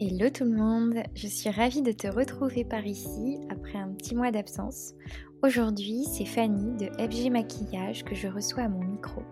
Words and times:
Hello 0.00 0.30
tout 0.30 0.44
le 0.44 0.54
monde, 0.54 1.02
je 1.16 1.26
suis 1.26 1.50
ravie 1.50 1.82
de 1.82 1.90
te 1.90 2.06
retrouver 2.06 2.62
par 2.62 2.86
ici 2.86 3.36
après 3.50 3.78
un 3.78 3.88
petit 3.88 4.14
mois 4.14 4.30
d'absence. 4.30 4.94
Aujourd'hui, 5.42 6.04
c'est 6.04 6.24
Fanny 6.24 6.76
de 6.76 6.86
FG 7.02 7.32
Maquillage 7.32 8.04
que 8.04 8.14
je 8.14 8.28
reçois 8.28 8.62
à 8.62 8.68
mon 8.68 8.84
micro 8.84 9.22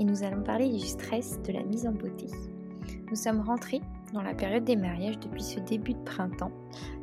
et 0.00 0.04
nous 0.04 0.22
allons 0.22 0.42
parler 0.42 0.70
du 0.70 0.78
stress 0.78 1.38
de 1.42 1.52
la 1.52 1.62
mise 1.62 1.86
en 1.86 1.92
beauté. 1.92 2.28
Nous 3.10 3.16
sommes 3.16 3.42
rentrés 3.42 3.82
dans 4.14 4.22
la 4.22 4.32
période 4.32 4.64
des 4.64 4.76
mariages 4.76 5.18
depuis 5.18 5.42
ce 5.42 5.60
début 5.60 5.92
de 5.92 6.04
printemps. 6.04 6.52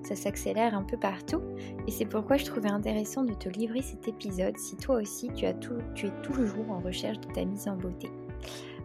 Ça 0.01 0.15
s'accélère 0.15 0.73
un 0.73 0.83
peu 0.83 0.97
partout 0.97 1.43
et 1.87 1.91
c'est 1.91 2.05
pourquoi 2.05 2.37
je 2.37 2.45
trouvais 2.45 2.71
intéressant 2.71 3.23
de 3.23 3.35
te 3.35 3.49
livrer 3.49 3.83
cet 3.83 4.07
épisode 4.07 4.57
si 4.57 4.77
toi 4.77 4.95
aussi 4.95 5.29
tu, 5.35 5.45
as 5.45 5.53
tout, 5.53 5.77
tu 5.93 6.07
es 6.07 6.21
toujours 6.23 6.71
en 6.71 6.79
recherche 6.79 7.19
de 7.19 7.31
ta 7.33 7.45
mise 7.45 7.67
en 7.67 7.75
beauté 7.75 8.09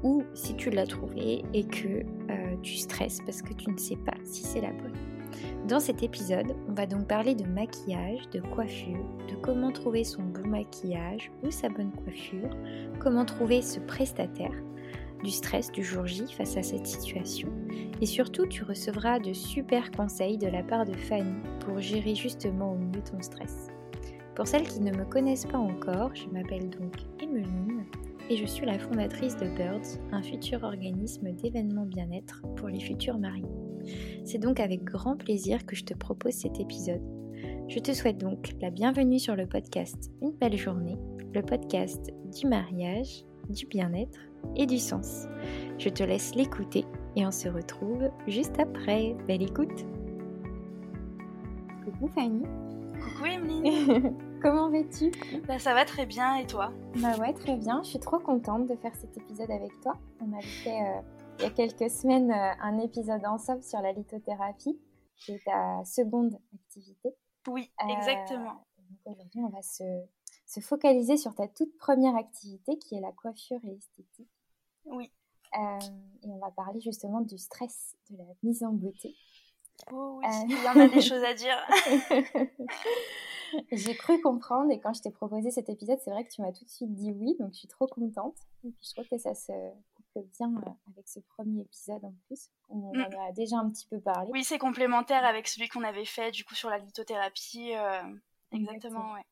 ou 0.06 0.22
si 0.34 0.54
tu 0.54 0.70
l'as 0.70 0.86
trouvé 0.86 1.42
et 1.52 1.64
que 1.64 1.88
euh, 1.88 2.56
tu 2.62 2.76
stresses 2.76 3.18
parce 3.26 3.42
que 3.42 3.52
tu 3.54 3.70
ne 3.70 3.76
sais 3.76 3.96
pas 3.96 4.14
si 4.24 4.44
c'est 4.44 4.60
la 4.60 4.70
bonne. 4.70 4.94
Dans 5.66 5.80
cet 5.80 6.04
épisode, 6.04 6.54
on 6.68 6.72
va 6.74 6.86
donc 6.86 7.08
parler 7.08 7.34
de 7.34 7.44
maquillage, 7.44 8.28
de 8.30 8.40
coiffure, 8.40 9.04
de 9.28 9.34
comment 9.42 9.72
trouver 9.72 10.04
son 10.04 10.22
bon 10.22 10.46
maquillage 10.46 11.32
ou 11.42 11.50
sa 11.50 11.68
bonne 11.68 11.90
coiffure, 11.90 12.50
comment 13.00 13.24
trouver 13.24 13.62
ce 13.62 13.80
prestataire, 13.80 14.54
du 15.24 15.30
stress 15.30 15.72
du 15.72 15.82
jour 15.82 16.06
J 16.06 16.24
face 16.32 16.56
à 16.56 16.62
cette 16.62 16.86
situation 16.86 17.48
et 18.00 18.06
surtout 18.06 18.46
tu 18.46 18.62
recevras 18.62 19.18
de 19.18 19.32
super 19.32 19.90
conseils 19.90 20.38
de 20.38 20.46
la 20.46 20.62
part 20.62 20.84
de 20.84 20.94
Fanny 20.94 21.34
pour 21.60 21.80
gérer 21.80 22.14
justement 22.14 22.72
au 22.72 22.76
mieux 22.76 23.02
ton 23.02 23.20
stress. 23.20 23.68
Pour 24.36 24.46
celles 24.46 24.68
qui 24.68 24.80
ne 24.80 24.96
me 24.96 25.04
connaissent 25.04 25.46
pas 25.46 25.58
encore, 25.58 26.14
je 26.14 26.26
m'appelle 26.28 26.70
donc 26.70 26.92
Emeline 27.20 27.86
et 28.28 28.36
je 28.36 28.46
suis 28.46 28.66
la 28.66 28.78
fondatrice 28.78 29.36
de 29.36 29.46
Birds, 29.46 30.00
un 30.12 30.22
futur 30.22 30.64
organisme 30.64 31.32
d'événements 31.32 31.86
bien-être 31.86 32.42
pour 32.56 32.68
les 32.68 32.80
futurs 32.80 33.18
mariés. 33.18 33.44
C'est 34.24 34.38
donc 34.38 34.58
avec 34.58 34.82
grand 34.82 35.16
plaisir 35.16 35.64
que 35.64 35.76
je 35.76 35.84
te 35.84 35.94
propose 35.94 36.32
cet 36.32 36.58
épisode. 36.58 37.02
Je 37.68 37.78
te 37.78 37.92
souhaite 37.92 38.18
donc 38.18 38.54
la 38.60 38.70
bienvenue 38.70 39.18
sur 39.18 39.36
le 39.36 39.46
podcast 39.46 40.10
Une 40.22 40.32
belle 40.32 40.56
journée, 40.56 40.96
le 41.34 41.42
podcast 41.42 42.12
du 42.36 42.48
mariage, 42.48 43.24
du 43.48 43.66
bien-être 43.66 44.18
et 44.56 44.66
du 44.66 44.78
sens. 44.78 45.26
Je 45.78 45.88
te 45.88 46.02
laisse 46.02 46.34
l'écouter 46.34 46.84
et 47.14 47.24
on 47.26 47.30
se 47.30 47.48
retrouve 47.48 48.10
juste 48.26 48.58
après. 48.58 49.14
Belle 49.28 49.42
écoute 49.42 49.86
Coucou 51.84 52.08
Fanny 52.08 52.42
Coucou 53.00 53.26
Emeline 53.26 54.16
Comment 54.46 54.70
vas-tu? 54.70 55.10
Bah, 55.48 55.58
Ça 55.58 55.74
va 55.74 55.84
très 55.84 56.06
bien 56.06 56.36
et 56.36 56.46
toi? 56.46 56.72
Bah 57.02 57.16
ouais, 57.18 57.32
très 57.32 57.56
bien. 57.56 57.82
Je 57.82 57.88
suis 57.88 57.98
trop 57.98 58.20
contente 58.20 58.68
de 58.68 58.76
faire 58.76 58.94
cet 58.94 59.16
épisode 59.16 59.50
avec 59.50 59.72
toi. 59.80 59.98
On 60.20 60.32
avait 60.32 60.46
fait 60.46 60.82
euh, 60.82 61.00
il 61.38 61.42
y 61.42 61.46
a 61.46 61.50
quelques 61.50 61.90
semaines 61.90 62.30
euh, 62.30 62.52
un 62.62 62.78
épisode 62.78 63.26
ensemble 63.26 63.64
sur 63.64 63.80
la 63.80 63.90
lithothérapie, 63.90 64.78
qui 65.16 65.32
est 65.32 65.44
ta 65.44 65.84
seconde 65.84 66.38
activité. 66.54 67.16
Oui, 67.48 67.72
euh, 67.82 67.88
exactement. 67.88 68.64
Aujourd'hui, 69.04 69.40
on 69.40 69.48
va 69.48 69.62
se, 69.62 69.82
se, 70.46 70.60
focaliser 70.60 71.16
sur 71.16 71.34
ta 71.34 71.48
toute 71.48 71.76
première 71.76 72.14
activité 72.14 72.78
qui 72.78 72.94
est 72.94 73.00
la 73.00 73.10
coiffure 73.10 73.58
et 73.64 73.70
l'esthétique. 73.70 74.30
Oui. 74.84 75.10
et 75.56 76.30
on 76.30 76.38
va 76.38 76.52
parler 76.52 76.80
justement 76.80 77.20
du 77.20 77.36
stress 77.36 77.96
de 78.10 78.18
la 78.18 78.24
mise 78.44 78.62
en 78.62 78.70
beauté. 78.70 79.16
Oh 79.92 80.20
oui, 80.20 80.26
il 80.48 80.62
y 80.62 80.68
en 80.68 80.80
a 80.80 80.88
des 80.88 81.00
choses 81.02 81.22
à 81.22 81.34
dire. 81.34 81.56
J'ai 83.72 83.94
cru 83.94 84.20
comprendre 84.20 84.70
et 84.70 84.80
quand 84.80 84.92
je 84.92 85.02
t'ai 85.02 85.10
proposé 85.10 85.50
cet 85.50 85.68
épisode, 85.68 85.98
c'est 86.02 86.10
vrai 86.10 86.24
que 86.24 86.30
tu 86.30 86.42
m'as 86.42 86.52
tout 86.52 86.64
de 86.64 86.70
suite 86.70 86.92
dit 86.94 87.12
oui, 87.12 87.36
donc 87.38 87.52
je 87.52 87.60
suis 87.60 87.68
trop 87.68 87.86
contente. 87.86 88.36
Et 88.64 88.70
puis 88.70 88.88
je 88.88 88.94
trouve 88.94 89.08
que 89.08 89.18
ça 89.18 89.34
se 89.34 89.52
couple 89.94 90.26
bien 90.38 90.52
euh, 90.56 90.70
avec 90.92 91.08
ce 91.08 91.20
premier 91.20 91.60
épisode 91.62 92.04
en 92.04 92.14
plus. 92.26 92.50
On 92.68 92.92
mm. 92.92 93.00
en 93.00 93.28
a 93.28 93.32
déjà 93.32 93.58
un 93.58 93.70
petit 93.70 93.86
peu 93.86 94.00
parlé. 94.00 94.30
Oui, 94.32 94.44
c'est 94.44 94.58
complémentaire 94.58 95.24
avec 95.24 95.48
celui 95.48 95.68
qu'on 95.68 95.84
avait 95.84 96.04
fait 96.04 96.30
du 96.30 96.44
coup 96.44 96.54
sur 96.54 96.70
la 96.70 96.78
lithothérapie. 96.78 97.74
Euh, 97.74 98.02
exactement, 98.52 99.12
ouais. 99.12 99.22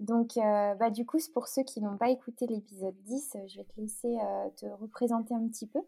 Donc, 0.00 0.36
euh, 0.36 0.74
bah, 0.74 0.90
du 0.90 1.06
coup, 1.06 1.18
pour 1.32 1.46
ceux 1.46 1.62
qui 1.62 1.80
n'ont 1.80 1.96
pas 1.96 2.10
écouté 2.10 2.46
l'épisode 2.48 2.96
10, 3.02 3.36
je 3.46 3.56
vais 3.56 3.64
te 3.64 3.80
laisser 3.80 4.16
te 4.56 4.66
représenter 4.66 5.34
un 5.34 5.46
petit 5.46 5.66
peu. 5.66 5.80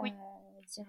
Oui. 0.00 0.12
dire 0.68 0.86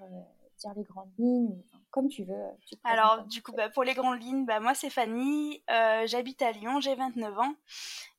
dire 0.66 0.74
les 0.76 0.84
grandes 0.84 1.12
lignes, 1.18 1.62
comme 1.92 2.10
tu 2.10 2.24
veux. 2.24 2.36
Alors, 2.84 3.24
du 3.24 3.42
coup, 3.42 3.52
bah, 3.52 3.70
pour 3.70 3.84
les 3.84 3.94
grandes 3.94 4.22
lignes, 4.22 4.46
bah, 4.46 4.60
moi 4.60 4.74
c'est 4.74 4.90
Fanny, 4.90 5.64
euh, 5.70 6.06
j'habite 6.08 6.42
à 6.42 6.52
Lyon, 6.52 6.80
j'ai 6.80 6.96
29 6.96 7.40
ans 7.40 7.56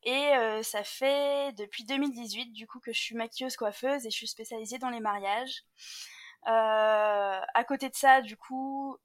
et 0.02 0.34
euh, 0.36 0.62
ça 0.62 0.84
fait 0.84 1.52
depuis 1.56 1.84
2018 1.84 2.52
du 2.52 2.66
coup 2.66 2.78
que 2.78 2.92
je 2.92 3.00
suis 3.00 3.16
maquilleuse 3.16 3.56
coiffeuse 3.56 4.06
et 4.06 4.10
je 4.10 4.16
suis 4.16 4.28
spécialisée 4.28 4.78
dans 4.78 4.90
les 4.90 5.00
mariages. 5.00 5.64
Euh, 6.48 7.40
à 7.54 7.64
côté 7.64 7.88
de 7.88 7.94
ça, 7.94 8.22
du 8.22 8.36
coup, 8.36 8.96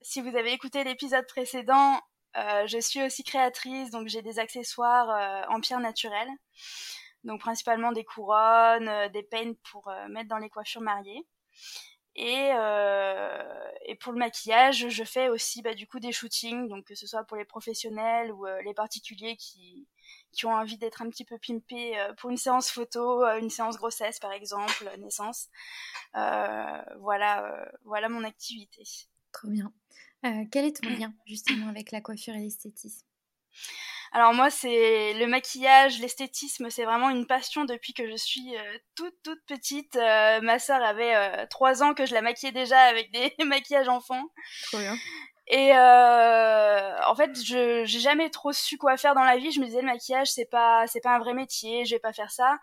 si 0.00 0.20
vous 0.20 0.36
avez 0.36 0.52
écouté 0.52 0.82
l'épisode 0.82 1.26
précédent, 1.26 2.00
je 2.34 2.78
suis 2.80 3.02
aussi 3.02 3.22
créatrice, 3.22 3.90
donc 3.90 4.08
j'ai 4.08 4.22
des 4.22 4.40
accessoires 4.40 5.46
en 5.48 5.60
pierre 5.60 5.80
naturelle. 5.80 6.30
Donc 7.22 7.40
principalement 7.40 7.92
des 7.92 8.04
couronnes, 8.04 8.90
des 9.12 9.22
peines 9.22 9.54
pour 9.70 9.92
mettre 10.08 10.28
dans 10.28 10.38
les 10.38 10.48
coiffures 10.48 10.80
mariées. 10.80 11.24
Et, 12.22 12.50
euh, 12.52 13.42
et, 13.86 13.94
pour 13.94 14.12
le 14.12 14.18
maquillage, 14.18 14.90
je 14.90 15.04
fais 15.04 15.30
aussi 15.30 15.62
bah, 15.62 15.72
du 15.72 15.86
coup 15.86 16.00
des 16.00 16.12
shootings, 16.12 16.68
donc 16.68 16.84
que 16.84 16.94
ce 16.94 17.06
soit 17.06 17.24
pour 17.24 17.38
les 17.38 17.46
professionnels 17.46 18.30
ou 18.30 18.46
euh, 18.46 18.60
les 18.60 18.74
particuliers 18.74 19.36
qui, 19.38 19.88
qui 20.30 20.44
ont 20.44 20.52
envie 20.52 20.76
d'être 20.76 21.00
un 21.00 21.08
petit 21.08 21.24
peu 21.24 21.38
pimpés 21.38 21.98
euh, 21.98 22.12
pour 22.18 22.28
une 22.28 22.36
séance 22.36 22.70
photo, 22.70 23.24
une 23.38 23.48
séance 23.48 23.78
grossesse 23.78 24.18
par 24.18 24.32
exemple, 24.32 24.86
naissance. 24.98 25.48
voilà, 26.12 27.72
voilà 27.84 28.10
mon 28.10 28.22
activité. 28.24 28.82
Trop 29.32 29.48
bien. 29.48 29.72
quel 30.52 30.66
est 30.66 30.82
ton 30.82 30.90
lien 30.98 31.14
justement 31.24 31.68
avec 31.68 31.90
la 31.90 32.02
coiffure 32.02 32.34
et 32.34 32.40
l'esthétisme? 32.40 33.06
Alors 34.12 34.34
moi, 34.34 34.50
c'est 34.50 35.14
le 35.14 35.26
maquillage, 35.26 36.00
l'esthétisme, 36.00 36.68
c'est 36.68 36.84
vraiment 36.84 37.10
une 37.10 37.26
passion 37.26 37.64
depuis 37.64 37.94
que 37.94 38.10
je 38.10 38.16
suis 38.16 38.56
euh, 38.56 38.78
toute 38.96 39.14
toute 39.22 39.44
petite. 39.46 39.94
Euh, 39.94 40.40
ma 40.40 40.58
sœur 40.58 40.82
avait 40.82 41.14
euh, 41.14 41.46
trois 41.48 41.84
ans 41.84 41.94
que 41.94 42.06
je 42.06 42.14
la 42.14 42.20
maquillais 42.20 42.50
déjà 42.50 42.80
avec 42.80 43.12
des 43.12 43.32
maquillages 43.44 43.88
enfants. 43.88 44.24
Trop 44.64 44.78
bien. 44.78 44.96
Et 45.52 45.72
en 45.72 47.14
fait, 47.16 47.30
je 47.42 47.82
j'ai 47.84 47.98
jamais 47.98 48.30
trop 48.30 48.52
su 48.52 48.78
quoi 48.78 48.96
faire 48.96 49.14
dans 49.14 49.24
la 49.24 49.36
vie. 49.36 49.50
Je 49.50 49.60
me 49.60 49.66
disais 49.66 49.80
le 49.80 49.86
maquillage 49.86 50.30
c'est 50.30 50.44
pas 50.44 50.86
c'est 50.86 51.00
pas 51.00 51.14
un 51.16 51.18
vrai 51.18 51.34
métier, 51.34 51.84
je 51.84 51.96
vais 51.96 52.00
pas 52.00 52.12
faire 52.12 52.30
ça. 52.30 52.58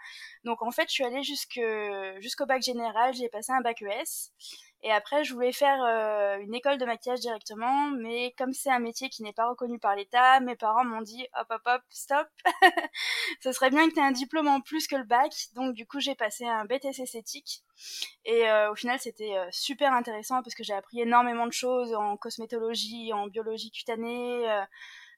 Donc 0.46 0.62
en 0.62 0.72
fait, 0.72 0.88
je 0.88 0.94
suis 0.94 1.04
allée 1.04 1.22
jusque 1.22 1.60
jusqu'au 2.20 2.46
bac 2.46 2.62
général, 2.62 3.14
j'ai 3.14 3.28
passé 3.28 3.52
un 3.52 3.60
bac 3.62 3.82
ES. 3.82 4.32
Et 4.84 4.92
après, 4.92 5.24
je 5.24 5.34
voulais 5.34 5.52
faire 5.52 5.84
euh, 5.84 6.38
une 6.38 6.54
école 6.54 6.78
de 6.78 6.86
maquillage 6.86 7.20
directement, 7.20 7.90
mais 7.90 8.34
comme 8.38 8.54
c'est 8.54 8.70
un 8.70 8.80
métier 8.80 9.10
qui 9.10 9.24
n'est 9.24 9.34
pas 9.34 9.50
reconnu 9.50 9.80
par 9.80 9.96
l'État, 9.96 10.40
mes 10.40 10.56
parents 10.56 10.86
m'ont 10.86 11.02
dit 11.02 11.28
hop 11.40 11.48
hop 11.50 11.62
hop, 11.66 11.82
stop, 11.90 12.28
ce 13.44 13.52
serait 13.52 13.72
bien 13.72 13.90
que 13.90 13.96
tu 13.96 14.00
aies 14.00 14.04
un 14.04 14.12
diplôme 14.12 14.48
en 14.48 14.62
plus 14.62 14.88
que 14.88 14.96
le 14.96 15.04
bac. 15.04 15.34
Donc 15.56 15.74
du 15.74 15.88
coup, 15.88 16.00
j'ai 16.00 16.14
passé 16.16 16.46
un 16.46 16.66
BTS 16.66 17.00
esthétique. 17.00 17.64
Et 18.26 18.48
euh, 18.50 18.72
au 18.72 18.76
final, 18.76 19.00
c'était 19.00 19.36
euh, 19.36 19.48
super 19.52 19.94
intéressant 19.94 20.44
parce 20.44 20.56
que 20.56 20.64
j'ai 20.64 20.74
appris 20.74 21.02
énormément 21.02 21.48
de 21.48 21.54
choses 21.54 21.94
en 21.96 22.16
cosmétologie, 22.16 23.12
en 23.14 23.28
biologie 23.28 23.72
cutanée. 23.72 24.46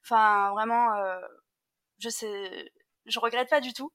Enfin, 0.02 0.52
vraiment, 0.52 0.88
je 1.98 2.08
sais, 2.08 2.72
je 3.06 3.20
regrette 3.20 3.50
pas 3.50 3.60
du 3.60 3.74
tout. 3.74 3.92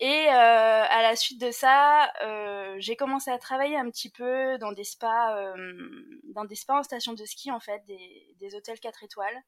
Et 0.00 0.26
euh, 0.28 0.32
à 0.32 1.02
la 1.02 1.14
suite 1.16 1.40
de 1.40 1.50
ça, 1.52 2.12
euh, 2.22 2.74
j'ai 2.78 2.96
commencé 2.96 3.30
à 3.30 3.38
travailler 3.38 3.76
un 3.76 3.88
petit 3.88 4.10
peu 4.10 4.58
dans 4.58 4.72
des 4.72 4.84
spas, 4.84 5.36
euh, 5.36 5.54
dans 6.34 6.44
des 6.44 6.56
spas 6.56 6.78
en 6.80 6.82
station 6.82 7.12
de 7.12 7.24
ski 7.24 7.52
en 7.52 7.60
fait, 7.60 7.84
des, 7.86 8.34
des 8.40 8.54
hôtels 8.54 8.80
4 8.80 9.04
étoiles. 9.04 9.42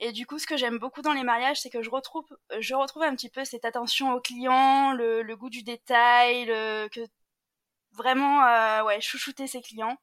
Et 0.00 0.10
du 0.12 0.26
coup, 0.26 0.38
ce 0.40 0.46
que 0.48 0.56
j'aime 0.56 0.78
beaucoup 0.78 1.00
dans 1.02 1.12
les 1.12 1.22
mariages, 1.22 1.60
c'est 1.60 1.70
que 1.70 1.82
je 1.82 1.90
retrouve, 1.90 2.26
je 2.58 2.74
retrouve 2.74 3.04
un 3.04 3.14
petit 3.14 3.30
peu 3.30 3.44
cette 3.44 3.64
attention 3.64 4.12
au 4.14 4.20
client, 4.20 4.92
le, 4.92 5.22
le 5.22 5.36
goût 5.36 5.50
du 5.50 5.62
détail, 5.62 6.46
le, 6.46 6.88
que 6.88 7.00
vraiment, 7.92 8.44
euh, 8.44 8.82
ouais, 8.84 9.00
chouchouter 9.00 9.46
ses 9.46 9.62
clients. 9.62 9.96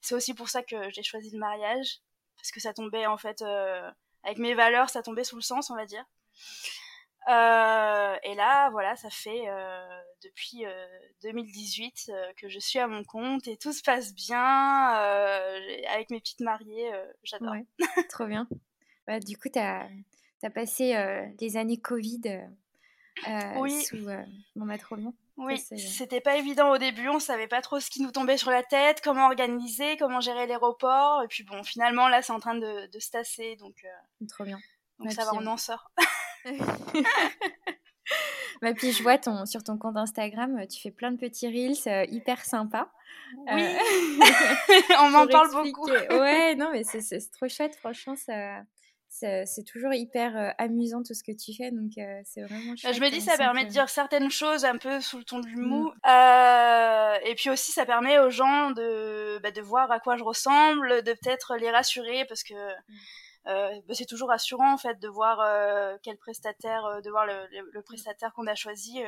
C'est 0.00 0.14
aussi 0.14 0.34
pour 0.34 0.48
ça 0.48 0.62
que 0.62 0.90
j'ai 0.90 1.02
choisi 1.02 1.30
le 1.30 1.38
mariage, 1.38 2.00
parce 2.36 2.50
que 2.50 2.60
ça 2.60 2.74
tombait 2.74 3.06
en 3.06 3.18
fait, 3.18 3.42
euh, 3.42 3.90
avec 4.24 4.38
mes 4.38 4.54
valeurs, 4.54 4.90
ça 4.90 5.02
tombait 5.02 5.24
sous 5.24 5.36
le 5.36 5.42
sens, 5.42 5.70
on 5.70 5.76
va 5.76 5.86
dire. 5.86 6.04
Euh, 7.28 8.16
et 8.22 8.34
là, 8.34 8.70
voilà, 8.70 8.96
ça 8.96 9.10
fait 9.10 9.48
euh, 9.48 10.02
depuis 10.22 10.64
2018 11.22 12.06
euh, 12.08 12.32
que 12.36 12.48
je 12.48 12.58
suis 12.58 12.78
à 12.78 12.88
mon 12.88 13.04
compte 13.04 13.46
et 13.46 13.56
tout 13.56 13.72
se 13.72 13.82
passe 13.82 14.14
bien 14.14 14.42
avec 15.92 16.10
mes 16.10 16.20
petites 16.20 16.40
mariées. 16.40 16.90
J'adore. 17.22 17.54
trop 18.08 18.26
bien. 18.26 18.48
Bah, 19.06 19.20
du 19.20 19.36
coup, 19.36 19.48
tu 19.52 19.58
as, 19.58 19.88
as, 20.42 20.50
passé 20.50 20.94
les 21.40 21.56
années 21.56 21.80
Covid 21.80 22.42
oui. 23.56 23.82
sous 23.82 24.08
mon 24.56 24.66
bah, 24.66 24.78
trop 24.78 24.96
bien. 24.96 25.12
Oui, 25.36 25.58
c'était 25.58 26.20
pas 26.20 26.36
évident 26.36 26.70
au 26.70 26.76
début, 26.76 27.08
on 27.08 27.18
savait 27.18 27.46
pas 27.46 27.62
trop 27.62 27.80
ce 27.80 27.88
qui 27.88 28.02
nous 28.02 28.10
tombait 28.10 28.36
sur 28.36 28.50
la 28.50 28.62
tête, 28.62 29.00
comment 29.02 29.24
organiser, 29.24 29.96
comment 29.96 30.20
gérer 30.20 30.46
l'aéroport. 30.46 31.22
Et 31.22 31.28
puis 31.28 31.44
bon, 31.44 31.62
finalement, 31.62 32.08
là, 32.08 32.20
c'est 32.20 32.34
en 32.34 32.40
train 32.40 32.56
de, 32.56 32.90
de 32.90 32.98
se 32.98 33.10
tasser, 33.10 33.56
donc. 33.56 33.86
Trop 34.28 34.44
bien. 34.44 34.58
Donc 34.98 35.12
ça 35.12 35.24
va, 35.24 35.30
on 35.34 35.46
en 35.46 35.56
sort. 35.56 35.90
bah, 38.62 38.74
puis 38.74 38.92
je 38.92 39.02
vois 39.02 39.18
ton, 39.18 39.46
sur 39.46 39.62
ton 39.62 39.78
compte 39.78 39.96
Instagram, 39.96 40.66
tu 40.68 40.80
fais 40.80 40.90
plein 40.90 41.12
de 41.12 41.18
petits 41.18 41.48
reels 41.48 42.08
hyper 42.10 42.44
sympas. 42.44 42.90
Oui, 43.52 43.62
on 45.00 45.10
m'en 45.10 45.26
parle 45.26 45.50
beaucoup. 45.52 45.88
ouais, 45.88 46.54
non, 46.56 46.70
mais 46.72 46.82
c'est 46.84 47.30
trop 47.32 47.48
chouette, 47.48 47.76
franchement, 47.76 48.16
ça, 48.16 48.62
c'est 49.10 49.64
toujours 49.66 49.92
hyper 49.92 50.36
euh, 50.36 50.50
amusant 50.58 51.02
tout 51.02 51.14
ce 51.14 51.24
que 51.24 51.32
tu 51.32 51.54
fais, 51.54 51.70
donc 51.70 51.92
euh, 51.98 52.20
c'est 52.24 52.42
vraiment 52.42 52.76
chouette. 52.76 52.94
Je 52.94 53.00
me 53.00 53.10
dis, 53.10 53.20
ça 53.20 53.36
permet 53.36 53.64
de 53.64 53.70
dire 53.70 53.88
certaines 53.88 54.30
choses 54.30 54.64
un 54.64 54.78
peu 54.78 55.00
sous 55.00 55.18
le 55.18 55.24
ton 55.24 55.40
du 55.40 55.56
mou. 55.56 55.88
Mm. 55.88 56.08
Euh, 56.08 57.14
et 57.26 57.34
puis 57.34 57.50
aussi, 57.50 57.72
ça 57.72 57.84
permet 57.84 58.18
aux 58.18 58.30
gens 58.30 58.70
de, 58.70 59.38
bah, 59.42 59.50
de 59.50 59.60
voir 59.60 59.90
à 59.90 59.98
quoi 59.98 60.16
je 60.16 60.24
ressemble, 60.24 61.02
de 61.02 61.12
peut-être 61.12 61.56
les 61.56 61.70
rassurer, 61.70 62.24
parce 62.26 62.44
que 62.44 62.54
mm. 62.54 62.94
Bah, 63.44 63.94
c'est 63.94 64.06
toujours 64.06 64.28
rassurant 64.28 64.72
en 64.72 64.78
fait 64.78 64.98
de 65.00 65.08
voir 65.08 65.98
quel 66.02 66.16
prestataire, 66.18 67.00
de 67.02 67.10
voir 67.10 67.26
le, 67.26 67.46
le, 67.72 67.82
prestataire 67.82 68.32
qu'on 68.34 68.46
a 68.46 68.54
choisi. 68.54 69.00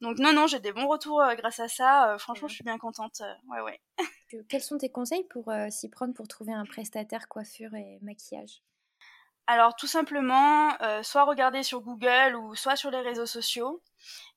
Donc 0.00 0.18
non, 0.18 0.32
non, 0.32 0.46
j'ai 0.46 0.60
des 0.60 0.72
bons 0.72 0.88
retours 0.88 1.22
grâce 1.36 1.60
à 1.60 1.68
ça. 1.68 2.16
franchement, 2.18 2.48
je 2.48 2.54
suis 2.54 2.64
bien 2.64 2.78
contente. 2.78 3.22
ouais, 3.48 3.60
ouais. 3.60 3.80
Quels 4.48 4.62
sont 4.62 4.78
tes 4.78 4.90
conseils 4.90 5.24
pour 5.24 5.52
s'y 5.70 5.88
prendre 5.88 6.14
pour 6.14 6.28
trouver 6.28 6.52
un 6.52 6.64
prestataire 6.64 7.28
coiffure 7.28 7.74
et 7.74 7.98
maquillage? 8.02 8.62
Alors 9.52 9.74
tout 9.74 9.88
simplement, 9.88 10.80
euh, 10.80 11.02
soit 11.02 11.24
regarder 11.24 11.64
sur 11.64 11.80
Google 11.80 12.36
ou 12.36 12.54
soit 12.54 12.76
sur 12.76 12.92
les 12.92 13.00
réseaux 13.00 13.26
sociaux. 13.26 13.82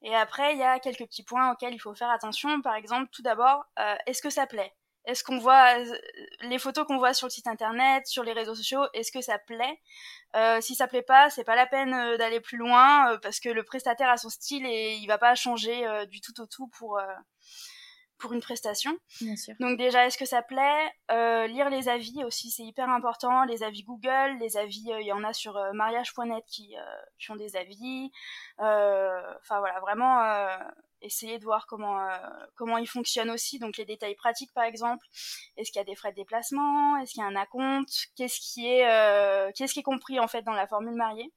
Et 0.02 0.16
après, 0.16 0.54
il 0.54 0.58
y 0.58 0.64
a 0.64 0.80
quelques 0.80 1.06
petits 1.06 1.22
points 1.22 1.52
auxquels 1.52 1.76
il 1.76 1.80
faut 1.80 1.94
faire 1.94 2.10
attention. 2.10 2.64
Par 2.64 2.74
exemple, 2.74 3.10
tout 3.12 3.22
d'abord, 3.22 3.64
euh, 3.78 3.96
est-ce 4.08 4.24
que 4.24 4.32
ça 4.32 4.48
plaît? 4.48 4.74
Est-ce 5.06 5.24
qu'on 5.24 5.38
voit 5.38 5.78
euh, 5.78 5.98
les 6.42 6.60
photos 6.60 6.86
qu'on 6.86 6.98
voit 6.98 7.14
sur 7.14 7.28
le 7.28 7.32
site 7.32 7.48
internet, 7.48 8.08
sur 8.08 8.24
les 8.24 8.34
réseaux 8.34 8.56
sociaux 8.56 8.84
Est-ce 8.94 9.12
que 9.12 9.22
ça 9.22 9.38
plaît? 9.40 9.80
Si 10.62 10.74
ça 10.74 10.88
plaît 10.88 11.04
pas, 11.04 11.30
c'est 11.30 11.44
pas 11.44 11.56
la 11.56 11.68
peine 11.68 12.18
d'aller 12.18 12.40
plus 12.40 12.58
loin 12.58 13.20
parce 13.22 13.40
que 13.40 13.50
le 13.50 13.64
prestataire 13.64 14.10
a 14.10 14.18
son 14.18 14.30
style 14.30 14.66
et 14.66 14.96
il 14.96 15.06
va 15.06 15.20
pas 15.20 15.36
changer 15.36 15.86
du 16.10 16.22
tout 16.22 16.42
au 16.42 16.48
tout 16.48 16.68
pour 16.70 17.00
pour 18.24 18.32
une 18.32 18.40
prestation. 18.40 18.98
Bien 19.20 19.36
sûr. 19.36 19.54
Donc 19.60 19.78
déjà, 19.78 20.08
est-ce 20.08 20.18
que 20.18 20.24
ça 20.24 20.42
plaît? 20.42 20.90
Euh, 21.12 21.46
Lire 21.46 21.70
les 21.70 21.90
avis 21.90 22.24
aussi, 22.24 22.52
c'est 22.52 22.64
hyper 22.64 22.88
important. 22.90 23.44
Les 23.44 23.64
avis 23.64 23.84
Google, 23.84 24.38
les 24.40 24.56
avis, 24.56 24.94
euh, 24.94 25.02
il 25.02 25.08
y 25.08 25.12
en 25.12 25.26
a 25.26 25.34
sur 25.34 25.58
euh, 25.58 25.74
mariage.net 25.74 26.46
qui, 26.48 26.74
qui 27.20 27.32
ont 27.32 27.36
des 27.36 27.58
avis. 27.58 28.12
Enfin 28.60 29.60
voilà, 29.60 29.78
vraiment 29.82 30.24
essayer 31.02 31.38
de 31.38 31.44
voir 31.44 31.68
comment 31.68 32.00
comment 32.56 32.78
ils 32.78 32.88
fonctionnent 32.88 33.30
aussi. 33.30 33.60
Donc 33.60 33.76
les 33.76 33.84
détails 33.84 34.16
pratiques 34.16 34.54
par 34.54 34.64
exemple. 34.64 35.06
Est-ce 35.58 35.70
qu'il 35.74 35.80
y 35.80 35.82
a 35.82 35.86
des 35.86 35.96
frais 35.96 36.12
de 36.12 36.16
déplacement? 36.16 36.96
Est-ce 37.00 37.12
qu'il 37.12 37.24
y 37.24 37.26
a 37.26 37.28
un 37.28 37.36
acompte? 37.36 38.08
Qu'est-ce 38.16 38.40
qui 38.40 38.68
est 38.68 38.86
qu'est-ce 39.54 39.74
qui 39.74 39.82
est 39.82 39.84
compris 39.84 40.22
en 40.22 40.30
fait 40.30 40.44
dans 40.44 40.54
la 40.54 40.66
formule 40.66 40.96
mariée? 40.96 41.34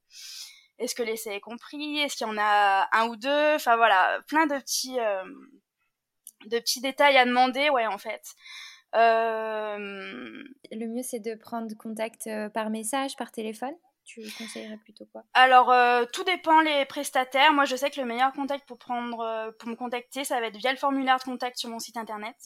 Est-ce 0.79 0.95
que 0.95 1.03
l'essai 1.03 1.31
est 1.31 1.41
compris? 1.41 1.99
Est-ce 1.99 2.15
qu'il 2.15 2.27
y 2.27 2.29
en 2.29 2.37
a 2.39 2.87
un 2.93 3.07
ou 3.07 3.17
deux? 3.17 3.55
Enfin 3.55 3.75
voilà, 3.75 4.21
plein 4.27 4.45
de 4.47 4.55
petits, 4.57 4.97
de 6.47 6.59
petits 6.59 6.81
détails 6.81 7.17
à 7.17 7.25
demander, 7.25 7.69
ouais, 7.69 7.87
en 7.87 7.97
fait. 7.97 8.35
Euh, 8.95 10.43
Le 10.71 10.87
mieux, 10.87 11.03
c'est 11.03 11.19
de 11.19 11.35
prendre 11.35 11.73
contact 11.75 12.27
euh, 12.27 12.49
par 12.49 12.69
message, 12.69 13.15
par 13.15 13.31
téléphone 13.31 13.75
tu 14.09 14.21
conseillerais 14.37 14.77
plutôt 14.77 15.03
quoi? 15.11 15.25
Alors, 15.33 15.69
euh, 15.69 16.05
tout 16.13 16.23
dépend 16.23 16.61
les 16.61 16.85
prestataires. 16.85 17.51
Moi, 17.51 17.65
je 17.65 17.75
sais 17.75 17.91
que 17.91 17.99
le 17.99 18.07
meilleur 18.07 18.31
contact 18.31 18.65
pour 18.65 18.77
prendre, 18.77 19.53
pour 19.59 19.67
me 19.67 19.75
contacter, 19.75 20.23
ça 20.23 20.39
va 20.39 20.47
être 20.47 20.55
via 20.55 20.71
le 20.71 20.77
formulaire 20.77 21.17
de 21.17 21.25
contact 21.25 21.57
sur 21.57 21.69
mon 21.69 21.79
site 21.79 21.97
internet, 21.97 22.37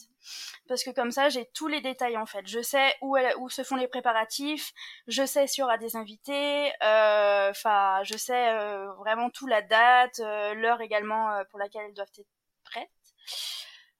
parce 0.66 0.82
que 0.82 0.90
comme 0.90 1.12
ça, 1.12 1.28
j'ai 1.28 1.48
tous 1.54 1.68
les 1.68 1.80
détails 1.80 2.16
en 2.16 2.26
fait. 2.26 2.44
Je 2.48 2.60
sais 2.60 2.92
où, 3.00 3.16
où 3.38 3.48
se 3.48 3.62
font 3.62 3.76
les 3.76 3.86
préparatifs, 3.86 4.72
je 5.06 5.24
sais 5.24 5.46
s'il 5.46 5.62
y 5.62 5.64
aura 5.64 5.78
des 5.78 5.94
invités, 5.94 6.72
enfin, 6.80 8.02
je 8.02 8.16
sais 8.16 8.54
vraiment 8.98 9.30
tout 9.30 9.46
la 9.46 9.62
date, 9.62 10.18
l'heure 10.18 10.80
également 10.80 11.44
pour 11.50 11.60
laquelle 11.60 11.82
elles 11.86 11.94
doivent 11.94 12.10
être 12.18 12.26
prêtes. 12.64 12.90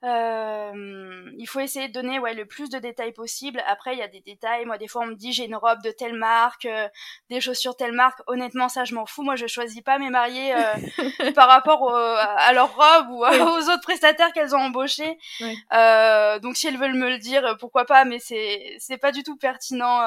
Euh, 0.04 1.30
il 1.38 1.46
faut 1.46 1.60
essayer 1.60 1.86
de 1.86 1.92
donner 1.92 2.18
ouais 2.18 2.34
le 2.34 2.44
plus 2.44 2.70
de 2.70 2.78
détails 2.78 3.12
possible. 3.12 3.62
Après, 3.68 3.94
il 3.94 3.98
y 3.98 4.02
a 4.02 4.08
des 4.08 4.20
détails. 4.20 4.64
Moi, 4.64 4.76
des 4.76 4.88
fois, 4.88 5.02
on 5.02 5.06
me 5.06 5.14
dit 5.14 5.32
j'ai 5.32 5.44
une 5.44 5.54
robe 5.54 5.80
de 5.82 5.92
telle 5.92 6.14
marque, 6.14 6.64
euh, 6.64 6.88
des 7.30 7.40
chaussures 7.40 7.76
telle 7.76 7.92
marque. 7.92 8.20
Honnêtement, 8.26 8.68
ça, 8.68 8.84
je 8.84 8.94
m'en 8.94 9.06
fous. 9.06 9.22
Moi, 9.22 9.36
je 9.36 9.46
choisis 9.46 9.80
pas 9.80 9.98
mes 9.98 10.10
mariés 10.10 10.54
euh, 10.54 11.32
par 11.34 11.48
rapport 11.48 11.94
à 11.94 12.52
leur 12.52 12.74
robe 12.74 13.10
ou 13.10 13.24
aux 13.24 13.70
autres 13.70 13.82
prestataires 13.82 14.32
qu'elles 14.32 14.54
ont 14.56 14.60
embauchés. 14.60 15.18
donc, 15.40 16.56
si 16.56 16.66
elles 16.66 16.78
veulent 16.78 16.94
me 16.94 17.10
le 17.10 17.18
dire, 17.18 17.56
pourquoi 17.60 17.84
pas. 17.84 18.04
Mais 18.04 18.18
c'est 18.18 18.76
c'est 18.78 18.98
pas 18.98 19.12
du 19.12 19.22
tout 19.22 19.36
pertinent. 19.36 20.00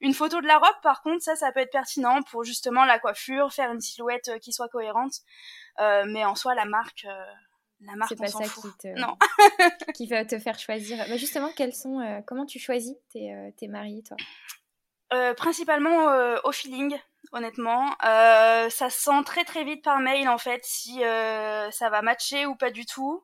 Une 0.00 0.14
photo 0.14 0.40
de 0.40 0.46
la 0.46 0.58
robe, 0.58 0.80
par 0.84 1.02
contre, 1.02 1.24
ça, 1.24 1.34
ça 1.34 1.50
peut 1.50 1.60
être 1.60 1.72
pertinent 1.72 2.22
pour 2.30 2.44
justement 2.44 2.84
la 2.84 3.00
coiffure, 3.00 3.52
faire 3.52 3.72
une 3.72 3.80
silhouette 3.80 4.38
qui 4.40 4.52
soit 4.52 4.68
cohérente. 4.68 5.14
mais 6.06 6.24
en 6.24 6.36
soi, 6.36 6.54
la 6.54 6.64
marque 6.64 7.06
la 7.80 7.94
marque, 7.94 8.08
c'est 8.10 8.16
pas 8.16 8.26
ça 8.26 8.44
qui 8.44 8.68
te, 8.78 8.88
non. 8.98 9.16
qui 9.94 10.06
va 10.06 10.24
te 10.24 10.38
faire 10.38 10.58
choisir. 10.58 10.98
Mais 10.98 11.10
bah, 11.10 11.16
justement, 11.16 11.50
quels 11.56 11.74
sont, 11.74 12.00
euh, 12.00 12.20
comment 12.26 12.44
tu 12.44 12.58
choisis 12.58 12.96
tes, 13.12 13.32
euh, 13.32 13.50
tes 13.56 13.68
mariés, 13.68 14.02
toi? 14.02 14.16
Euh, 15.12 15.32
Principalement 15.34 16.06
au 16.44 16.52
feeling, 16.52 16.98
honnêtement. 17.32 17.94
ça 18.00 18.90
se 18.90 19.00
sent 19.00 19.22
très 19.24 19.44
très 19.44 19.64
vite 19.64 19.82
par 19.84 20.00
mail, 20.00 20.28
en 20.28 20.38
fait, 20.38 20.60
si 20.64 21.00
ça 21.00 21.90
va 21.90 22.02
matcher 22.02 22.46
ou 22.46 22.56
pas 22.56 22.70
du 22.70 22.84
tout. 22.84 23.22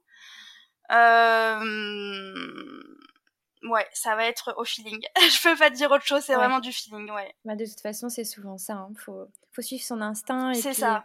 Ouais, 3.67 3.89
ça 3.95 4.15
va 4.15 4.27
être 4.27 4.55
au 4.59 4.65
feeling. 4.65 5.01
je 5.17 5.43
peux 5.43 5.57
pas 5.57 5.71
te 5.71 5.75
dire 5.75 5.91
autre 5.91 6.05
chose, 6.05 6.23
c'est 6.23 6.35
vraiment 6.35 6.61
du 6.61 6.71
feeling, 6.71 7.11
ouais. 7.11 7.35
Bah, 7.45 7.57
de 7.57 7.65
toute 7.65 7.81
façon, 7.81 8.09
c'est 8.09 8.25
souvent 8.25 8.59
ça. 8.59 8.75
Hein. 8.75 8.93
Faut, 8.99 9.27
faut 9.53 9.63
suivre 9.63 9.83
son 9.83 10.01
instinct. 10.01 10.53
C'est 10.55 10.75
ça 10.75 11.05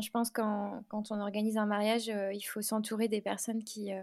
je 0.00 0.10
pense 0.10 0.30
qu'en 0.30 0.82
quand 0.88 1.10
on 1.10 1.20
organise 1.20 1.56
un 1.56 1.66
mariage, 1.66 2.08
euh, 2.08 2.32
il 2.32 2.42
faut 2.42 2.62
s'entourer 2.62 3.08
des 3.08 3.20
personnes 3.20 3.64
qui, 3.64 3.92
euh, 3.92 4.02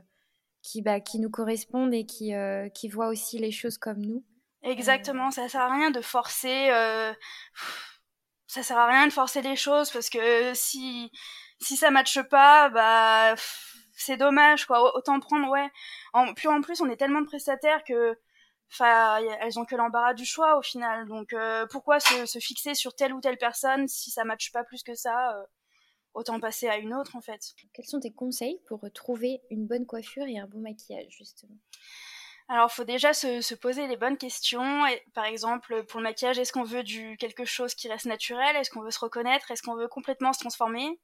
qui, 0.61 0.81
bah, 0.81 0.99
qui 0.99 1.19
nous 1.19 1.29
correspondent 1.29 1.93
et 1.93 2.05
qui, 2.05 2.33
euh, 2.33 2.69
qui 2.69 2.89
voient 2.89 3.07
aussi 3.07 3.37
les 3.39 3.51
choses 3.51 3.77
comme 3.77 3.99
nous. 3.99 4.23
Exactement, 4.63 5.31
ça 5.31 5.49
sert 5.49 5.61
à 5.61 5.73
rien 5.73 5.91
de 5.91 6.01
forcer. 6.01 6.69
ça 8.47 8.63
sert 8.63 8.77
à 8.77 8.87
rien 8.87 9.07
de 9.07 9.13
forcer 9.13 9.41
les 9.41 9.55
choses 9.55 9.89
parce 9.91 10.09
que 10.09 10.53
si 10.53 11.11
si 11.59 11.77
ça 11.77 11.91
matche 11.91 12.21
pas, 12.23 12.69
bah 12.69 13.35
c'est 13.95 14.17
dommage 14.17 14.65
quoi. 14.65 14.95
Autant 14.95 15.19
prendre 15.19 15.49
ouais. 15.49 15.69
En, 16.13 16.33
puis 16.33 16.47
en 16.47 16.61
plus, 16.61 16.81
on 16.81 16.89
est 16.89 16.97
tellement 16.97 17.21
de 17.21 17.27
prestataires 17.27 17.83
que 17.83 18.19
enfin 18.71 19.19
elles 19.41 19.59
ont 19.59 19.65
que 19.65 19.75
l'embarras 19.75 20.13
du 20.13 20.25
choix 20.25 20.57
au 20.57 20.61
final 20.61 21.05
donc 21.07 21.35
pourquoi 21.71 21.99
se, 21.99 22.25
se, 22.25 22.39
fixer 22.39 22.73
sur 22.73 22.95
telle 22.95 23.13
ou 23.13 23.19
telle 23.19 23.37
personne 23.37 23.87
si 23.87 24.11
ça 24.11 24.23
matche 24.23 24.51
pas 24.53 24.63
plus 24.63 24.81
que 24.83 24.95
ça 24.95 25.35
autant 26.13 26.39
passer 26.39 26.67
à 26.67 26.77
une 26.77 26.93
autre 26.93 27.15
en 27.15 27.21
fait. 27.21 27.53
Quels 27.73 27.85
sont 27.85 27.99
tes 27.99 28.11
conseils 28.11 28.59
pour 28.67 28.81
trouver 28.93 29.41
une 29.49 29.65
bonne 29.65 29.85
coiffure 29.85 30.25
et 30.27 30.39
un 30.39 30.47
bon 30.47 30.59
maquillage 30.59 31.09
justement? 31.09 31.57
Alors, 32.47 32.67
il 32.69 32.75
faut 32.75 32.83
déjà 32.83 33.13
se, 33.13 33.55
poser 33.55 33.87
les 33.87 33.95
bonnes 33.95 34.17
questions. 34.17 34.83
par 35.13 35.23
exemple, 35.23 35.85
pour 35.85 36.01
le 36.01 36.03
maquillage, 36.03 36.37
est-ce 36.37 36.51
qu'on 36.51 36.65
veut 36.65 36.83
du 36.83 37.15
quelque 37.17 37.45
chose 37.45 37.75
qui 37.75 37.87
reste 37.87 38.07
naturel? 38.07 38.57
Est-ce 38.57 38.69
qu'on 38.69 38.81
veut 38.81 38.91
se 38.91 38.99
reconnaître? 38.99 39.51
Est-ce 39.51 39.63
qu'on 39.63 39.75
veut 39.75 39.87
complètement 39.87 40.33
se 40.33 40.39
transformer? 40.39 40.99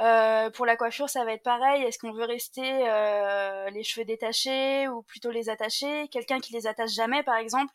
Euh, 0.00 0.50
Pour 0.50 0.66
la 0.66 0.76
coiffure, 0.76 1.08
ça 1.08 1.24
va 1.24 1.32
être 1.32 1.42
pareil. 1.42 1.82
Est-ce 1.82 1.98
qu'on 1.98 2.12
veut 2.12 2.24
rester 2.24 2.62
euh, 2.64 3.70
les 3.70 3.84
cheveux 3.84 4.04
détachés 4.04 4.88
ou 4.88 5.02
plutôt 5.02 5.30
les 5.30 5.48
attacher 5.48 6.08
Quelqu'un 6.08 6.40
qui 6.40 6.52
les 6.52 6.66
attache 6.66 6.92
jamais, 6.92 7.22
par 7.22 7.36
exemple, 7.36 7.72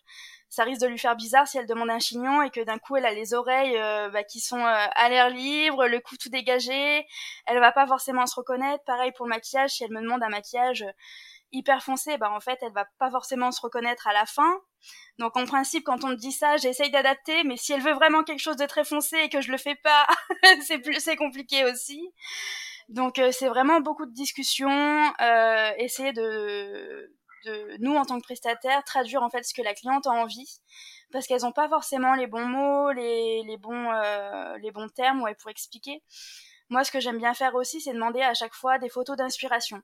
ça 0.50 0.64
risque 0.64 0.82
de 0.82 0.88
lui 0.88 0.98
faire 0.98 1.16
bizarre 1.16 1.48
si 1.48 1.58
elle 1.58 1.68
demande 1.68 1.90
un 1.92 2.00
chignon 2.00 2.42
et 2.42 2.50
que 2.50 2.62
d'un 2.62 2.80
coup 2.80 2.96
elle 2.98 3.06
a 3.06 3.12
les 3.12 3.34
oreilles 3.36 3.78
euh, 3.78 4.10
bah, 4.10 4.24
qui 4.24 4.40
sont 4.40 4.64
à 4.64 5.10
l'air 5.10 5.30
libre, 5.30 5.86
le 5.86 6.00
cou 6.00 6.18
tout 6.18 6.30
dégagé, 6.30 7.06
elle 7.46 7.60
va 7.60 7.72
pas 7.72 7.86
forcément 7.86 8.26
se 8.26 8.36
reconnaître. 8.36 8.84
Pareil 8.86 9.12
pour 9.12 9.28
le 9.28 9.30
maquillage, 9.30 9.72
si 9.72 9.84
elle 9.84 9.92
me 9.92 10.02
demande 10.02 10.24
un 10.24 10.30
maquillage 10.30 10.86
hyper 11.52 11.84
foncé, 11.84 12.18
bah 12.18 12.32
en 12.32 12.40
fait 12.40 12.58
elle 12.62 12.74
va 12.74 12.86
pas 13.00 13.10
forcément 13.12 13.52
se 13.52 13.62
reconnaître 13.62 14.08
à 14.08 14.14
la 14.14 14.26
fin. 14.26 14.60
Donc 15.18 15.36
en 15.38 15.46
principe 15.46 15.84
quand 15.84 16.04
on 16.04 16.10
me 16.10 16.16
dit 16.16 16.32
ça, 16.32 16.58
j'essaye 16.58 16.92
d'adapter, 16.92 17.44
mais 17.44 17.58
si 17.58 17.74
elle 17.74 17.82
veut 17.82 17.94
vraiment 17.94 18.24
quelque 18.24 18.40
chose 18.40 18.58
de 18.58 18.66
très 18.66 18.84
foncé 18.84 19.18
et 19.18 19.30
que 19.30 19.42
je 19.42 19.52
le 19.52 19.58
fais 19.58 19.76
pas, 19.76 20.08
c'est 20.66 20.80
plus 20.80 21.00
c'est 21.00 21.16
compliqué 21.16 21.66
aussi. 21.66 22.12
Donc 22.90 23.22
c'est 23.32 23.50
vraiment 23.50 23.82
beaucoup 23.82 24.06
de 24.06 24.14
discussions, 24.14 25.14
euh, 25.22 25.72
essayer 25.78 26.14
de 26.14 27.14
de 27.46 27.78
nous 27.80 27.96
en 27.96 28.06
tant 28.06 28.18
que 28.18 28.24
prestataire 28.24 28.84
traduire 28.84 29.24
en 29.24 29.30
fait 29.30 29.44
ce 29.44 29.54
que 29.54 29.62
la 29.62 29.74
cliente 29.74 30.08
a 30.08 30.12
envie 30.12 30.60
parce 31.12 31.28
qu'elles 31.28 31.42
n'ont 31.42 31.52
pas 31.52 31.70
forcément 31.70 32.14
les 32.14 32.28
bons 32.28 32.46
mots, 32.46 32.92
les, 32.92 33.44
les 33.44 33.58
bons 33.58 33.92
euh, 33.92 34.58
les 34.60 34.72
bons 34.72 34.90
termes 34.90 35.22
ouais, 35.22 35.36
pour 35.36 35.50
expliquer. 35.50 36.04
Moi, 36.70 36.84
ce 36.84 36.92
que 36.92 37.00
j'aime 37.00 37.18
bien 37.18 37.34
faire 37.34 37.56
aussi, 37.56 37.82
c'est 37.82 37.94
demander 37.94 38.22
à 38.22 38.34
chaque 38.36 38.54
fois 38.54 38.78
des 38.78 38.90
photos 38.90 39.18
d'inspiration. 39.18 39.82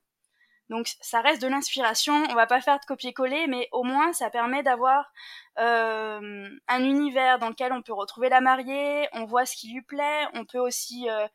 Donc 0.68 0.88
ça 1.00 1.20
reste 1.20 1.40
de 1.42 1.48
l'inspiration, 1.48 2.14
on 2.30 2.34
va 2.34 2.46
pas 2.46 2.60
faire 2.60 2.80
de 2.80 2.84
copier-coller, 2.86 3.46
mais 3.46 3.68
au 3.72 3.84
moins 3.84 4.12
ça 4.12 4.30
permet 4.30 4.62
d'avoir 4.62 5.12
euh, 5.58 6.48
un 6.68 6.84
univers 6.84 7.38
dans 7.38 7.48
lequel 7.48 7.72
on 7.72 7.82
peut 7.82 7.92
retrouver 7.92 8.28
la 8.28 8.40
mariée, 8.40 9.08
on 9.12 9.24
voit 9.26 9.46
ce 9.46 9.56
qui 9.56 9.72
lui 9.72 9.82
plaît, 9.82 10.26
on 10.34 10.44
peut 10.44 10.58
aussi 10.58 11.08
euh, 11.08 11.26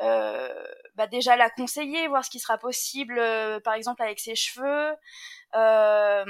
euh, 0.00 0.48
bah 0.96 1.06
déjà 1.06 1.36
la 1.36 1.50
conseiller, 1.50 2.08
voir 2.08 2.24
ce 2.24 2.30
qui 2.30 2.40
sera 2.40 2.58
possible, 2.58 3.18
euh, 3.18 3.60
par 3.60 3.74
exemple 3.74 4.02
avec 4.02 4.18
ses 4.18 4.34
cheveux, 4.34 4.92
euh, 5.54 6.24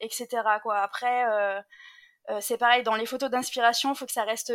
etc. 0.00 0.28
Quoi. 0.62 0.78
Après, 0.78 1.24
c'est 2.40 2.58
pareil, 2.58 2.84
dans 2.84 2.94
les 2.94 3.06
photos 3.06 3.28
d'inspiration, 3.30 3.92
il 3.92 3.96
faut 3.96 4.06
que 4.06 4.12
ça 4.12 4.22
reste 4.22 4.52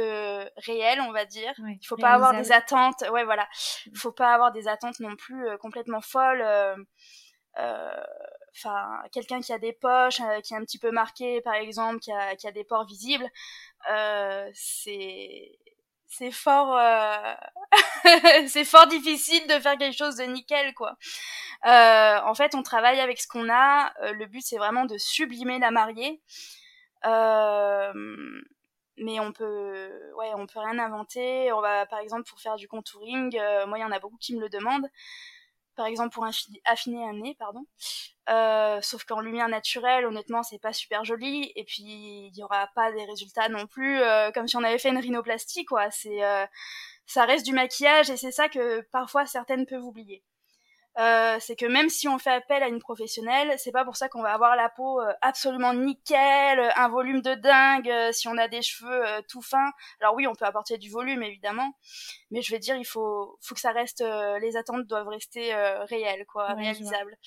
réel, 0.57 1.01
on 1.01 1.11
va 1.11 1.25
dire. 1.25 1.53
il 1.57 1.85
faut 1.85 1.97
pas 1.97 2.11
avoir 2.11 2.33
des 2.33 2.53
attentes. 2.53 3.03
Ouais, 3.11 3.25
voilà. 3.25 3.47
Il 3.87 3.91
mm. 3.91 3.95
faut 3.95 4.13
pas 4.13 4.33
avoir 4.33 4.53
des 4.53 4.67
attentes 4.69 4.99
non 5.01 5.15
plus 5.17 5.45
complètement 5.59 6.01
folles. 6.01 6.45
Enfin, 7.57 9.01
quelqu'un 9.12 9.41
qui 9.41 9.51
a 9.53 9.59
des 9.59 9.74
poches, 9.74 10.21
qui 10.43 10.53
est 10.53 10.57
un 10.57 10.63
petit 10.63 10.79
peu 10.79 10.91
marqué, 10.91 11.41
par 11.41 11.55
exemple, 11.55 12.00
qui 12.00 12.12
a, 12.12 12.35
qui 12.35 12.47
a 12.47 12.51
des 12.51 12.63
pores 12.63 12.85
visibles, 12.85 13.29
c'est 14.53 15.57
c'est 16.07 16.31
fort 16.31 16.77
euh... 16.77 17.33
c'est 18.47 18.63
fort 18.63 18.88
difficile 18.88 19.45
de 19.47 19.59
faire 19.59 19.77
quelque 19.77 19.97
chose 19.97 20.15
de 20.17 20.24
nickel 20.24 20.74
quoi. 20.74 20.97
Euh, 21.65 22.19
en 22.24 22.33
fait, 22.35 22.55
on 22.55 22.63
travaille 22.63 23.00
avec 23.00 23.19
ce 23.19 23.27
qu'on 23.27 23.50
a. 23.50 23.91
Euh, 24.03 24.13
le 24.13 24.25
but 24.27 24.41
c'est 24.41 24.57
vraiment 24.57 24.85
de 24.85 24.97
sublimer 24.97 25.59
la 25.59 25.71
mariée. 25.71 26.21
Euh, 27.05 27.93
mais 28.97 29.19
on 29.19 29.31
peut 29.33 29.89
ouais, 30.17 30.31
on 30.35 30.47
peut 30.47 30.59
rien 30.59 30.79
inventer. 30.79 31.51
On 31.51 31.62
va 31.62 31.85
par 31.85 32.00
exemple 32.00 32.24
pour 32.29 32.39
faire 32.39 32.55
du 32.55 32.67
contouring, 32.67 33.38
euh, 33.38 33.67
moi 33.67 33.77
il 33.77 33.81
y 33.81 33.85
en 33.85 33.91
a 33.91 34.00
beaucoup 34.00 34.17
qui 34.17 34.35
me 34.35 34.41
le 34.41 34.50
demandent 34.50 34.89
par 35.75 35.86
exemple 35.86 36.13
pour 36.13 36.25
affiner 36.65 37.03
un 37.08 37.13
nez, 37.13 37.36
pardon. 37.38 37.65
Euh, 38.29 38.79
sauf 38.82 39.03
qu'en 39.03 39.20
lumière 39.20 39.50
naturelle, 39.50 40.05
honnêtement, 40.05 40.44
c'est 40.44 40.60
pas 40.60 40.74
super 40.74 41.05
joli. 41.05 41.51
Et 41.55 41.63
puis, 41.63 41.84
il 41.84 42.34
y 42.36 42.44
aura 42.44 42.67
pas 42.75 42.91
des 42.91 43.05
résultats 43.05 43.50
non 43.50 43.67
plus 43.67 44.00
euh, 44.00 44.32
comme 44.32 44.48
si 44.48 44.58
on 44.58 44.63
avait 44.63 44.79
fait 44.79 44.89
une 44.89 44.98
rhinoplastie, 44.98 45.65
quoi. 45.65 45.91
C'est, 45.91 46.24
euh, 46.24 46.46
ça 47.05 47.25
reste 47.25 47.46
du 47.46 47.53
maquillage 47.53 48.10
et 48.10 48.17
c'est 48.17 48.32
ça 48.32 48.50
que 48.50 48.82
parfois 48.91 49.25
certaines 49.25 49.65
peuvent 49.65 49.84
oublier. 49.84 50.24
Euh, 50.97 51.35
c'est 51.41 51.57
que 51.57 51.65
même 51.65 51.89
si 51.89 52.07
on 52.07 52.17
fait 52.17 52.31
appel 52.31 52.63
à 52.63 52.69
une 52.69 52.79
professionnelle, 52.79 53.53
c'est 53.57 53.73
pas 53.73 53.83
pour 53.83 53.97
ça 53.97 54.07
qu'on 54.07 54.21
va 54.21 54.33
avoir 54.33 54.55
la 54.55 54.69
peau 54.69 55.01
euh, 55.01 55.11
absolument 55.21 55.73
nickel, 55.73 56.57
euh, 56.57 56.69
un 56.77 56.87
volume 56.87 57.21
de 57.21 57.33
dingue, 57.33 57.91
si 58.13 58.29
on 58.29 58.37
a 58.37 58.47
des 58.47 58.61
cheveux 58.61 59.03
tout 59.27 59.41
fins. 59.41 59.73
Alors 59.99 60.15
oui, 60.15 60.25
on 60.25 60.33
peut 60.33 60.45
apporter 60.45 60.77
du 60.77 60.89
volume 60.89 61.21
évidemment, 61.21 61.73
mais 62.31 62.41
je 62.41 62.51
vais 62.53 62.59
dire, 62.59 62.77
il 62.77 62.85
faut, 62.85 63.37
faut 63.41 63.55
que 63.55 63.61
ça 63.61 63.71
reste, 63.71 64.03
les 64.41 64.55
attentes 64.55 64.87
doivent 64.87 65.09
rester 65.09 65.53
réelles, 65.89 66.25
quoi, 66.25 66.53
réalisables. 66.53 67.17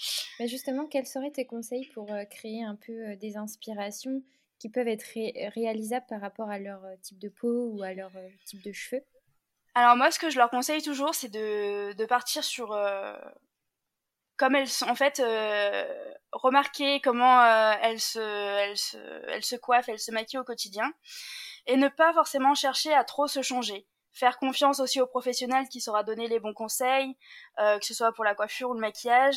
Mais 0.41 0.49
justement, 0.49 0.87
quels 0.87 1.07
seraient 1.07 1.31
tes 1.31 1.47
conseils 1.47 1.87
pour 1.93 2.11
créer 2.31 2.65
un 2.65 2.77
peu 2.77 3.17
des 3.17 3.37
inspirations 3.37 4.23
qui 4.59 4.71
peuvent 4.71 4.89
être 4.89 5.05
réalisables 5.55 6.07
par 6.09 6.21
rapport 6.21 6.49
à 6.49 6.59
leur 6.59 6.81
type 7.03 7.19
de 7.19 7.29
peau 7.29 7.71
ou 7.73 7.83
à 7.83 7.93
leur 7.93 8.13
type 8.47 8.63
de 8.63 8.73
cheveux? 8.73 9.03
Alors 9.75 9.97
moi, 9.97 10.11
ce 10.11 10.19
que 10.19 10.31
je 10.31 10.39
leur 10.39 10.51
conseille 10.51 10.83
toujours, 10.83 11.15
c'est 11.15 11.29
de, 11.29 11.93
de 11.93 12.07
partir 12.07 12.43
sur 12.43 12.75
comme 14.39 14.55
elles 14.55 14.69
sont 14.69 14.89
en 14.89 14.95
fait 14.95 15.21
euh, 15.21 15.85
remarquer 16.33 17.01
comment 17.01 17.43
euh, 17.43 17.73
elles 17.83 18.01
se 18.01 18.21
elles 18.21 18.79
se 18.79 18.97
elles 19.29 19.45
se 19.45 19.57
coiffent, 19.57 19.89
elles 19.89 19.99
se 19.99 20.13
maquillent 20.13 20.39
au 20.39 20.45
quotidien 20.45 20.91
et 21.67 21.77
ne 21.77 21.89
pas 21.89 22.15
forcément 22.15 22.55
chercher 22.55 22.95
à 22.95 23.05
trop 23.05 23.27
se 23.27 23.43
changer. 23.43 23.87
Faire 24.15 24.39
confiance 24.39 24.81
aussi 24.81 25.01
au 25.01 25.07
professionnel 25.07 25.69
qui 25.69 25.81
saura 25.81 26.03
donner 26.03 26.29
les 26.29 26.41
bons 26.41 26.55
conseils, 26.55 27.17
euh, 27.61 27.79
que 27.79 27.85
ce 27.85 27.95
soit 27.95 28.13
pour 28.13 28.25
la 28.25 28.35
coiffure 28.35 28.71
ou 28.71 28.75
le 28.75 28.81
maquillage. 28.81 29.37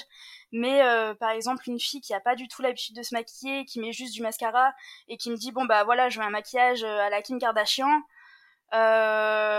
Mais 0.52 0.82
euh, 0.82 1.14
par 1.14 1.32
exemple, 1.32 1.70
une 1.70 1.80
fille 1.80 2.02
qui 2.02 2.14
a 2.14 2.20
pas 2.20 2.36
du 2.36 2.48
tout 2.48 2.62
l'habitude 2.62 2.96
de 2.96 3.04
se 3.04 3.14
maquiller, 3.14 3.66
qui 3.66 3.80
met 3.80 3.92
juste 3.92 4.14
du 4.14 4.22
mascara 4.22 4.74
et 5.08 5.18
qui 5.18 5.30
me 5.30 5.36
dit 5.36 5.52
bon 5.52 5.66
bah 5.66 5.84
voilà, 5.84 6.10
je 6.10 6.20
veux 6.20 6.26
un 6.26 6.30
maquillage 6.30 6.84
à 6.84 7.10
la 7.10 7.22
Kim 7.22 7.38
Kardashian. 7.40 8.02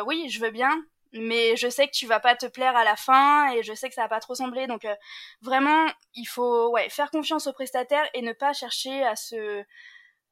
oui, 0.06 0.28
je 0.30 0.40
veux 0.40 0.50
bien, 0.50 0.82
mais 1.12 1.56
je 1.56 1.68
sais 1.68 1.86
que 1.86 1.92
tu 1.92 2.06
vas 2.06 2.20
pas 2.20 2.34
te 2.34 2.46
plaire 2.46 2.76
à 2.76 2.84
la 2.84 2.96
fin 2.96 3.52
et 3.52 3.62
je 3.62 3.74
sais 3.74 3.88
que 3.88 3.94
ça 3.94 4.02
va 4.02 4.08
pas 4.08 4.20
trop 4.20 4.34
sembler 4.34 4.66
donc 4.66 4.84
euh, 4.84 4.94
vraiment 5.42 5.86
il 6.14 6.24
faut 6.24 6.70
ouais 6.70 6.88
faire 6.88 7.10
confiance 7.10 7.46
aux 7.46 7.52
prestataires 7.52 8.08
et 8.14 8.22
ne 8.22 8.32
pas 8.32 8.52
chercher 8.52 9.04
à 9.04 9.16
se 9.16 9.62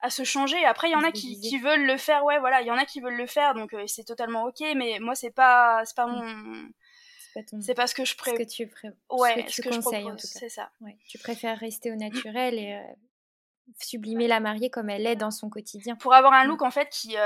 à 0.00 0.10
se 0.10 0.24
changer 0.24 0.64
après 0.64 0.88
il 0.88 0.92
y 0.92 0.96
en 0.96 1.02
a 1.02 1.12
qui, 1.12 1.38
qui 1.38 1.58
veulent 1.58 1.84
le 1.84 1.98
faire 1.98 2.24
ouais 2.24 2.38
voilà 2.38 2.62
il 2.62 2.66
y 2.66 2.70
en 2.70 2.78
a 2.78 2.86
qui 2.86 3.00
veulent 3.00 3.16
le 3.16 3.26
faire 3.26 3.54
donc 3.54 3.74
euh, 3.74 3.84
c'est 3.86 4.04
totalement 4.04 4.44
ok 4.44 4.60
mais 4.74 4.98
moi 5.00 5.14
c'est 5.14 5.30
pas 5.30 5.82
c'est 5.84 5.96
pas 5.96 6.06
mm. 6.06 6.12
mon 6.12 6.68
c'est 7.60 7.74
pas, 7.74 7.86
ce 7.86 7.94
que 7.94 8.04
je 8.04 8.16
préfère. 8.16 8.40
Ce 8.40 8.44
que 8.44 8.50
tu 8.50 8.70
ouais, 9.10 9.46
ce 9.48 9.62
que, 9.62 9.72
je 9.72 9.78
conseilles, 9.78 10.08
C'est 10.18 10.48
ça. 10.48 10.70
Ouais. 10.80 10.96
Tu 11.06 11.16
préfères 11.18 11.56
rester 11.58 11.92
au 11.92 11.94
naturel 11.96 12.58
et 12.58 12.74
euh, 12.74 12.92
sublimer 13.80 14.26
la 14.26 14.40
mariée 14.40 14.68
comme 14.68 14.90
elle 14.90 15.06
est 15.06 15.16
dans 15.16 15.30
son 15.30 15.48
quotidien. 15.48 15.94
Pour 15.94 16.12
avoir 16.12 16.32
un 16.32 16.44
look 16.44 16.62
en 16.62 16.72
fait 16.72 16.88
qui 16.88 17.16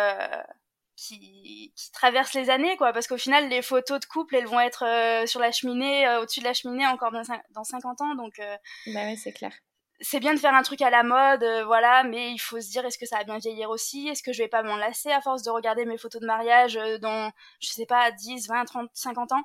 qui, 0.97 1.73
qui 1.75 1.93
traverse 1.93 2.35
les 2.35 2.51
années, 2.51 2.77
quoi. 2.77 2.93
Parce 2.93 3.07
qu'au 3.07 3.19
final, 3.19 3.49
les 3.49 3.63
photos 3.63 4.01
de 4.01 4.07
couple, 4.07 4.37
elles 4.37 4.47
vont 4.47 4.61
être 4.61 4.85
euh, 4.85 5.27
sur 5.27 5.41
la 5.41 5.53
cheminée, 5.53 6.07
euh, 6.07 6.21
au-dessus 6.23 6.41
de 6.41 6.45
la 6.45 6.55
cheminée, 6.55 6.87
encore 6.87 7.11
dans, 7.13 7.23
dans 7.51 7.65
50 7.65 8.01
ans. 8.01 8.15
Donc, 8.15 8.39
euh, 8.39 8.57
bah 8.87 9.05
ouais, 9.05 9.17
c'est 9.17 9.33
clair. 9.33 9.53
C'est 10.01 10.21
bien 10.21 10.35
de 10.35 10.39
faire 10.41 10.55
un 10.55 10.63
truc 10.63 10.83
à 10.83 10.91
la 10.91 11.03
mode, 11.03 11.45
voilà, 11.67 12.03
mais 12.03 12.33
il 12.33 12.39
faut 12.39 12.61
se 12.61 12.69
dire 12.69 12.85
est-ce 12.85 12.99
que 12.99 13.07
ça 13.07 13.19
va 13.19 13.25
bien 13.25 13.39
vieillir 13.39 13.71
aussi? 13.71 14.09
Est-ce 14.09 14.23
que 14.23 14.33
je 14.33 14.43
vais 14.43 14.49
pas 14.49 14.63
m'en 14.63 14.77
lasser 14.77 15.11
à 15.11 15.21
force 15.21 15.43
de 15.45 15.51
regarder 15.51 15.87
mes 15.87 15.99
photos 15.99 16.21
de 16.21 16.27
mariage 16.27 16.79
dans, 17.01 17.31
je 17.61 17.69
sais 17.69 17.87
pas, 17.87 18.11
10, 18.11 18.49
20, 18.49 18.65
30, 18.65 18.91
50 18.93 19.31
ans? 19.33 19.45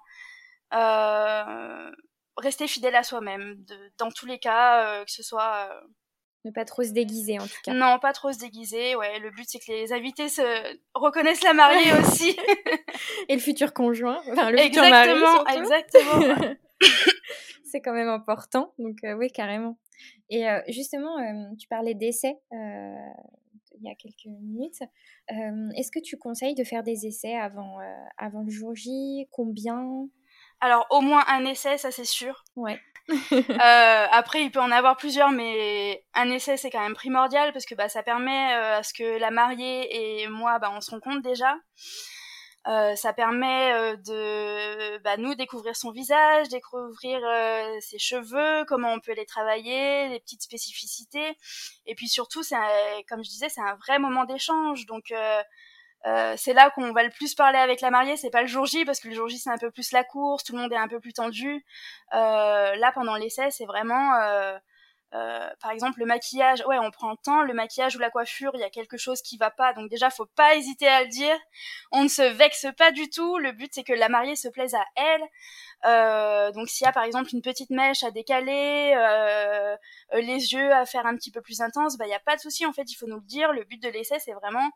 Rester 2.35 2.67
fidèle 2.67 2.95
à 2.95 3.03
soi-même, 3.03 3.63
dans 3.99 4.09
tous 4.09 4.25
les 4.25 4.39
cas, 4.39 5.05
que 5.05 5.11
ce 5.11 5.21
soit 5.21 5.69
ne 6.45 6.51
pas 6.51 6.65
trop 6.65 6.83
se 6.83 6.91
déguiser 6.91 7.39
en 7.39 7.45
tout 7.45 7.61
cas. 7.63 7.73
Non, 7.73 7.99
pas 7.99 8.13
trop 8.13 8.31
se 8.31 8.39
déguiser. 8.39 8.95
Ouais, 8.95 9.19
le 9.19 9.29
but 9.31 9.45
c'est 9.47 9.59
que 9.59 9.71
les 9.71 9.91
invités 9.91 10.29
se 10.29 10.41
reconnaissent 10.93 11.43
la 11.43 11.53
mariée 11.53 11.91
aussi. 12.01 12.35
Et 13.27 13.35
le 13.35 13.41
futur 13.41 13.73
conjoint, 13.73 14.21
enfin 14.31 14.51
le 14.51 14.59
exactement, 14.59 15.45
futur 15.45 15.61
Exactement. 15.61 16.55
c'est 17.69 17.81
quand 17.81 17.93
même 17.93 18.09
important. 18.09 18.73
Donc 18.79 18.97
euh, 19.03 19.13
oui, 19.13 19.31
carrément. 19.31 19.77
Et 20.29 20.47
euh, 20.47 20.59
justement, 20.67 21.17
euh, 21.19 21.55
tu 21.57 21.67
parlais 21.67 21.93
d'essais 21.93 22.37
il 22.51 23.87
y 23.87 23.89
a 23.89 23.95
quelques 23.95 24.25
minutes. 24.25 24.81
Est-ce 25.29 25.89
que 25.89 26.01
tu 26.01 26.17
conseilles 26.17 26.55
de 26.55 26.65
faire 26.65 26.83
des 26.83 27.07
essais 27.07 27.35
avant, 27.35 27.77
avant 28.17 28.41
le 28.41 28.49
jour 28.49 28.75
J? 28.75 29.25
Combien? 29.31 30.09
Alors 30.61 30.87
au 30.89 31.01
moins 31.01 31.23
un 31.27 31.45
essai, 31.45 31.77
ça 31.77 31.91
c'est 31.91 32.05
sûr. 32.05 32.43
Ouais. 32.55 32.79
euh, 33.31 34.07
après, 34.11 34.43
il 34.43 34.51
peut 34.51 34.59
en 34.59 34.71
avoir 34.71 34.95
plusieurs, 34.95 35.31
mais 35.31 36.03
un 36.13 36.29
essai, 36.29 36.57
c'est 36.57 36.69
quand 36.69 36.81
même 36.81 36.93
primordial 36.93 37.51
parce 37.53 37.65
que 37.65 37.73
bah, 37.73 37.89
ça 37.89 38.03
permet 38.03 38.53
euh, 38.53 38.77
à 38.77 38.83
ce 38.83 38.93
que 38.93 39.17
la 39.17 39.31
mariée 39.31 40.21
et 40.21 40.27
moi, 40.27 40.59
bah, 40.59 40.71
on 40.75 40.81
se 40.81 40.91
rencontre 40.91 41.21
déjà. 41.21 41.55
Euh, 42.67 42.95
ça 42.95 43.13
permet 43.13 43.71
euh, 43.73 43.95
de 43.95 44.97
bah, 44.99 45.17
nous 45.17 45.33
découvrir 45.33 45.75
son 45.75 45.91
visage, 45.91 46.49
découvrir 46.49 47.19
euh, 47.23 47.77
ses 47.79 47.97
cheveux, 47.97 48.65
comment 48.67 48.93
on 48.93 48.99
peut 48.99 49.13
les 49.13 49.25
travailler, 49.25 50.09
les 50.09 50.19
petites 50.19 50.43
spécificités. 50.43 51.37
Et 51.85 51.95
puis 51.95 52.09
surtout, 52.09 52.43
c'est 52.43 52.57
comme 53.07 53.23
je 53.23 53.29
disais, 53.29 53.49
c'est 53.49 53.61
un 53.61 53.75
vrai 53.75 53.97
moment 53.97 54.25
d'échange. 54.25 54.85
Donc 54.85 55.13
euh, 56.05 56.35
c'est 56.37 56.53
là 56.53 56.69
qu'on 56.69 56.93
va 56.93 57.03
le 57.03 57.09
plus 57.09 57.35
parler 57.35 57.57
avec 57.57 57.81
la 57.81 57.91
mariée, 57.91 58.15
c'est 58.15 58.29
pas 58.29 58.41
le 58.41 58.47
jour 58.47 58.65
J 58.65 58.85
parce 58.85 58.99
que 58.99 59.09
le 59.09 59.15
jour 59.15 59.27
J 59.27 59.37
c'est 59.37 59.49
un 59.49 59.57
peu 59.57 59.69
plus 59.71 59.91
la 59.91 60.03
course, 60.03 60.43
tout 60.43 60.53
le 60.55 60.61
monde 60.61 60.71
est 60.71 60.77
un 60.77 60.87
peu 60.87 60.99
plus 60.99 61.13
tendu. 61.13 61.65
Euh, 62.13 62.75
là 62.75 62.91
pendant 62.93 63.15
l'essai 63.15 63.51
c'est 63.51 63.65
vraiment, 63.65 64.15
euh, 64.15 64.57
euh, 65.15 65.49
par 65.59 65.71
exemple 65.71 65.99
le 65.99 66.05
maquillage, 66.05 66.63
ouais 66.67 66.77
on 66.77 66.91
prend 66.91 67.11
le 67.11 67.17
temps, 67.17 67.41
le 67.41 67.53
maquillage 67.53 67.95
ou 67.95 67.99
la 67.99 68.11
coiffure, 68.11 68.51
il 68.53 68.59
y 68.59 68.63
a 68.63 68.69
quelque 68.69 68.97
chose 68.97 69.21
qui 69.21 69.37
va 69.37 69.49
pas, 69.49 69.73
donc 69.73 69.89
déjà 69.89 70.09
faut 70.11 70.27
pas 70.27 70.55
hésiter 70.55 70.87
à 70.87 71.01
le 71.03 71.09
dire. 71.09 71.35
On 71.91 72.03
ne 72.03 72.07
se 72.07 72.21
vexe 72.21 72.67
pas 72.77 72.91
du 72.91 73.09
tout, 73.09 73.37
le 73.39 73.51
but 73.51 73.71
c'est 73.73 73.83
que 73.83 73.93
la 73.93 74.07
mariée 74.09 74.35
se 74.35 74.47
plaise 74.49 74.75
à 74.75 74.85
elle. 74.95 75.23
Euh, 75.85 76.51
donc 76.51 76.69
s'il 76.69 76.85
y 76.85 76.87
a 76.87 76.91
par 76.91 77.03
exemple 77.03 77.29
une 77.33 77.41
petite 77.41 77.69
mèche 77.69 78.03
à 78.03 78.11
décaler, 78.11 78.93
euh, 78.95 79.75
les 80.13 80.53
yeux 80.53 80.73
à 80.73 80.85
faire 80.85 81.05
un 81.05 81.15
petit 81.15 81.31
peu 81.31 81.41
plus 81.41 81.61
intense, 81.61 81.97
bah 81.97 82.05
il 82.05 82.11
y 82.11 82.13
a 82.13 82.19
pas 82.19 82.35
de 82.35 82.41
souci 82.41 82.65
en 82.65 82.73
fait, 82.73 82.91
il 82.91 82.95
faut 82.95 83.07
nous 83.07 83.19
le 83.19 83.25
dire. 83.25 83.51
Le 83.53 83.63
but 83.63 83.81
de 83.81 83.89
l'essai 83.89 84.19
c'est 84.19 84.33
vraiment 84.33 84.69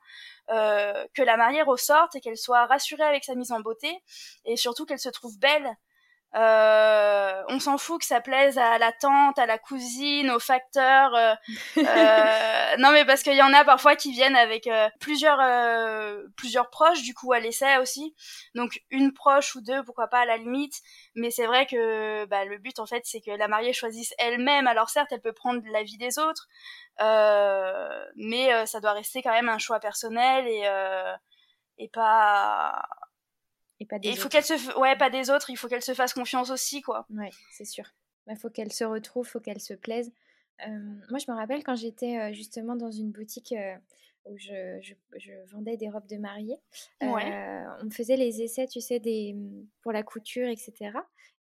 euh, 0.50 1.06
que 1.14 1.22
la 1.22 1.38
mariée 1.38 1.62
ressorte 1.62 2.16
et 2.16 2.22
qu'elle 2.22 2.38
soit 2.38 2.66
rassurée 2.66 3.04
avec 3.04 3.24
sa 3.24 3.36
mise 3.36 3.52
en 3.52 3.60
beauté 3.60 4.02
et 4.46 4.58
surtout 4.58 4.86
qu'elle 4.86 5.00
se 5.00 5.10
trouve 5.10 5.38
belle 5.38 5.76
euh, 6.36 7.44
on 7.48 7.60
s'en 7.60 7.78
fout 7.78 8.00
que 8.00 8.08
ça 8.08 8.20
plaise 8.20 8.58
à 8.58 8.80
la 8.80 8.92
tante, 8.92 9.38
à 9.38 9.46
la 9.46 9.60
cousine, 9.60 10.32
au 10.32 10.40
facteur. 10.40 11.14
Euh, 11.14 11.36
euh, 11.78 12.78
non, 12.80 12.92
mais 12.92 13.06
parce 13.06 13.22
qu'il 13.22 13.36
y 13.36 13.42
en 13.42 13.54
a 13.54 13.64
parfois 13.64 13.96
qui 13.96 14.12
viennent 14.12 14.36
avec 14.36 14.70
plusieurs 15.00 15.40
plusieurs 16.36 16.70
proches, 16.70 17.04
du 17.04 17.14
coup 17.14 17.34
à 17.34 17.40
l'essai 17.40 17.78
aussi. 17.78 18.16
Donc 18.56 18.82
une 18.90 19.14
proche 19.14 19.56
ou 19.56 19.62
deux, 19.62 19.84
pourquoi 19.84 20.08
pas 20.08 20.22
à 20.22 20.26
la 20.26 20.38
limite. 20.38 20.82
Mais 21.16 21.30
c'est 21.30 21.46
vrai 21.46 21.68
que 21.68 22.26
bah, 22.26 22.46
le 22.46 22.58
but 22.58 22.80
en 22.80 22.86
fait, 22.86 23.04
c'est 23.06 23.22
que 23.22 23.32
la 23.32 23.48
mariée 23.48 23.74
choisisse 23.74 24.14
elle-même. 24.18 24.68
Alors 24.68 24.90
certes, 24.90 25.12
elle 25.12 25.22
peut 25.22 25.34
prendre 25.34 25.62
l'avis 25.72 25.98
des 25.98 26.18
autres, 26.18 26.48
mais 28.16 28.66
ça 28.66 28.80
doit 28.80 28.94
rester 28.94 29.22
quand 29.22 29.32
même 29.32 29.50
un 29.50 29.60
choix 29.60 29.80
personnel 29.80 30.48
et 30.48 30.68
et 31.80 31.90
pas 31.90 32.84
il 33.80 34.18
faut 34.18 34.30
qu'elle 34.30 34.44
se 34.44 34.80
ouais 34.80 34.96
pas 34.98 35.10
des 35.10 35.30
autres 35.30 35.50
il 35.50 35.58
faut 35.58 35.68
qu'elle 35.68 35.82
se 35.82 35.94
fasse 35.94 36.14
confiance 36.14 36.50
aussi 36.50 36.82
quoi. 36.82 37.06
Ouais 37.10 37.30
c'est 37.52 37.66
sûr. 37.66 37.86
Il 38.26 38.34
bah, 38.34 38.40
faut 38.40 38.50
qu'elle 38.50 38.72
se 38.72 38.84
retrouve 38.84 39.28
faut 39.28 39.40
qu'elle 39.40 39.62
se 39.62 39.74
plaise. 39.74 40.12
Moi 41.10 41.20
je 41.20 41.30
me 41.30 41.36
rappelle 41.36 41.64
quand 41.64 41.76
j'étais 41.76 42.34
justement 42.34 42.76
dans 42.76 42.92
une 42.92 43.12
boutique 43.12 43.54
où 44.26 44.38
je, 44.38 44.80
je, 45.18 45.34
vendais 45.52 45.76
des 45.76 45.90
robes 45.90 46.08
de 46.08 46.16
mariée 46.16 46.58
ouais. 47.02 47.66
on 47.82 47.86
me 47.86 47.90
faisait 47.90 48.16
les 48.16 48.42
essais 48.42 48.68
tu 48.68 48.80
sais 48.80 49.00
des 49.00 49.34
mmh, 49.34 49.68
pour 49.82 49.92
la 49.92 50.02
couture 50.02 50.48
etc 50.48 50.92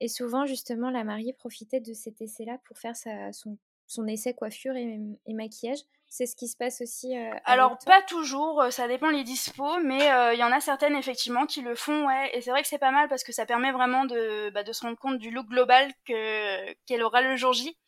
et 0.01 0.09
souvent 0.09 0.47
justement 0.47 0.91
la 0.91 1.05
mariée 1.05 1.33
profitait 1.33 1.79
de 1.79 1.93
cet 1.93 2.21
essai 2.21 2.45
là 2.45 2.59
pour 2.65 2.77
faire 2.79 2.97
sa, 2.97 3.33
son, 3.33 3.57
son 3.87 4.09
essai 4.09 4.35
coiffure 4.35 4.75
et, 4.75 4.99
et 5.27 5.35
maquillage 5.35 5.85
C'est 6.15 6.27
ce 6.27 6.37
qui 6.37 6.47
se 6.47 6.59
passe 6.59 6.83
aussi 6.83 7.17
Alors, 7.47 7.79
pas 7.87 8.03
toujours, 8.03 8.65
ça 8.69 8.87
dépend 8.87 9.09
les 9.09 9.25
dispos, 9.25 9.79
mais 9.83 10.11
il 10.35 10.39
y 10.39 10.45
en 10.45 10.53
a 10.53 10.61
certaines 10.61 10.95
effectivement 10.95 11.47
qui 11.47 11.63
le 11.63 11.75
font, 11.75 12.07
ouais. 12.07 12.37
Et 12.37 12.43
c'est 12.43 12.51
vrai 12.51 12.61
que 12.61 12.69
c'est 12.69 12.77
pas 12.77 12.91
mal 12.91 13.09
parce 13.09 13.25
que 13.25 13.33
ça 13.33 13.47
permet 13.47 13.73
vraiment 13.73 14.05
de, 14.05 14.51
bah, 14.51 14.63
de 14.63 14.75
se 14.75 14.83
rendre 14.83 14.99
compte 14.99 15.17
du 15.19 15.31
look 15.31 15.47
global 15.47 15.91
que 16.07 16.75
qu'elle 16.85 17.03
aura 17.03 17.23
le 17.23 17.37
jour 17.37 17.55
J. 17.55 17.79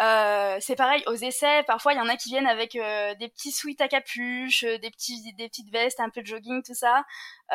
Euh, 0.00 0.58
c'est 0.60 0.76
pareil 0.76 1.02
aux 1.06 1.14
essais. 1.14 1.62
Parfois, 1.66 1.94
il 1.94 1.96
y 1.96 2.00
en 2.00 2.08
a 2.08 2.16
qui 2.16 2.28
viennent 2.28 2.46
avec 2.46 2.76
euh, 2.76 3.14
des 3.14 3.28
petits 3.28 3.50
sweats 3.50 3.80
à 3.80 3.88
capuche, 3.88 4.64
euh, 4.64 4.78
des 4.78 4.90
petits, 4.90 5.32
des 5.34 5.48
petites 5.48 5.70
vestes, 5.70 6.00
un 6.00 6.10
peu 6.10 6.20
de 6.20 6.26
jogging, 6.26 6.62
tout 6.62 6.74
ça. 6.74 7.04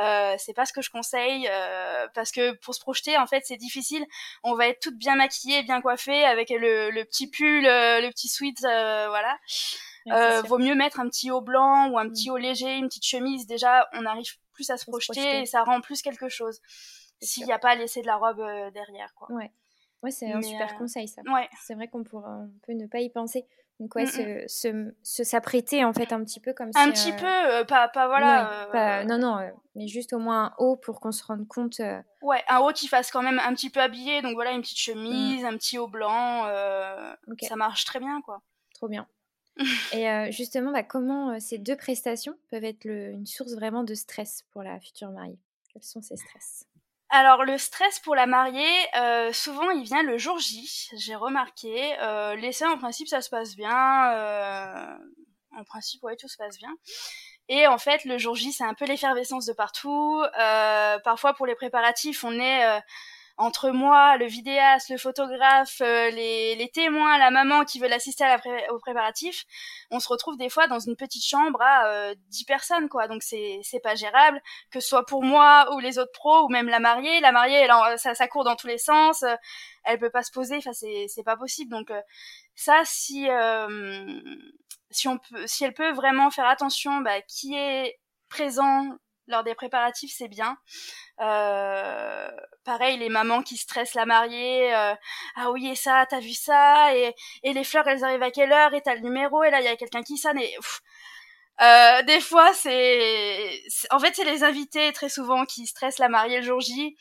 Euh, 0.01 0.35
c'est 0.39 0.53
pas 0.53 0.65
ce 0.65 0.73
que 0.73 0.81
je 0.81 0.89
conseille 0.89 1.49
parce 2.13 2.31
que 2.31 2.53
pour 2.57 2.73
se 2.73 2.79
projeter, 2.79 3.17
en 3.17 3.27
fait, 3.27 3.43
c'est 3.45 3.57
difficile. 3.57 4.05
On 4.43 4.55
va 4.55 4.67
être 4.67 4.79
toutes 4.79 4.97
bien 4.97 5.15
maquillées, 5.15 5.63
bien 5.63 5.81
coiffées, 5.81 6.25
avec 6.25 6.49
le, 6.49 6.89
le 6.89 7.05
petit 7.05 7.29
pull, 7.29 7.63
le 7.63 8.09
petit 8.09 8.27
sweat, 8.27 8.59
voilà. 8.61 9.37
vaut 10.43 10.57
mieux 10.57 10.75
mettre 10.75 10.99
un 10.99 11.07
petit 11.07 11.29
haut 11.29 11.41
blanc 11.41 11.89
ou 11.89 11.99
un 11.99 12.09
petit 12.09 12.29
mm. 12.29 12.33
haut 12.33 12.37
léger, 12.37 12.75
une 12.75 12.87
petite 12.87 13.05
chemise. 13.05 13.45
Déjà, 13.45 13.87
on 13.93 14.05
arrive 14.05 14.31
plus 14.53 14.69
à 14.69 14.77
se, 14.77 14.85
projeter, 14.85 15.41
et 15.41 15.45
ça 15.45 15.63
rend 15.63 15.81
plus 15.81 16.01
quelque 16.01 16.29
chose. 16.29 16.59
S'il 17.21 17.45
n'y 17.45 17.53
a 17.53 17.59
pas 17.59 17.71
à 17.71 17.75
laisser 17.75 18.01
de 18.01 18.07
la 18.07 18.17
robe 18.17 18.43
derrière, 18.73 19.13
quoi. 19.15 19.31
Ouais. 19.31 19.51
Ouais, 20.03 20.11
c'est 20.11 20.31
un 20.31 20.41
super 20.41 20.73
euh, 20.73 20.77
conseil 20.77 21.07
ça. 21.07 21.21
Ouais. 21.31 21.47
C'est 21.61 21.75
vrai 21.75 21.87
qu'on 21.87 22.03
pourra, 22.03 22.39
on 22.39 22.59
peut 22.65 22.73
ne 22.73 22.87
pas 22.87 22.99
y 22.99 23.09
penser. 23.09 23.45
Donc 23.79 23.95
ouais, 23.95 24.03
mmh 24.03 24.47
se, 24.47 24.91
se, 25.01 25.23
s'apprêter 25.23 25.83
en 25.83 25.91
fait 25.91 26.13
un 26.13 26.23
petit 26.23 26.39
peu 26.39 26.53
comme 26.53 26.71
ça. 26.71 26.81
Un 26.81 26.91
petit 26.91 27.11
euh, 27.11 27.17
peu, 27.17 27.25
euh, 27.25 27.63
pas, 27.63 27.87
pas 27.87 28.07
voilà. 28.07 29.03
non, 29.05 29.17
non, 29.17 29.39
mais 29.75 29.87
juste 29.87 30.13
au 30.13 30.19
moins 30.19 30.45
un 30.45 30.53
haut 30.59 30.75
pour 30.75 30.99
qu'on 30.99 31.11
se 31.11 31.23
rende 31.23 31.47
compte. 31.47 31.81
Ouais, 32.21 32.43
un 32.47 32.59
haut 32.59 32.73
qui 32.73 32.87
fasse 32.87 33.11
quand 33.11 33.23
même 33.23 33.39
un 33.39 33.53
petit 33.53 33.71
peu 33.71 33.79
habillé. 33.79 34.21
Donc 34.21 34.33
voilà, 34.33 34.51
une 34.51 34.61
petite 34.61 34.77
mmh. 34.77 34.91
chemise, 34.91 35.45
un 35.45 35.57
petit 35.57 35.77
haut 35.77 35.87
blanc. 35.87 36.45
Ça 37.41 37.55
marche 37.55 37.85
très 37.85 37.99
bien 37.99 38.21
quoi. 38.21 38.41
Trop 38.75 38.87
bien. 38.87 39.07
Et 39.93 40.31
justement, 40.31 40.71
bah, 40.71 40.83
comment 40.83 41.39
ces 41.39 41.57
deux 41.57 41.75
prestations 41.75 42.35
peuvent 42.49 42.63
être 42.63 42.85
une 42.85 43.25
source 43.25 43.53
vraiment 43.53 43.83
de 43.83 43.95
stress 43.95 44.43
pour 44.51 44.63
la 44.63 44.79
future 44.79 45.09
mariée? 45.09 45.39
Quels 45.73 45.83
sont 45.83 46.01
ces 46.01 46.17
stress? 46.17 46.67
Alors 47.11 47.43
le 47.43 47.57
stress 47.57 47.99
pour 47.99 48.15
la 48.15 48.25
mariée, 48.25 48.65
euh, 48.97 49.33
souvent 49.33 49.69
il 49.71 49.83
vient 49.83 50.01
le 50.03 50.17
jour 50.17 50.39
J, 50.39 50.89
j'ai 50.97 51.15
remarqué. 51.15 51.93
Euh, 52.01 52.35
L'essai 52.35 52.65
en 52.65 52.77
principe 52.77 53.07
ça 53.09 53.21
se 53.21 53.29
passe 53.29 53.55
bien, 53.55 54.11
euh, 54.13 54.97
en 55.57 55.63
principe 55.65 56.01
ouais 56.03 56.15
tout 56.15 56.27
se 56.29 56.37
passe 56.37 56.57
bien. 56.57 56.73
Et 57.49 57.67
en 57.67 57.77
fait 57.77 58.05
le 58.05 58.17
jour 58.17 58.35
J 58.35 58.53
c'est 58.53 58.63
un 58.63 58.73
peu 58.73 58.85
l'effervescence 58.85 59.45
de 59.45 59.53
partout. 59.53 60.23
Euh, 60.39 60.99
parfois 61.03 61.33
pour 61.33 61.45
les 61.45 61.55
préparatifs 61.55 62.23
on 62.23 62.31
est 62.39 62.65
euh, 62.65 62.79
entre 63.41 63.71
moi, 63.71 64.17
le 64.17 64.27
vidéaste, 64.27 64.89
le 64.89 64.97
photographe, 64.97 65.81
euh, 65.81 66.11
les, 66.11 66.55
les, 66.55 66.69
témoins, 66.69 67.17
la 67.17 67.31
maman 67.31 67.65
qui 67.65 67.79
veut 67.79 67.87
l'assister 67.87 68.23
la 68.23 68.39
au 68.71 68.77
préparatif, 68.77 69.45
on 69.89 69.99
se 69.99 70.07
retrouve 70.07 70.37
des 70.37 70.49
fois 70.49 70.67
dans 70.67 70.79
une 70.79 70.95
petite 70.95 71.25
chambre 71.25 71.59
à 71.59 71.87
euh, 71.87 72.15
10 72.29 72.45
personnes, 72.45 72.87
quoi. 72.87 73.07
Donc 73.07 73.23
c'est 73.23 73.59
c'est 73.63 73.79
pas 73.79 73.95
gérable, 73.95 74.39
que 74.69 74.79
ce 74.79 74.87
soit 74.87 75.07
pour 75.07 75.23
moi 75.23 75.73
ou 75.73 75.79
les 75.79 75.97
autres 75.97 76.11
pros 76.11 76.45
ou 76.45 76.49
même 76.49 76.69
la 76.69 76.79
mariée. 76.79 77.19
La 77.19 77.31
mariée, 77.31 77.57
elle 77.57 77.71
ça, 77.97 78.13
ça 78.13 78.27
court 78.27 78.43
dans 78.43 78.55
tous 78.55 78.67
les 78.67 78.77
sens, 78.77 79.23
euh, 79.23 79.33
elle 79.85 79.97
peut 79.97 80.11
pas 80.11 80.23
se 80.23 80.31
poser, 80.31 80.57
enfin 80.57 80.73
c'est 80.73 81.07
c'est 81.07 81.23
pas 81.23 81.35
possible. 81.35 81.71
Donc 81.71 81.89
euh, 81.89 82.01
ça, 82.55 82.81
si 82.85 83.27
si 84.91 85.07
on 85.07 85.17
peut, 85.17 85.47
si 85.47 85.63
elle 85.65 85.73
peut 85.73 85.91
vraiment 85.93 86.29
faire 86.29 86.47
attention, 86.47 87.01
bah, 87.01 87.21
qui 87.21 87.55
est 87.55 87.99
présent 88.29 88.85
lors 89.27 89.43
des 89.43 89.55
préparatifs, 89.55 90.13
c'est 90.15 90.27
bien. 90.27 90.57
Euh, 91.19 92.29
pareil, 92.63 92.97
les 92.97 93.09
mamans 93.09 93.43
qui 93.43 93.57
stressent 93.57 93.93
la 93.93 94.05
mariée. 94.05 94.73
Euh, 94.73 94.93
ah 95.35 95.51
oui, 95.51 95.67
et 95.67 95.75
ça, 95.75 96.05
t'as 96.09 96.19
vu 96.19 96.33
ça 96.33 96.95
et, 96.95 97.13
et 97.43 97.53
les 97.53 97.63
fleurs, 97.63 97.87
elles 97.87 98.03
arrivent 98.03 98.23
à 98.23 98.31
quelle 98.31 98.51
heure 98.51 98.73
Et 98.73 98.81
t'as 98.81 98.95
le 98.95 99.01
numéro 99.01 99.43
et 99.43 99.51
là, 99.51 99.61
il 99.61 99.65
y 99.65 99.69
a 99.69 99.75
quelqu'un 99.75 100.03
qui 100.03 100.17
sonne. 100.17 100.39
Euh, 101.61 102.01
des 102.03 102.21
fois, 102.21 102.53
c'est... 102.53 103.61
En 103.91 103.99
fait, 103.99 104.15
c'est 104.15 104.25
les 104.25 104.43
invités 104.43 104.91
très 104.93 105.09
souvent 105.09 105.45
qui 105.45 105.67
stressent 105.67 105.99
la 105.99 106.09
mariée 106.09 106.37
le 106.37 106.45
jour 106.45 106.59
J. 106.59 106.95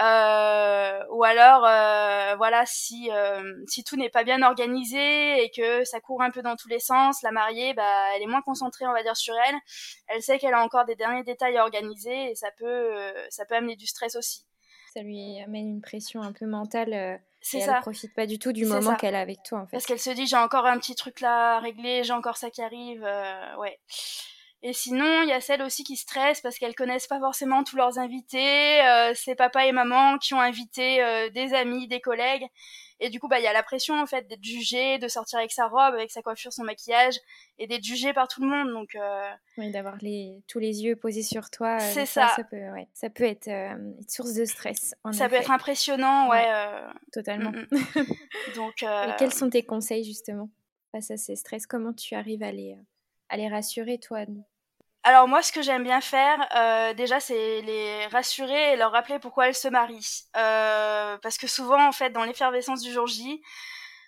Euh, 0.00 1.04
ou 1.10 1.22
alors 1.22 1.64
euh, 1.64 2.34
voilà 2.34 2.66
si 2.66 3.10
euh, 3.12 3.54
si 3.68 3.84
tout 3.84 3.94
n'est 3.94 4.10
pas 4.10 4.24
bien 4.24 4.42
organisé 4.42 5.44
et 5.44 5.50
que 5.50 5.84
ça 5.84 6.00
court 6.00 6.20
un 6.20 6.32
peu 6.32 6.42
dans 6.42 6.56
tous 6.56 6.66
les 6.66 6.80
sens 6.80 7.22
la 7.22 7.30
mariée 7.30 7.74
bah 7.74 8.16
elle 8.16 8.22
est 8.22 8.26
moins 8.26 8.42
concentrée 8.42 8.88
on 8.88 8.92
va 8.92 9.04
dire 9.04 9.16
sur 9.16 9.34
elle. 9.46 9.54
Elle 10.08 10.20
sait 10.20 10.38
qu'elle 10.38 10.54
a 10.54 10.64
encore 10.64 10.84
des 10.84 10.96
derniers 10.96 11.22
détails 11.22 11.56
à 11.58 11.62
organiser 11.62 12.30
et 12.30 12.34
ça 12.34 12.50
peut 12.58 12.90
ça 13.30 13.44
peut 13.44 13.54
amener 13.54 13.76
du 13.76 13.86
stress 13.86 14.16
aussi. 14.16 14.44
Ça 14.92 15.02
lui 15.02 15.40
amène 15.40 15.68
une 15.68 15.80
pression 15.80 16.22
un 16.22 16.32
peu 16.32 16.46
mentale 16.46 17.20
c'est 17.40 17.60
ça. 17.60 17.76
Elle 17.76 17.82
profite 17.82 18.14
pas 18.14 18.26
du 18.26 18.38
tout 18.38 18.52
du 18.52 18.64
moment 18.64 18.96
qu'elle 18.96 19.14
a 19.14 19.20
avec 19.20 19.44
toi 19.44 19.60
en 19.60 19.66
fait. 19.66 19.72
Parce 19.76 19.86
qu'elle 19.86 20.00
se 20.00 20.10
dit 20.10 20.26
j'ai 20.26 20.36
encore 20.36 20.66
un 20.66 20.78
petit 20.78 20.96
truc 20.96 21.20
là 21.20 21.56
à 21.56 21.60
régler 21.60 22.02
j'ai 22.02 22.14
encore 22.14 22.36
ça 22.36 22.50
qui 22.50 22.62
arrive 22.62 23.02
ouais 23.58 23.78
et 24.66 24.72
sinon, 24.72 25.20
il 25.24 25.28
y 25.28 25.32
a 25.32 25.42
celles 25.42 25.60
aussi 25.60 25.84
qui 25.84 25.94
stressent 25.94 26.40
parce 26.40 26.56
qu'elles 26.56 26.74
connaissent 26.74 27.06
pas 27.06 27.20
forcément 27.20 27.64
tous 27.64 27.76
leurs 27.76 27.98
invités. 27.98 28.80
Euh, 28.80 29.12
c'est 29.14 29.34
papa 29.34 29.66
et 29.66 29.72
maman 29.72 30.16
qui 30.16 30.32
ont 30.32 30.40
invité 30.40 31.02
euh, 31.02 31.28
des 31.28 31.52
amis, 31.52 31.86
des 31.86 32.00
collègues. 32.00 32.46
Et 32.98 33.10
du 33.10 33.20
coup, 33.20 33.28
bah, 33.28 33.40
il 33.40 33.42
y 33.42 33.46
a 33.46 33.52
la 33.52 33.62
pression 33.62 34.00
en 34.00 34.06
fait 34.06 34.26
d'être 34.26 34.42
jugé, 34.42 34.96
de 34.96 35.06
sortir 35.06 35.38
avec 35.38 35.52
sa 35.52 35.66
robe, 35.66 35.92
avec 35.92 36.10
sa 36.10 36.22
coiffure, 36.22 36.50
son 36.50 36.64
maquillage, 36.64 37.16
et 37.58 37.66
d'être 37.66 37.84
jugé 37.84 38.14
par 38.14 38.26
tout 38.26 38.40
le 38.40 38.48
monde. 38.48 38.70
Donc, 38.70 38.94
euh... 38.94 39.30
oui, 39.58 39.70
d'avoir 39.70 39.98
les 40.00 40.42
tous 40.48 40.60
les 40.60 40.82
yeux 40.82 40.96
posés 40.96 41.22
sur 41.22 41.50
toi. 41.50 41.78
C'est 41.78 42.06
ça. 42.06 42.28
Ça 42.34 42.44
peut, 42.44 42.70
ouais, 42.70 42.88
ça 42.94 43.10
peut 43.10 43.24
être 43.24 43.48
une 43.48 43.94
source 44.08 44.32
de 44.32 44.46
stress. 44.46 44.94
ça 45.12 45.28
peut 45.28 45.36
être 45.36 45.50
impressionnant, 45.50 46.30
ouais. 46.30 46.46
Totalement. 47.12 47.50
Mm, 47.50 47.66
mm. 47.70 48.06
Donc, 48.56 48.82
et 48.82 49.12
quels 49.18 49.34
sont 49.34 49.50
tes 49.50 49.62
conseils 49.62 50.04
justement 50.04 50.48
face 50.90 51.10
à 51.10 51.18
ces 51.18 51.36
stress? 51.36 51.66
Comment 51.66 51.92
tu 51.92 52.14
arrives 52.14 52.42
à 52.42 52.50
les 52.50 52.78
à 53.28 53.36
les 53.36 53.48
rassurer, 53.48 53.98
toi 53.98 54.24
alors 55.04 55.28
moi, 55.28 55.42
ce 55.42 55.52
que 55.52 55.62
j'aime 55.62 55.84
bien 55.84 56.00
faire, 56.00 56.46
euh, 56.56 56.94
déjà, 56.94 57.20
c'est 57.20 57.60
les 57.62 58.06
rassurer 58.06 58.72
et 58.72 58.76
leur 58.76 58.92
rappeler 58.92 59.18
pourquoi 59.18 59.48
elles 59.48 59.54
se 59.54 59.68
marient. 59.68 60.24
Euh, 60.36 61.16
parce 61.22 61.38
que 61.38 61.46
souvent, 61.46 61.86
en 61.86 61.92
fait, 61.92 62.10
dans 62.10 62.24
l'effervescence 62.24 62.80
du 62.80 62.92
jour 62.92 63.06
J, 63.06 63.42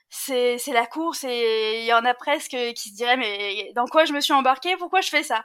c'est 0.09 0.59
la 0.73 0.87
course 0.87 1.25
et 1.25 1.81
il 1.81 1.85
y 1.85 1.93
en 1.93 2.05
a 2.05 2.15
presque 2.15 2.57
qui 2.75 2.91
se 2.91 2.95
diraient 2.95 3.17
mais 3.17 3.73
dans 3.75 3.87
quoi 3.87 4.05
je 4.05 4.13
me 4.13 4.21
suis 4.21 4.33
embarquée? 4.33 4.77
Pourquoi 4.77 5.01
je 5.01 5.09
fais 5.09 5.23
ça? 5.23 5.45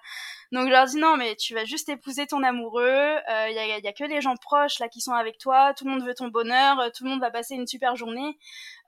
Donc 0.52 0.68
je 0.68 0.72
leur 0.72 0.86
dis 0.86 0.98
non 0.98 1.18
mais 1.18 1.36
tu 1.36 1.54
vas 1.56 1.66
juste 1.66 1.90
épouser 1.90 2.28
ton 2.28 2.44
amoureux. 2.44 3.16
Il 3.28 3.34
euh, 3.34 3.50
y, 3.50 3.60
a, 3.60 3.80
y 3.80 3.88
a 3.88 3.94
que 3.94 4.04
les 4.04 4.22
gens 4.22 4.36
proches 4.36 4.80
là 4.80 4.88
qui 4.88 5.02
sont 5.02 5.14
avec 5.14 5.38
toi. 5.40 5.74
Tout 5.74 5.86
le 5.86 5.92
monde 5.92 6.06
veut 6.06 6.14
ton 6.14 6.28
bonheur. 6.28 6.78
Tout 6.96 7.04
le 7.06 7.10
monde 7.10 7.22
va 7.22 7.32
passer 7.32 7.56
une 7.56 7.68
super 7.68 7.96
journée. 7.96 8.38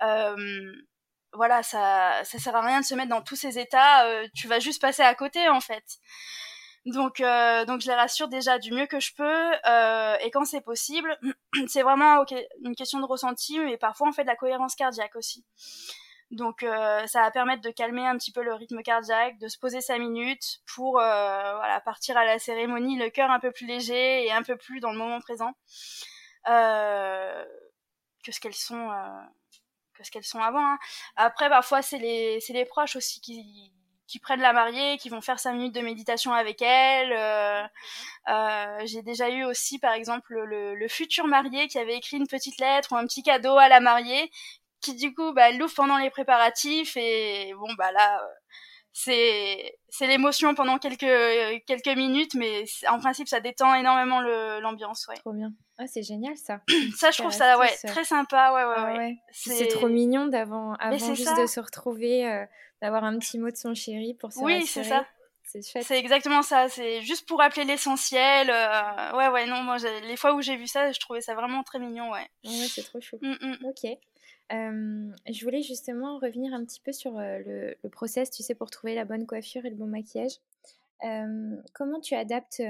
Euh, 0.04 0.36
voilà, 1.34 1.63
ça, 1.63 2.23
ça 2.23 2.38
sert 2.38 2.56
à 2.56 2.62
rien 2.62 2.82
de 2.82 2.86
se 2.86 2.95
mettre 2.95 3.10
dans 3.10 3.21
tous 3.21 3.36
ces 3.36 3.60
états. 3.60 4.06
Euh, 4.06 4.28
tu 4.36 4.47
vas 4.47 4.60
juste 4.60 4.82
passer 4.82 5.02
à 5.02 5.15
côté, 5.15 5.49
en 5.49 5.60
fait. 5.60 5.84
Donc, 6.86 7.22
euh, 7.22 7.63
donc 7.65 7.80
je 7.80 7.88
les 7.88 7.96
rassure 7.96 8.28
déjà 8.28 8.60
du 8.60 8.72
mieux 8.74 8.88
que 8.88 9.00
je 9.00 9.13
peux. 9.15 9.52
Euh, 9.67 10.17
et 10.22 10.32
quand 10.32 10.46
c'est 10.46 10.62
possible, 10.62 11.17
c'est 11.67 11.82
vraiment 11.82 12.26
une 12.63 12.76
question 12.76 13.00
de 13.00 13.06
ressenti, 13.06 13.60
mais 13.60 13.78
parfois 13.78 14.10
on 14.10 14.12
fait 14.12 14.24
de 14.24 14.28
la 14.28 14.36
cohérence 14.36 14.76
cardiaque 14.76 15.15
aussi. 15.15 15.46
Donc 16.34 16.63
euh, 16.63 17.06
ça 17.06 17.22
va 17.22 17.32
permettre 17.32 17.62
de 17.62 17.69
calmer 17.69 18.06
un 18.08 18.17
petit 18.17 18.32
peu 18.32 18.41
le 18.41 18.56
rythme 18.56 18.82
cardiaque, 18.82 19.38
de 19.38 19.48
se 19.48 19.60
poser 19.60 19.82
cinq 19.82 20.00
minutes 20.00 20.62
pour 20.65 21.00
euh, 21.00 21.56
voilà 21.56 21.80
partir 21.82 22.17
à 22.17 22.26
la 22.26 22.39
cérémonie 22.39 22.98
le 22.98 23.10
cœur 23.12 23.30
un 23.30 23.39
peu 23.39 23.52
plus 23.52 23.67
léger 23.67 24.26
et 24.26 24.32
un 24.32 24.41
peu 24.41 24.58
plus 24.58 24.80
dans 24.80 24.91
le 24.91 24.98
moment 24.98 25.19
présent 25.22 25.54
euh, 26.50 27.46
que 28.26 28.32
ce 28.32 28.39
qu'elles 28.39 28.56
sont 28.56 28.89
que 29.93 30.04
ce 30.04 30.10
qu'elles 30.10 30.24
sont 30.24 30.41
avant. 30.41 30.65
Hein. 30.65 30.80
Après 31.17 31.50
parfois 31.50 31.84
c'est 31.84 32.00
les 32.00 32.39
c'est 32.39 32.54
les 32.54 32.65
proches 32.65 32.96
aussi 32.96 33.22
qui 33.22 33.72
qui 34.08 34.20
prennent 34.20 34.42
la 34.42 34.54
mariée, 34.54 34.98
qui 34.98 35.10
vont 35.10 35.22
faire 35.22 35.39
cinq 35.39 35.54
minutes 35.54 35.76
de 35.76 35.82
méditation 35.82 36.34
avec 36.34 36.62
elle. 36.62 37.13
Euh, 37.13 37.63
euh, 38.30 38.82
j'ai 38.86 39.02
déjà 39.02 39.30
eu 39.30 39.44
aussi, 39.44 39.80
par 39.80 39.94
exemple, 39.94 40.34
le, 40.34 40.76
le, 40.76 40.88
futur 40.88 41.28
marié 41.28 41.68
qui 41.68 41.78
avait 41.78 41.96
écrit 41.96 42.18
une 42.18 42.28
petite 42.28 42.60
lettre 42.60 42.92
ou 42.92 42.96
un 42.96 43.06
petit 43.06 43.24
cadeau 43.24 43.58
à 43.58 43.70
la 43.70 43.80
mariée, 43.80 44.30
qui 44.82 44.96
du 44.96 45.13
coup, 45.13 45.34
bah, 45.34 45.52
l'ouvre 45.52 45.74
pendant 45.74 45.98
les 45.98 46.10
préparatifs 46.10 46.98
et 46.98 47.54
bon, 47.54 47.74
bah 47.78 47.92
là, 47.92 48.22
c'est 48.94 49.80
c'est 49.89 50.06
l'émotion 50.06 50.54
pendant 50.54 50.78
quelques 50.78 51.66
quelques 51.66 51.98
minutes, 51.98 52.36
mais 52.36 52.66
en 52.88 53.00
principe, 53.00 53.28
ça 53.28 53.39
détend 53.39 53.74
énormément 53.74 54.22
l'ambiance, 54.22 55.08
ouais. 55.08 55.16
Trop 55.16 55.34
bien. 55.34 55.52
Ah, 55.80 55.88
c'est 55.88 56.04
génial 56.04 56.38
ça. 56.38 56.62
ça, 56.96 57.10
je 57.10 57.18
trouve 57.18 57.32
ça, 57.32 57.58
ouais, 57.58 57.76
très 57.88 58.04
sympa, 58.04 58.54
ouais, 58.54 58.63
ouais, 58.63 58.76
ah 58.78 58.98
ouais. 58.98 59.18
C'est 59.32 59.68
trop 59.68 59.88
mignon 59.88 60.28
d'avant, 60.28 60.74
avant 60.74 61.16
juste 61.16 61.36
de 61.39 61.48
se 61.48 61.60
retrouver. 61.60 62.30
Euh, 62.30 62.46
d'avoir 62.84 63.06
un 63.06 63.17
petit 63.17 63.39
mot 63.39 63.50
de 63.50 63.56
son 63.56 63.74
chéri 63.74 64.13
pour 64.13 64.34
se 64.34 64.39
Oui, 64.39 64.65
c'est 64.65 64.84
ça. 64.84 65.06
C'est 65.46 65.98
exactement 65.98 66.41
ça. 66.41 66.67
C'est 66.67 67.02
juste 67.02 67.26
pour 67.26 67.39
rappeler 67.39 67.63
l'essentiel. 67.63 68.50
Euh, 68.50 69.17
ouais, 69.17 69.30
ouais, 69.30 69.46
non, 69.46 69.63
moi, 69.63 69.78
les 69.78 70.17
fois 70.17 70.34
où 70.34 70.41
j'ai 70.41 70.58
vu 70.58 70.67
ça, 70.67 70.91
je 70.91 71.00
trouvais 71.00 71.22
ça 71.22 71.34
vraiment 71.34 71.63
très 71.63 71.80
mignon, 71.80 72.12
ouais. 72.12 72.28
Ouais, 72.43 72.67
c'est 72.67 72.84
trop 72.84 73.00
chou. 73.00 73.17
Mm, 73.22 73.36
mm. 73.39 73.65
Ok. 73.65 73.86
Euh, 74.52 75.12
je 75.32 75.46
voulais 75.46 75.62
justement 75.62 76.19
revenir 76.19 76.54
un 76.54 76.65
petit 76.65 76.82
peu 76.82 76.91
sur 76.91 77.17
euh, 77.17 77.39
le, 77.46 77.78
le, 77.82 77.89
process, 77.89 78.30
tu 78.30 78.43
sais, 78.43 78.54
pour 78.54 78.69
trouver 78.69 78.96
la 78.96 79.06
bonne 79.06 79.26
coiffure 79.26 79.65
et 79.65 79.69
le 79.69 79.78
bon 79.78 79.88
maquillage. 79.88 80.34
comment 81.74 82.02
tu 82.02 82.15
adaptes 82.15 82.62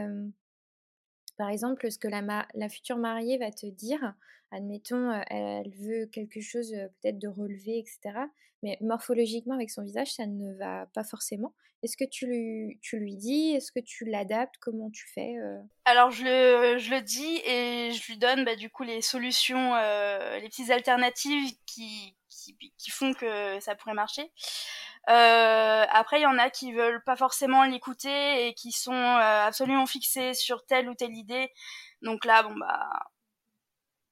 par 1.38 1.50
exemple, 1.50 1.90
ce 1.92 1.98
que 1.98 2.08
la, 2.08 2.70
future 2.70 2.98
mariée 2.98 3.38
va 3.38 3.52
te 3.52 3.66
dire, 3.66 4.14
admettons, 4.52 5.12
elle 5.28 5.72
veut 5.72 6.06
quelque 6.08 6.42
chose 6.42 6.72
peut-être 6.72 7.20
de 7.20 7.28
relevé, 7.28 7.80
etc. 7.80 8.20
Mais 8.62 8.78
morphologiquement, 8.82 9.56
avec 9.56 9.70
son 9.70 9.84
visage, 9.84 10.14
ça 10.14 10.26
ne 10.26 10.54
va 10.54 10.88
pas 10.94 11.04
forcément. 11.04 11.54
Est-ce 11.82 11.98
que 11.98 12.06
tu 12.06 12.28
lui, 12.28 12.80
tu 12.82 12.98
lui 12.98 13.18
dis? 13.18 13.52
Est-ce 13.56 13.74
que 13.74 13.82
tu 13.82 14.06
l'adaptes? 14.06 14.56
Comment 14.62 14.90
tu 14.90 15.06
fais 15.10 15.36
Alors, 15.84 16.12
je 16.12 16.24
le, 16.24 16.78
je 16.78 16.92
le 16.92 17.02
dis 17.02 17.42
et 17.46 17.92
je 17.92 18.12
lui 18.12 18.18
donne 18.18 18.46
bah, 18.46 18.56
du 18.56 18.70
coup 18.70 18.84
les 18.84 19.02
solutions, 19.02 19.74
les 19.76 20.48
petites 20.48 20.70
alternatives 20.70 21.52
qui, 21.66 22.16
qui, 22.78 22.90
font 22.90 23.14
que 23.14 23.60
ça 23.60 23.76
pourrait 23.76 23.94
marcher. 23.94 24.32
Euh, 25.10 25.86
après, 25.92 26.20
il 26.20 26.24
y 26.24 26.26
en 26.26 26.38
a 26.38 26.50
qui 26.50 26.72
veulent 26.74 27.04
pas 27.04 27.16
forcément 27.16 27.64
l'écouter 27.66 28.48
et 28.48 28.54
qui 28.54 28.72
sont 28.72 28.94
euh, 28.94 29.48
absolument 29.48 29.86
fixés 29.86 30.34
sur 30.34 30.66
telle 30.66 30.90
ou 30.90 30.96
telle 30.96 31.14
idée. 31.14 31.50
Donc 32.02 32.26
là, 32.26 32.44
bon 32.44 32.56
bah, 32.56 32.90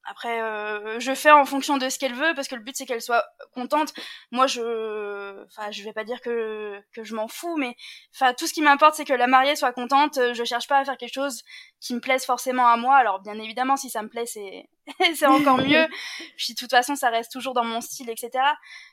après, 0.03 0.41
euh, 0.41 0.99
je 0.99 1.13
fais 1.13 1.31
en 1.31 1.45
fonction 1.45 1.77
de 1.77 1.87
ce 1.87 1.99
qu'elle 1.99 2.13
veut 2.15 2.33
parce 2.35 2.47
que 2.47 2.55
le 2.55 2.61
but 2.63 2.75
c'est 2.75 2.85
qu'elle 2.85 3.01
soit 3.01 3.23
contente. 3.53 3.93
Moi, 4.31 4.47
je, 4.47 5.45
enfin, 5.45 5.71
je 5.71 5.83
vais 5.83 5.93
pas 5.93 6.03
dire 6.03 6.19
que 6.21 6.81
que 6.93 7.03
je 7.03 7.15
m'en 7.15 7.27
fous, 7.27 7.55
mais 7.57 7.75
enfin, 8.15 8.33
tout 8.33 8.47
ce 8.47 8.53
qui 8.53 8.61
m'importe 8.61 8.95
c'est 8.95 9.05
que 9.05 9.13
la 9.13 9.27
mariée 9.27 9.55
soit 9.55 9.73
contente. 9.73 10.19
Je 10.33 10.43
cherche 10.43 10.67
pas 10.67 10.79
à 10.79 10.85
faire 10.85 10.97
quelque 10.97 11.13
chose 11.13 11.43
qui 11.79 11.93
me 11.95 12.01
plaise 12.01 12.25
forcément 12.25 12.67
à 12.67 12.77
moi. 12.77 12.95
Alors 12.97 13.21
bien 13.21 13.39
évidemment, 13.39 13.77
si 13.77 13.89
ça 13.89 14.01
me 14.01 14.09
plaît, 14.09 14.25
c'est 14.25 14.67
c'est 15.15 15.27
encore 15.27 15.57
mieux. 15.57 15.87
Puis 16.37 16.53
de 16.53 16.59
toute 16.59 16.71
façon, 16.71 16.95
ça 16.95 17.09
reste 17.09 17.31
toujours 17.31 17.53
dans 17.53 17.63
mon 17.63 17.81
style, 17.81 18.09
etc. 18.09 18.29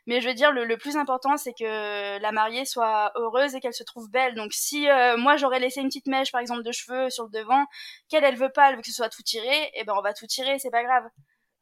Mais 0.07 0.20
je 0.20 0.29
veux 0.29 0.35
dire, 0.35 0.53
le, 0.53 0.77
plus 0.77 0.96
important, 0.96 1.37
c'est 1.37 1.53
que 1.53 2.18
la 2.20 2.33
mariée 2.33 2.64
soit 2.64 3.12
heureuse 3.16 3.55
et 3.55 3.61
qu'elle 3.61 3.74
se 3.74 3.85
trouve 3.85 4.11
belle. 4.11 4.35
Donc 4.35 4.53
si 4.53 4.88
euh, 4.88 5.16
moi 5.16 5.37
j'aurais 5.37 5.61
laissé 5.61 5.81
une 5.81 5.88
petite 5.88 6.07
mèche, 6.07 6.33
par 6.33 6.40
exemple, 6.40 6.62
de 6.62 6.72
cheveux 6.72 7.11
sur 7.11 7.24
le 7.24 7.31
devant, 7.31 7.64
qu'elle 8.09 8.24
elle 8.24 8.37
veut 8.37 8.53
pas, 8.53 8.70
elle 8.70 8.77
veut 8.77 8.83
que 8.83 8.88
ce 8.88 8.94
soit 8.94 9.09
tout 9.09 9.22
tiré, 9.22 9.46
et 9.46 9.70
eh 9.74 9.85
ben 9.85 9.94
on 9.96 10.03
va 10.03 10.12
tout 10.12 10.27
tirer, 10.27 10.59
c'est 10.59 10.70
pas 10.70 10.85
grave. 10.85 11.05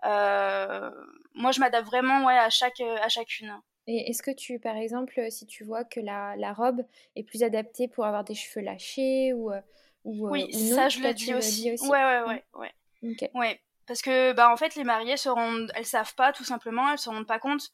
Euh, 0.05 0.91
moi, 1.35 1.53
je 1.53 1.61
m'adapte 1.61 1.87
vraiment 1.87 2.27
ouais 2.27 2.37
à 2.37 2.51
chaque 2.51 2.81
à 2.81 3.09
chacune. 3.09 3.61
Et 3.87 4.11
est-ce 4.11 4.23
que 4.23 4.33
tu, 4.33 4.59
par 4.59 4.77
exemple, 4.77 5.21
si 5.31 5.47
tu 5.47 5.65
vois 5.65 5.85
que 5.85 6.01
la, 6.01 6.35
la 6.37 6.53
robe 6.53 6.83
est 7.15 7.23
plus 7.23 7.45
adaptée 7.45 7.87
pour 7.87 8.05
avoir 8.05 8.25
des 8.25 8.35
cheveux 8.35 8.65
lâchés 8.65 9.33
ou, 9.33 9.53
euh, 9.53 9.61
ou 10.05 10.29
oui, 10.29 10.51
ou 10.53 10.75
ça 10.75 10.89
je 10.89 11.01
le 11.01 11.15
dis 11.15 11.35
aussi. 11.35 11.71
aussi? 11.71 11.89
Ouais, 11.89 12.03
ouais, 12.03 12.23
ouais, 12.23 12.45
ouais. 12.55 12.73
Okay. 13.13 13.31
Ouais, 13.35 13.61
parce 13.87 14.03
que 14.03 14.33
bah 14.33 14.51
en 14.51 14.57
fait 14.57 14.75
les 14.75 14.85
mariées 14.85 15.17
se 15.17 15.29
rendent 15.29 15.71
elles 15.75 15.87
savent 15.87 16.15
pas 16.15 16.33
tout 16.33 16.45
simplement 16.45 16.91
elles 16.93 16.99
se 16.99 17.09
rendent 17.09 17.27
pas 17.27 17.39
compte. 17.39 17.71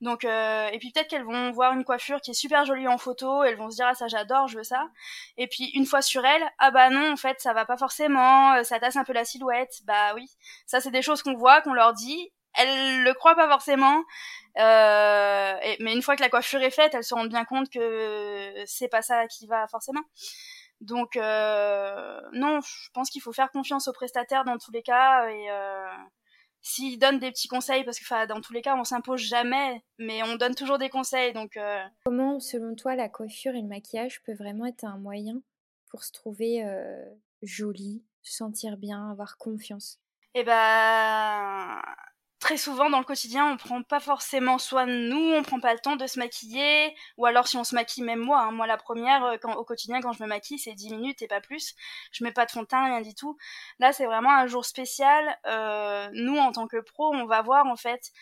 Donc 0.00 0.24
euh, 0.24 0.68
et 0.68 0.78
puis 0.78 0.90
peut-être 0.92 1.08
qu'elles 1.08 1.24
vont 1.24 1.50
voir 1.52 1.72
une 1.72 1.84
coiffure 1.84 2.20
qui 2.20 2.30
est 2.32 2.34
super 2.34 2.64
jolie 2.64 2.88
en 2.88 2.98
photo 2.98 3.42
elles 3.42 3.56
vont 3.56 3.70
se 3.70 3.76
dire 3.76 3.86
ah 3.88 3.94
ça 3.94 4.08
j'adore 4.08 4.48
je 4.48 4.58
veux 4.58 4.64
ça. 4.64 4.88
Et 5.36 5.46
puis 5.48 5.70
une 5.74 5.86
fois 5.86 6.02
sur 6.02 6.24
elles 6.24 6.44
ah 6.58 6.70
bah 6.70 6.90
non 6.90 7.12
en 7.12 7.16
fait 7.16 7.40
ça 7.40 7.52
va 7.52 7.64
pas 7.64 7.76
forcément 7.76 8.52
euh, 8.54 8.62
ça 8.62 8.78
tasse 8.78 8.96
un 8.96 9.04
peu 9.04 9.12
la 9.12 9.24
silhouette. 9.24 9.80
Bah 9.84 10.14
oui. 10.14 10.28
Ça 10.66 10.80
c'est 10.80 10.90
des 10.90 11.02
choses 11.02 11.22
qu'on 11.22 11.34
voit 11.34 11.62
qu'on 11.62 11.74
leur 11.74 11.92
dit. 11.94 12.32
Elles 12.54 13.02
le 13.02 13.12
croient 13.14 13.34
pas 13.36 13.48
forcément. 13.48 14.02
Euh, 14.58 15.54
mais 15.80 15.92
une 15.92 16.00
fois 16.02 16.16
que 16.16 16.22
la 16.22 16.30
coiffure 16.30 16.62
est 16.62 16.70
faite 16.70 16.94
elles 16.94 17.04
se 17.04 17.14
rendent 17.14 17.28
bien 17.28 17.44
compte 17.44 17.68
que 17.70 18.54
c'est 18.66 18.88
pas 18.88 19.02
ça 19.02 19.26
qui 19.26 19.46
va 19.46 19.66
forcément 19.68 20.02
donc 20.80 21.16
euh, 21.16 22.20
non, 22.32 22.60
je 22.60 22.90
pense 22.92 23.10
qu'il 23.10 23.22
faut 23.22 23.32
faire 23.32 23.50
confiance 23.50 23.88
aux 23.88 23.92
prestataires 23.92 24.44
dans 24.44 24.58
tous 24.58 24.70
les 24.70 24.82
cas 24.82 25.28
et 25.28 25.50
euh, 25.50 25.86
s'ils 26.60 26.98
donnent 26.98 27.18
des 27.18 27.30
petits 27.30 27.48
conseils, 27.48 27.84
parce 27.84 27.98
que 27.98 28.26
dans 28.26 28.40
tous 28.40 28.52
les 28.52 28.62
cas 28.62 28.76
on 28.76 28.84
s'impose 28.84 29.20
jamais, 29.20 29.82
mais 29.98 30.22
on 30.22 30.36
donne 30.36 30.54
toujours 30.54 30.78
des 30.78 30.88
conseils. 30.90 31.32
Donc 31.32 31.56
euh 31.56 31.82
comment, 32.04 32.40
selon 32.40 32.74
toi, 32.74 32.94
la 32.94 33.08
coiffure 33.08 33.54
et 33.54 33.62
le 33.62 33.68
maquillage 33.68 34.22
peut 34.22 34.34
vraiment 34.34 34.66
être 34.66 34.84
un 34.84 34.98
moyen 34.98 35.40
pour 35.90 36.04
se 36.04 36.12
trouver 36.12 36.64
jolie, 37.42 38.04
se 38.22 38.34
sentir 38.34 38.76
bien, 38.76 39.10
avoir 39.10 39.38
confiance? 39.38 39.98
Eh 40.34 40.44
ben 40.44 41.80
très 42.38 42.56
souvent 42.56 42.90
dans 42.90 42.98
le 42.98 43.04
quotidien, 43.04 43.50
on 43.50 43.56
prend 43.56 43.82
pas 43.82 44.00
forcément 44.00 44.58
soin 44.58 44.86
de 44.86 44.92
nous, 44.92 45.32
on 45.34 45.42
prend 45.42 45.60
pas 45.60 45.72
le 45.72 45.80
temps 45.80 45.96
de 45.96 46.06
se 46.06 46.18
maquiller, 46.18 46.94
ou 47.16 47.26
alors 47.26 47.48
si 47.48 47.56
on 47.56 47.64
se 47.64 47.74
maquille, 47.74 48.04
même 48.04 48.20
moi, 48.20 48.40
hein, 48.40 48.52
moi 48.52 48.66
la 48.66 48.76
première, 48.76 49.24
euh, 49.24 49.36
quand, 49.40 49.54
au 49.54 49.64
quotidien 49.64 50.00
quand 50.00 50.12
je 50.12 50.22
me 50.22 50.28
maquille, 50.28 50.58
c'est 50.58 50.74
10 50.74 50.90
minutes 50.90 51.22
et 51.22 51.28
pas 51.28 51.40
plus. 51.40 51.74
Je 52.12 52.24
mets 52.24 52.32
pas 52.32 52.46
de 52.46 52.50
fond 52.50 52.62
de 52.62 52.66
teint, 52.66 52.84
rien 52.84 53.00
du 53.00 53.14
tout. 53.14 53.36
Là, 53.78 53.92
c'est 53.92 54.06
vraiment 54.06 54.34
un 54.34 54.46
jour 54.46 54.64
spécial. 54.64 55.38
Euh, 55.46 56.08
nous, 56.12 56.36
en 56.36 56.52
tant 56.52 56.66
que 56.66 56.80
pro, 56.80 57.14
on 57.14 57.26
va 57.26 57.42
voir 57.42 57.66
en 57.66 57.76
fait 57.76 58.12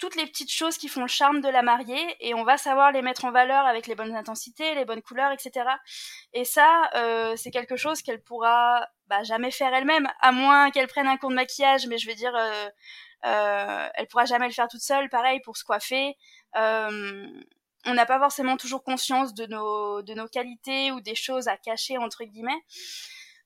toutes 0.00 0.16
les 0.16 0.26
petites 0.26 0.50
choses 0.50 0.78
qui 0.78 0.88
font 0.88 1.02
le 1.02 1.08
charme 1.08 1.40
de 1.42 1.48
la 1.48 1.62
mariée 1.62 2.16
et 2.20 2.34
on 2.34 2.42
va 2.42 2.56
savoir 2.56 2.90
les 2.90 3.02
mettre 3.02 3.26
en 3.26 3.30
valeur 3.30 3.66
avec 3.66 3.86
les 3.86 3.94
bonnes 3.94 4.16
intensités, 4.16 4.74
les 4.74 4.86
bonnes 4.86 5.02
couleurs, 5.02 5.30
etc. 5.30 5.66
Et 6.32 6.44
ça, 6.44 6.90
euh, 6.96 7.36
c'est 7.36 7.50
quelque 7.50 7.76
chose 7.76 8.00
qu'elle 8.00 8.22
pourra 8.22 8.88
bah, 9.08 9.22
jamais 9.22 9.50
faire 9.50 9.74
elle-même, 9.74 10.08
à 10.20 10.32
moins 10.32 10.70
qu'elle 10.70 10.88
prenne 10.88 11.06
un 11.06 11.18
cours 11.18 11.28
de 11.28 11.34
maquillage, 11.34 11.86
mais 11.86 11.98
je 11.98 12.06
vais 12.06 12.14
dire, 12.14 12.34
euh, 12.34 12.68
euh, 13.26 13.88
elle 13.94 14.06
pourra 14.06 14.24
jamais 14.24 14.46
le 14.46 14.52
faire 14.52 14.68
toute 14.68 14.80
seule. 14.80 15.08
Pareil 15.08 15.40
pour 15.40 15.56
se 15.56 15.64
coiffer. 15.64 16.16
Euh, 16.56 17.26
on 17.86 17.94
n'a 17.94 18.06
pas 18.06 18.18
forcément 18.18 18.56
toujours 18.56 18.82
conscience 18.82 19.34
de 19.34 19.46
nos, 19.46 20.02
de 20.02 20.14
nos 20.14 20.28
qualités 20.28 20.92
ou 20.92 21.00
des 21.00 21.14
choses 21.14 21.48
à 21.48 21.56
cacher 21.56 21.98
entre 21.98 22.24
guillemets. 22.24 22.62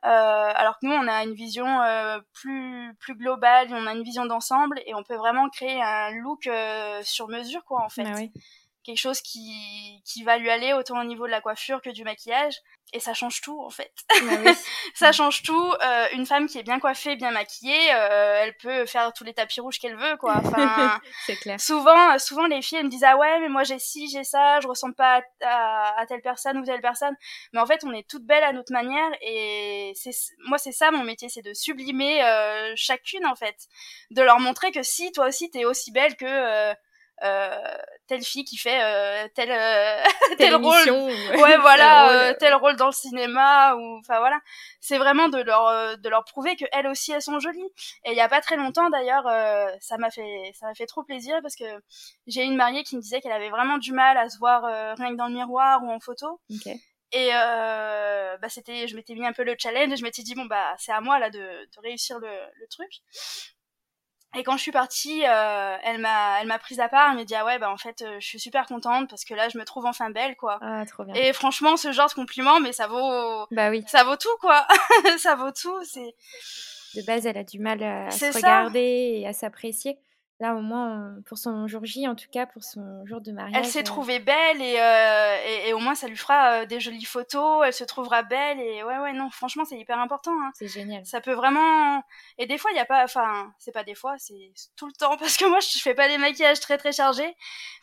Euh, 0.04 0.52
alors 0.54 0.78
que 0.78 0.86
nous, 0.86 0.92
on 0.92 1.08
a 1.08 1.24
une 1.24 1.32
vision 1.32 1.80
euh, 1.80 2.18
plus 2.34 2.94
plus 3.00 3.14
globale, 3.14 3.68
on 3.70 3.86
a 3.86 3.94
une 3.94 4.02
vision 4.02 4.26
d'ensemble 4.26 4.82
et 4.84 4.94
on 4.94 5.02
peut 5.02 5.16
vraiment 5.16 5.48
créer 5.48 5.80
un 5.80 6.10
look 6.10 6.46
euh, 6.46 7.00
sur 7.02 7.28
mesure, 7.28 7.64
quoi, 7.64 7.82
en 7.82 7.88
fait. 7.88 8.04
Ah 8.06 8.12
oui 8.16 8.30
quelque 8.84 8.98
chose 8.98 9.20
qui, 9.20 10.02
qui 10.04 10.22
va 10.22 10.38
lui 10.38 10.50
aller 10.50 10.72
autant 10.72 11.00
au 11.00 11.04
niveau 11.04 11.26
de 11.26 11.30
la 11.30 11.40
coiffure 11.40 11.80
que 11.82 11.90
du 11.90 12.04
maquillage. 12.04 12.54
Et 12.92 13.00
ça 13.00 13.12
change 13.12 13.40
tout, 13.40 13.60
en 13.60 13.70
fait. 13.70 13.92
Ah 14.10 14.52
ça 14.94 15.10
change 15.10 15.42
tout. 15.42 15.72
Euh, 15.84 16.06
une 16.12 16.26
femme 16.26 16.46
qui 16.46 16.58
est 16.58 16.62
bien 16.62 16.78
coiffée, 16.78 17.16
bien 17.16 17.32
maquillée, 17.32 17.92
euh, 17.92 18.42
elle 18.42 18.56
peut 18.56 18.86
faire 18.86 19.12
tous 19.12 19.24
les 19.24 19.34
tapis 19.34 19.60
rouges 19.60 19.80
qu'elle 19.80 19.96
veut, 19.96 20.16
quoi. 20.18 20.34
Enfin, 20.36 21.00
c'est 21.26 21.34
clair. 21.34 21.58
Souvent, 21.58 22.16
souvent, 22.18 22.46
les 22.46 22.62
filles, 22.62 22.78
elles 22.78 22.84
me 22.84 22.90
disent, 22.90 23.02
ah 23.02 23.16
ouais, 23.16 23.40
mais 23.40 23.48
moi 23.48 23.64
j'ai 23.64 23.80
ci, 23.80 24.08
j'ai 24.08 24.22
ça, 24.22 24.60
je 24.60 24.68
ressemble 24.68 24.94
pas 24.94 25.22
à, 25.42 26.00
à, 26.00 26.06
telle 26.06 26.20
personne 26.20 26.58
ou 26.58 26.64
telle 26.64 26.80
personne. 26.80 27.16
Mais 27.52 27.60
en 27.60 27.66
fait, 27.66 27.82
on 27.84 27.92
est 27.92 28.08
toutes 28.08 28.26
belles 28.26 28.44
à 28.44 28.52
notre 28.52 28.72
manière. 28.72 29.10
Et 29.22 29.92
c'est, 29.96 30.14
moi, 30.46 30.58
c'est 30.58 30.72
ça 30.72 30.92
mon 30.92 31.02
métier, 31.02 31.28
c'est 31.28 31.42
de 31.42 31.52
sublimer 31.54 32.22
euh, 32.22 32.74
chacune, 32.76 33.26
en 33.26 33.34
fait. 33.34 33.56
De 34.10 34.22
leur 34.22 34.38
montrer 34.38 34.70
que 34.70 34.84
si, 34.84 35.10
toi 35.10 35.26
aussi, 35.26 35.50
t'es 35.50 35.64
aussi 35.64 35.90
belle 35.90 36.16
que 36.16 36.26
euh, 36.26 36.74
telle 37.20 38.22
fille 38.22 38.44
qui 38.44 38.56
fait 38.56 38.82
euh, 38.82 39.28
tel 39.34 39.50
euh, 39.50 40.02
tel 40.38 40.54
rôle. 40.56 40.90
ouais 40.90 41.56
voilà 41.58 42.34
tel 42.38 42.54
rôle. 42.54 42.76
dans 42.76 42.86
le 42.86 42.92
cinéma 42.92 43.74
ou 43.76 43.98
enfin 43.98 44.18
voilà. 44.18 44.38
C'est 44.80 44.98
vraiment 44.98 45.28
de 45.28 45.40
leur 45.40 45.98
de 45.98 46.08
leur 46.08 46.24
prouver 46.24 46.56
que 46.56 46.64
elles 46.72 46.86
aussi 46.86 47.12
elles 47.12 47.22
sont 47.22 47.38
jolies. 47.38 47.70
Et 48.04 48.10
il 48.10 48.16
y 48.16 48.20
a 48.20 48.28
pas 48.28 48.40
très 48.40 48.56
longtemps 48.56 48.90
d'ailleurs 48.90 49.24
ça 49.80 49.96
m'a 49.98 50.10
fait 50.10 50.52
ça 50.58 50.66
m'a 50.66 50.74
fait 50.74 50.86
trop 50.86 51.02
plaisir 51.02 51.38
parce 51.42 51.56
que 51.56 51.64
j'ai 52.26 52.42
une 52.42 52.56
mariée 52.56 52.82
qui 52.82 52.96
me 52.96 53.00
disait 53.00 53.20
qu'elle 53.20 53.32
avait 53.32 53.50
vraiment 53.50 53.78
du 53.78 53.92
mal 53.92 54.16
à 54.16 54.28
se 54.28 54.38
voir 54.38 54.64
rien 54.96 55.10
que 55.10 55.16
dans 55.16 55.28
le 55.28 55.34
miroir 55.34 55.82
ou 55.82 55.90
en 55.90 56.00
photo. 56.00 56.40
Et 57.14 57.30
euh, 57.32 58.36
bah 58.38 58.48
c'était, 58.48 58.88
je 58.88 58.96
m'étais 58.96 59.14
mis 59.14 59.24
un 59.24 59.32
peu 59.32 59.44
le 59.44 59.54
challenge 59.56 59.92
et 59.92 59.96
je 59.96 60.02
m'étais 60.02 60.24
dit 60.24 60.34
bon 60.34 60.46
bah 60.46 60.74
c'est 60.78 60.90
à 60.90 61.00
moi 61.00 61.20
là 61.20 61.30
de, 61.30 61.38
de 61.38 61.80
réussir 61.80 62.18
le, 62.18 62.26
le 62.26 62.66
truc. 62.66 62.90
Et 64.36 64.42
quand 64.42 64.56
je 64.56 64.62
suis 64.62 64.72
partie, 64.72 65.22
euh, 65.26 65.76
elle 65.82 65.98
m'a, 65.98 66.40
elle 66.40 66.46
m'a 66.46 66.58
prise 66.58 66.80
à 66.80 66.88
part. 66.88 67.10
Elle 67.10 67.16
m'a 67.16 67.24
dit 67.24 67.34
ah 67.34 67.44
ouais 67.44 67.58
bah 67.58 67.70
en 67.70 67.76
fait 67.76 68.02
euh, 68.02 68.16
je 68.20 68.26
suis 68.26 68.40
super 68.40 68.66
contente 68.66 69.08
parce 69.08 69.24
que 69.24 69.34
là 69.34 69.48
je 69.48 69.58
me 69.58 69.64
trouve 69.64 69.86
enfin 69.86 70.10
belle 70.10 70.36
quoi. 70.36 70.58
Ah 70.60 70.84
trop 70.86 71.04
bien. 71.04 71.14
Et 71.14 71.32
franchement 71.32 71.76
ce 71.76 71.92
genre 71.92 72.08
de 72.08 72.14
compliment 72.14 72.60
mais 72.60 72.72
ça 72.72 72.86
vaut, 72.86 73.46
bah 73.50 73.70
oui, 73.70 73.84
ça 73.86 74.04
vaut 74.04 74.16
tout 74.16 74.36
quoi. 74.40 74.66
ça 75.18 75.34
vaut 75.34 75.52
tout. 75.52 75.82
C'est 75.84 76.14
de 76.94 77.06
base 77.06 77.26
elle 77.26 77.38
a 77.38 77.44
du 77.44 77.58
mal 77.58 77.82
à 77.82 78.10
se 78.10 78.32
regarder 78.32 79.20
et 79.20 79.26
à 79.26 79.32
s'apprécier 79.32 79.98
là 80.44 80.54
au 80.54 80.60
moins 80.60 81.16
pour 81.26 81.38
son 81.38 81.66
jour 81.66 81.84
J 81.84 82.06
en 82.06 82.14
tout 82.14 82.28
cas 82.30 82.44
pour 82.44 82.62
son 82.62 83.04
jour 83.06 83.20
de 83.22 83.32
mariage 83.32 83.56
elle 83.56 83.64
s'est 83.64 83.80
euh, 83.80 83.82
trouvée 83.82 84.18
belle 84.18 84.60
et, 84.60 84.78
euh, 84.78 85.36
et, 85.46 85.68
et, 85.68 85.72
au 85.72 85.78
moins 85.78 85.94
ça 85.94 86.06
lui 86.06 86.16
fera 86.16 86.60
euh, 86.60 86.66
des 86.66 86.80
jolies 86.80 87.04
photos 87.04 87.62
elle 87.64 87.72
se 87.72 87.84
trouvera 87.84 88.22
belle 88.22 88.60
et 88.60 88.84
ouais 88.84 88.98
ouais 88.98 89.12
non 89.14 89.30
franchement 89.30 89.64
c'est 89.64 89.78
hyper 89.78 89.98
important 89.98 90.32
hein. 90.32 90.50
c'est 90.54 90.68
génial. 90.68 91.04
Ça 91.06 91.22
peut 91.22 91.32
vraiment 91.32 92.02
et 92.36 92.46
des 92.46 92.58
fois 92.58 92.70
il 92.72 92.76
y 92.76 92.80
a 92.80 92.84
pas 92.84 93.04
enfin 93.04 93.52
c'est 93.58 93.72
pas 93.72 93.84
des 93.84 93.94
fois 93.94 94.16
c'est 94.18 94.52
tout 94.76 94.86
le 94.86 94.92
temps 94.92 95.16
parce 95.18 95.38
que 95.38 95.46
moi 95.46 95.60
je 95.60 95.78
fais 95.78 95.94
pas 95.94 96.08
des 96.08 96.18
maquillages 96.18 96.60
très 96.60 96.76
très 96.76 96.92
chargés 96.92 97.34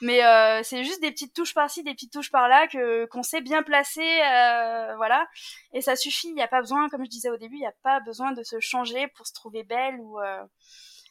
mais 0.02 0.24
euh, 0.24 0.62
c'est 0.63 0.84
juste 0.84 1.02
des 1.02 1.12
petites 1.12 1.34
touches 1.34 1.56
par-ci 1.56 1.84
des 1.84 1.93
petites 1.93 2.13
touches 2.13 2.32
par-là 2.32 2.67
que 2.67 3.06
qu'on 3.08 3.24
sait 3.24 3.41
bien 3.41 3.63
placer 3.63 4.08
voilà. 4.97 5.26
Et 5.74 5.82
ça 5.82 5.95
suffit 5.95 6.30
il 6.30 6.38
y 6.38 6.41
a 6.41 6.47
pas 6.47 6.62
besoin 6.62 6.89
comme 6.89 7.04
je 7.04 7.10
disais 7.10 7.30
au 7.30 7.38
début 7.38 7.56
il 7.56 7.62
y 7.62 7.65
a 7.65 7.74
pas 7.82 8.00
besoin 8.02 8.34
de 8.34 8.43
se 8.43 8.60
changer 8.60 9.08
pour 9.15 9.26
se 9.26 9.34
trouver 9.34 9.63
belle 9.63 10.00
ou 10.00 10.19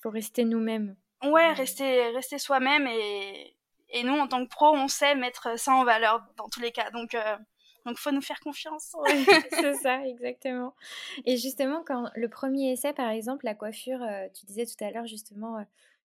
faut 0.02 0.10
rester 0.10 0.44
nous-mêmes 0.44 0.96
Ouais, 1.22 1.52
rester, 1.52 2.08
rester 2.10 2.38
soi-même 2.38 2.86
et, 2.86 3.54
et 3.90 4.02
nous, 4.02 4.14
en 4.14 4.26
tant 4.28 4.44
que 4.44 4.50
pro, 4.50 4.74
on 4.74 4.88
sait 4.88 5.14
mettre 5.14 5.58
ça 5.58 5.72
en 5.74 5.84
valeur 5.84 6.24
dans 6.36 6.48
tous 6.48 6.60
les 6.60 6.72
cas. 6.72 6.90
Donc, 6.90 7.14
euh, 7.14 7.36
donc 7.86 7.98
faut 7.98 8.12
nous 8.12 8.22
faire 8.22 8.40
confiance. 8.40 8.94
c'est 9.50 9.74
ça, 9.74 10.06
exactement. 10.06 10.74
Et 11.24 11.36
justement, 11.36 11.82
quand 11.84 12.10
le 12.14 12.28
premier 12.28 12.72
essai, 12.72 12.92
par 12.92 13.10
exemple, 13.10 13.44
la 13.44 13.54
coiffure, 13.54 14.02
euh, 14.02 14.28
tu 14.34 14.46
disais 14.46 14.66
tout 14.66 14.82
à 14.84 14.90
l'heure 14.90 15.06
justement, 15.06 15.58
euh, 15.58 15.62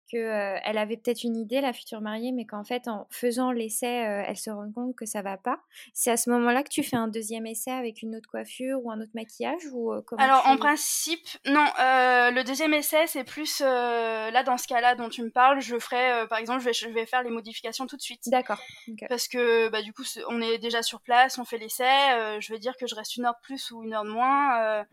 qu'elle 0.09 0.61
elle 0.65 0.79
avait 0.79 0.97
peut-être 0.97 1.25
une 1.25 1.37
idée, 1.37 1.61
la 1.61 1.73
future 1.73 2.01
mariée, 2.01 2.33
mais 2.33 2.45
qu'en 2.45 2.65
fait, 2.65 2.89
en 2.89 3.07
faisant 3.11 3.53
l'essai, 3.53 3.87
elle 3.87 4.37
se 4.37 4.51
rend 4.51 4.71
compte 4.73 4.95
que 4.97 5.07
ça 5.07 5.23
va 5.23 5.37
pas. 5.37 5.61
C'est 5.93 6.11
à 6.11 6.17
ce 6.17 6.31
moment-là 6.31 6.63
que 6.63 6.69
tu 6.69 6.83
fais 6.83 6.97
un 6.97 7.09
deuxième 7.09 7.47
essai 7.47 7.71
avec 7.71 8.03
une 8.03 8.17
autre 8.17 8.29
coiffure 8.29 8.85
ou 8.85 8.91
un 8.91 9.01
autre 9.01 9.13
maquillage 9.15 9.63
ou 9.73 9.93
Alors, 10.19 10.47
en 10.47 10.57
principe, 10.57 11.27
non. 11.47 11.65
le 11.79 12.43
deuxième 12.43 12.75
essai, 12.75 13.07
c'est 13.07 13.25
plus 13.25 13.61
là, 13.61 14.43
dans 14.43 14.59
ce 14.59 14.67
cas-là 14.67 14.95
dont 14.95 15.09
tu 15.09 15.23
me 15.23 15.31
parles, 15.31 15.61
je 15.61 15.79
ferai, 15.79 16.27
par 16.29 16.39
exemple, 16.39 16.61
je 16.61 16.67
vais, 16.67 16.73
je 16.73 16.89
vais 16.89 17.07
faire 17.07 17.23
les 17.23 17.31
modifications 17.31 17.87
tout 17.87 17.97
de 17.97 18.03
suite. 18.03 18.23
D'accord. 18.27 18.61
Parce 19.09 19.29
que, 19.29 19.69
bah, 19.69 19.83
du 19.83 19.93
coup, 19.93 20.05
on 20.29 20.41
est 20.41 20.59
déjà 20.59 20.83
sur 20.83 21.01
place, 21.01 21.39
on 21.39 21.45
fait 21.45 21.59
l'essai. 21.59 22.41
je 22.41 22.53
vais 22.53 22.59
dire 22.59 22.77
que 22.77 22.87
je 22.87 22.95
reste 22.95 23.17
une 23.17 23.27
heure 23.27 23.35
de 23.35 23.47
plus 23.47 23.71
ou 23.71 23.83
une 23.83 23.95
heure 23.95 24.05
de 24.05 24.11
moins 24.11 24.85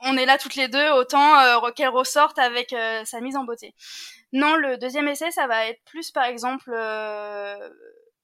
on 0.00 0.16
est 0.16 0.26
là 0.26 0.38
toutes 0.38 0.54
les 0.54 0.68
deux, 0.68 0.90
autant 0.90 1.38
euh, 1.40 1.70
qu'elle 1.72 1.88
ressorte 1.88 2.38
avec 2.38 2.72
euh, 2.72 3.04
sa 3.04 3.20
mise 3.20 3.36
en 3.36 3.44
beauté. 3.44 3.74
Non, 4.32 4.56
le 4.56 4.76
deuxième 4.76 5.08
essai, 5.08 5.30
ça 5.30 5.46
va 5.46 5.66
être 5.66 5.82
plus, 5.84 6.10
par 6.10 6.24
exemple, 6.24 6.70
euh, 6.74 7.70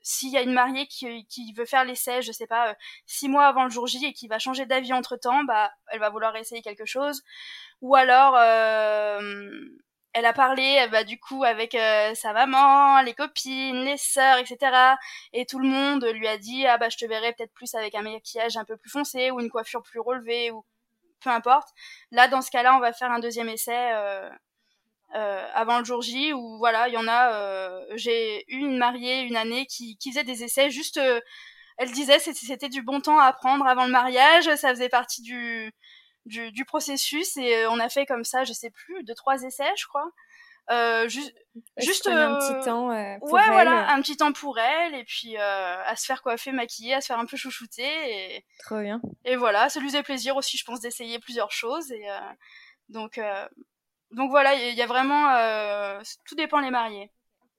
s'il 0.03 0.31
y 0.31 0.37
a 0.37 0.43
une 0.43 0.53
mariée 0.53 0.87
qui, 0.87 1.53
veut 1.57 1.65
faire 1.65 1.85
l'essai, 1.85 2.21
je 2.23 2.31
sais 2.33 2.47
pas, 2.47 2.77
six 3.07 3.29
mois 3.29 3.47
avant 3.47 3.65
le 3.65 3.71
jour 3.71 3.87
J 3.87 4.05
et 4.07 4.13
qui 4.13 4.29
va 4.29 4.39
changer 4.39 4.67
d'avis 4.67 4.93
entre 4.93 5.17
temps, 5.17 5.45
bah, 5.45 5.73
elle 5.89 6.01
va 6.01 6.11
vouloir 6.11 6.37
essayer 6.37 6.61
quelque 6.63 6.85
chose. 6.85 7.23
Ou 7.81 7.95
alors, 7.97 8.37
elle 10.13 10.27
a 10.27 10.33
parlé, 10.35 10.87
bah, 10.93 11.05
du 11.05 11.19
coup, 11.19 11.43
avec 11.45 11.73
sa 12.15 12.33
maman, 12.35 13.01
les 13.03 13.15
copines, 13.15 13.85
les 13.85 13.97
sœurs, 13.97 14.39
etc. 14.39 14.97
Et 15.33 15.47
tout 15.47 15.59
le 15.59 15.69
monde 15.69 16.05
lui 16.05 16.29
a 16.29 16.39
dit, 16.39 16.67
ah 16.67 16.79
bah, 16.79 16.91
je 16.91 16.99
te 16.99 17.07
verrai 17.07 17.33
peut-être 17.33 17.55
plus 17.55 17.75
avec 17.75 17.95
un 17.95 18.03
maquillage 18.03 18.57
un 18.59 18.65
peu 18.65 18.77
plus 18.77 18.91
foncé 18.91 19.31
ou 19.31 19.41
une 19.41 19.51
coiffure 19.51 19.83
plus 19.83 20.01
relevée 20.01 20.51
ou 20.51 20.65
peu 21.21 21.31
importe. 21.31 21.69
Là, 22.11 22.29
dans 22.29 22.43
ce 22.43 22.51
cas-là, 22.51 22.77
on 22.77 22.81
va 22.81 22.93
faire 22.93 23.11
un 23.11 23.21
deuxième 23.21 23.49
essai 23.49 23.93
euh, 25.13 25.17
euh, 25.17 25.47
avant 25.55 25.79
le 25.79 25.85
jour 25.85 26.03
J, 26.03 26.33
où 26.33 26.59
voilà, 26.59 26.89
il 26.89 26.95
y 26.95 26.97
en 26.97 27.09
a. 27.09 27.35
Euh, 27.35 27.85
j'ai 27.95 28.45
eu 28.49 28.59
une 28.59 28.79
mariée 28.79 29.23
une 29.23 29.37
année 29.37 29.67
qui, 29.67 29.97
qui 29.99 30.11
faisait 30.11 30.25
des 30.25 30.43
essais 30.43 30.71
juste. 30.71 31.01
elle 31.77 31.91
disait 31.93 32.19
c'était 32.19 32.69
du 32.69 32.83
bon 32.83 33.01
temps 33.01 33.19
à 33.19 33.33
prendre 33.33 33.67
avant 33.67 33.85
le 33.85 33.91
mariage, 33.93 34.45
ça 34.57 34.71
faisait 34.71 34.89
partie 34.89 35.23
du, 35.23 35.73
du, 36.27 36.53
du 36.53 36.65
processus 36.65 37.37
et 37.37 37.67
on 37.67 37.79
a 37.81 37.89
fait 37.89 38.07
comme 38.07 38.25
ça, 38.25 38.45
je 38.45 38.53
sais 38.53 38.71
plus, 38.71 39.05
deux 39.05 39.15
trois 39.15 39.43
essais, 39.43 39.73
je 39.77 39.87
crois. 39.87 40.11
Euh, 40.71 41.09
juste 41.09 41.35
juste 41.77 42.07
un 42.07 42.39
petit 42.39 42.55
euh, 42.55 42.65
temps 42.65 42.91
euh, 42.91 43.19
pour 43.19 43.35
ouais 43.35 43.47
voilà 43.49 43.93
un 43.93 44.01
petit 44.01 44.17
temps 44.17 44.33
pour 44.33 44.59
elle 44.59 44.95
et 44.95 45.05
puis 45.05 45.37
à 45.37 45.95
se 45.95 46.07
faire 46.07 46.23
coiffer 46.23 46.53
maquiller 46.53 46.95
à 46.95 47.03
se 47.03 47.09
faire 47.09 47.19
un 47.19 47.27
peu 47.27 47.37
chouchouter 47.37 47.85
et 47.85 48.47
trop 48.61 48.81
bien 48.81 49.03
et 49.27 49.37
voilà 49.37 49.69
ça 49.69 49.79
lui 49.79 49.89
faisait 49.89 50.03
plaisir 50.03 50.37
aussi 50.37 50.57
je 50.57 50.65
pense 50.65 50.81
d'essayer 50.81 51.19
plusieurs 51.19 51.53
choses 51.53 51.93
et 51.93 52.07
donc 52.89 53.21
donc 54.15 54.31
voilà 54.31 54.55
il 54.55 54.77
y, 54.77 54.83
a 54.83 54.87
vraiment 54.87 55.29
tout 56.27 56.35
dépend 56.35 56.61
les 56.61 56.71
mariés 56.71 57.11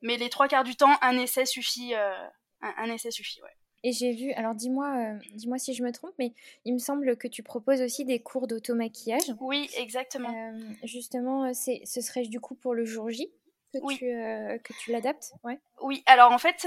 mais 0.02 0.18
les 0.18 0.30
trois 0.30 0.48
quarts 0.48 0.64
du 0.64 0.76
temps 0.76 0.98
un 1.02 1.18
essai 1.18 1.46
suffit 1.46 1.94
un, 1.96 2.32
un, 2.62 2.92
essai 2.92 3.12
suffit 3.12 3.42
ouais 3.42 3.50
et 3.86 3.92
j'ai 3.92 4.14
vu, 4.14 4.32
alors 4.32 4.56
dis-moi 4.56 4.88
euh, 4.98 5.20
dis-moi 5.36 5.60
si 5.60 5.76
je 5.76 5.84
me 5.84 5.92
trompe, 5.92 6.16
mais 6.18 6.34
il 6.66 6.74
me 6.74 6.80
semble 6.80 7.16
que 7.18 7.28
tu 7.28 7.44
proposes 7.44 7.84
aussi 7.84 8.04
des 8.04 8.20
cours 8.20 8.48
d'auto-maquillage. 8.48 9.36
Oui, 9.40 9.70
exactement. 9.78 10.34
Euh, 10.34 10.74
justement, 10.86 11.44
euh, 11.44 11.52
c'est, 11.54 11.82
ce 11.86 12.02
serait 12.02 12.24
du 12.24 12.40
coup 12.40 12.56
pour 12.56 12.74
le 12.74 12.84
jour 12.84 13.12
J 13.12 13.32
que 13.72 13.78
oui. 13.84 13.98
tu, 13.98 14.06
que 14.06 14.74
tu 14.80 14.92
l'adaptes 14.92 15.34
ouais. 15.44 15.60
Oui, 15.84 16.02
alors 16.08 16.32
en 16.32 16.40
fait, 16.40 16.62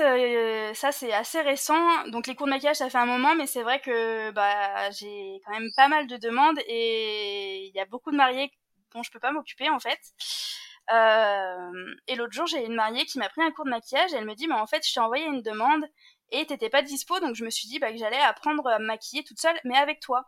ça 0.74 0.92
c'est 0.92 1.12
assez 1.12 1.40
récent. 1.40 2.06
Donc 2.12 2.28
les 2.28 2.36
cours 2.36 2.46
de 2.46 2.52
maquillage, 2.52 2.76
ça 2.76 2.88
fait 2.88 2.98
un 2.98 3.06
moment, 3.06 3.34
mais 3.34 3.48
c'est 3.48 3.64
vrai 3.64 3.80
que 3.80 4.30
bah, 4.30 4.88
j'ai 4.92 5.40
quand 5.44 5.58
même 5.58 5.70
pas 5.74 5.88
mal 5.88 6.06
de 6.06 6.18
demandes 6.18 6.60
et 6.68 7.66
il 7.66 7.74
y 7.74 7.80
a 7.80 7.86
beaucoup 7.86 8.12
de 8.12 8.16
mariés 8.16 8.52
dont 8.92 9.02
je 9.02 9.10
peux 9.10 9.20
pas 9.20 9.32
m'occuper 9.32 9.68
en 9.70 9.78
fait. 9.78 10.00
et 12.06 12.14
l'autre 12.16 12.32
jour, 12.32 12.46
j'ai 12.46 12.64
une 12.64 12.74
mariée 12.74 13.04
qui 13.04 13.18
m'a 13.18 13.28
pris 13.28 13.42
un 13.42 13.50
cours 13.50 13.64
de 13.64 13.70
maquillage 13.70 14.12
et 14.12 14.16
elle 14.16 14.24
me 14.24 14.34
dit, 14.34 14.48
mais 14.48 14.54
en 14.54 14.66
fait, 14.66 14.86
je 14.86 14.92
t'ai 14.92 15.00
envoyé 15.00 15.24
une 15.26 15.42
demande 15.42 15.84
et 16.30 16.46
t'étais 16.46 16.68
pas 16.70 16.82
dispo, 16.82 17.20
donc 17.20 17.34
je 17.34 17.44
me 17.44 17.50
suis 17.50 17.68
dit 17.68 17.78
bah, 17.78 17.90
que 17.90 17.98
j'allais 17.98 18.18
apprendre 18.18 18.66
à 18.68 18.78
me 18.78 18.86
maquiller 18.86 19.24
toute 19.24 19.40
seule, 19.40 19.58
mais 19.64 19.76
avec 19.76 20.00
toi. 20.00 20.24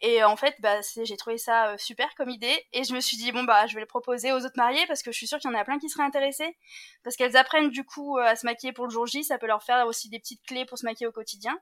Et 0.00 0.22
en 0.22 0.36
fait, 0.36 0.54
bah, 0.60 0.80
j'ai 1.04 1.16
trouvé 1.16 1.38
ça 1.38 1.70
euh, 1.70 1.78
super 1.78 2.14
comme 2.16 2.28
idée. 2.28 2.54
Et 2.72 2.84
je 2.84 2.94
me 2.94 3.00
suis 3.00 3.16
dit, 3.16 3.32
bon, 3.32 3.44
bah, 3.44 3.66
je 3.66 3.74
vais 3.74 3.80
le 3.80 3.86
proposer 3.86 4.32
aux 4.32 4.44
autres 4.44 4.56
mariés 4.56 4.84
parce 4.86 5.02
que 5.02 5.10
je 5.10 5.16
suis 5.16 5.26
sûre 5.26 5.38
qu'il 5.38 5.50
y 5.50 5.54
en 5.54 5.58
a 5.58 5.64
plein 5.64 5.78
qui 5.78 5.88
seraient 5.88 6.04
intéressés. 6.04 6.56
Parce 7.02 7.16
qu'elles 7.16 7.36
apprennent 7.36 7.70
du 7.70 7.84
coup 7.84 8.18
euh, 8.18 8.22
à 8.22 8.36
se 8.36 8.44
maquiller 8.44 8.72
pour 8.72 8.84
le 8.86 8.90
jour 8.90 9.06
J. 9.06 9.24
Ça 9.24 9.38
peut 9.38 9.46
leur 9.46 9.62
faire 9.62 9.86
aussi 9.86 10.10
des 10.10 10.18
petites 10.18 10.42
clés 10.46 10.66
pour 10.66 10.76
se 10.76 10.84
maquiller 10.84 11.06
au 11.06 11.12
quotidien. 11.12 11.58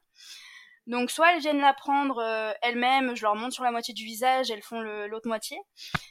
Donc 0.87 1.11
soit 1.11 1.33
elles 1.33 1.41
viennent 1.41 1.61
l'apprendre 1.61 2.19
euh, 2.19 2.53
elles-mêmes, 2.61 3.17
je 3.17 3.23
leur 3.23 3.37
montre 3.37 3.55
sur 3.55 3.65
la 3.65 3.71
moitié 3.71 3.95
du 3.95 4.05
visage, 4.05 4.51
elles 4.51 4.63
font 4.63 4.81
l'autre 4.81 5.27
moitié. 5.27 5.59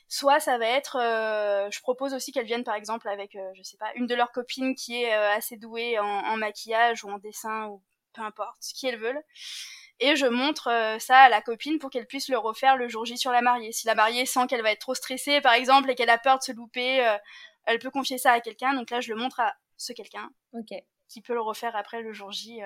Soit 0.08 0.40
ça 0.40 0.58
va 0.58 0.66
être, 0.66 0.98
euh, 1.00 1.70
je 1.72 1.80
propose 1.82 2.14
aussi 2.14 2.32
qu'elles 2.32 2.46
viennent 2.46 2.64
par 2.64 2.76
exemple 2.76 3.08
avec, 3.08 3.36
euh, 3.36 3.52
je 3.56 3.62
sais 3.62 3.78
pas, 3.78 3.92
une 3.96 4.08
de 4.08 4.16
leurs 4.16 4.32
copines 4.32 4.74
qui 4.76 5.04
est 5.04 5.14
assez 5.14 5.58
douée 5.58 6.00
en, 6.00 6.06
en, 6.06 6.38
maquillage 6.38 7.04
ou 7.04 7.10
en 7.10 7.20
dessin 7.20 7.68
ou 7.68 7.84
peu 8.14 8.22
importe, 8.22 8.58
ce 8.62 8.80
qu'elles 8.80 9.00
veulent. 9.00 9.22
Et 10.00 10.16
je 10.16 10.26
montre 10.26 10.98
ça 11.00 11.20
à 11.20 11.30
la 11.30 11.42
copine 11.42 11.78
pour 11.78 11.90
qu'elle 11.92 12.08
puisse 12.08 12.28
le 12.28 12.38
refaire 12.38 12.76
le 12.78 12.88
jour 12.90 13.06
J 13.06 13.18
sur 13.18 13.32
la 13.32 13.42
mariée. 13.42 13.72
Si 13.72 13.86
la 13.86 13.96
mariée 13.96 14.26
sent 14.26 14.48
qu'elle 14.48 14.64
va 14.64 14.72
être 14.72 14.82
trop 14.82 14.96
stressée 14.96 15.40
par 15.40 15.54
exemple 15.54 15.90
et 15.92 15.96
qu'elle 15.96 16.10
a 16.10 16.18
peur 16.18 16.40
de 16.40 16.44
se 16.44 16.52
louper, 16.52 17.18
elle 17.66 17.80
peut 17.80 17.92
confier 17.92 18.18
ça 18.18 18.32
à 18.32 18.40
quelqu'un. 18.42 18.74
Donc 18.74 18.90
là 18.90 19.02
je 19.02 19.14
le 19.14 19.20
montre 19.20 19.40
à 19.40 19.54
ce 19.78 19.94
quelqu'un. 19.94 20.30
Ok. 20.54 20.74
Qui 21.10 21.22
peut 21.22 21.34
le 21.34 21.42
refaire 21.42 21.76
après 21.76 22.02
le 22.02 22.14
jour 22.14 22.32
J. 22.32 22.62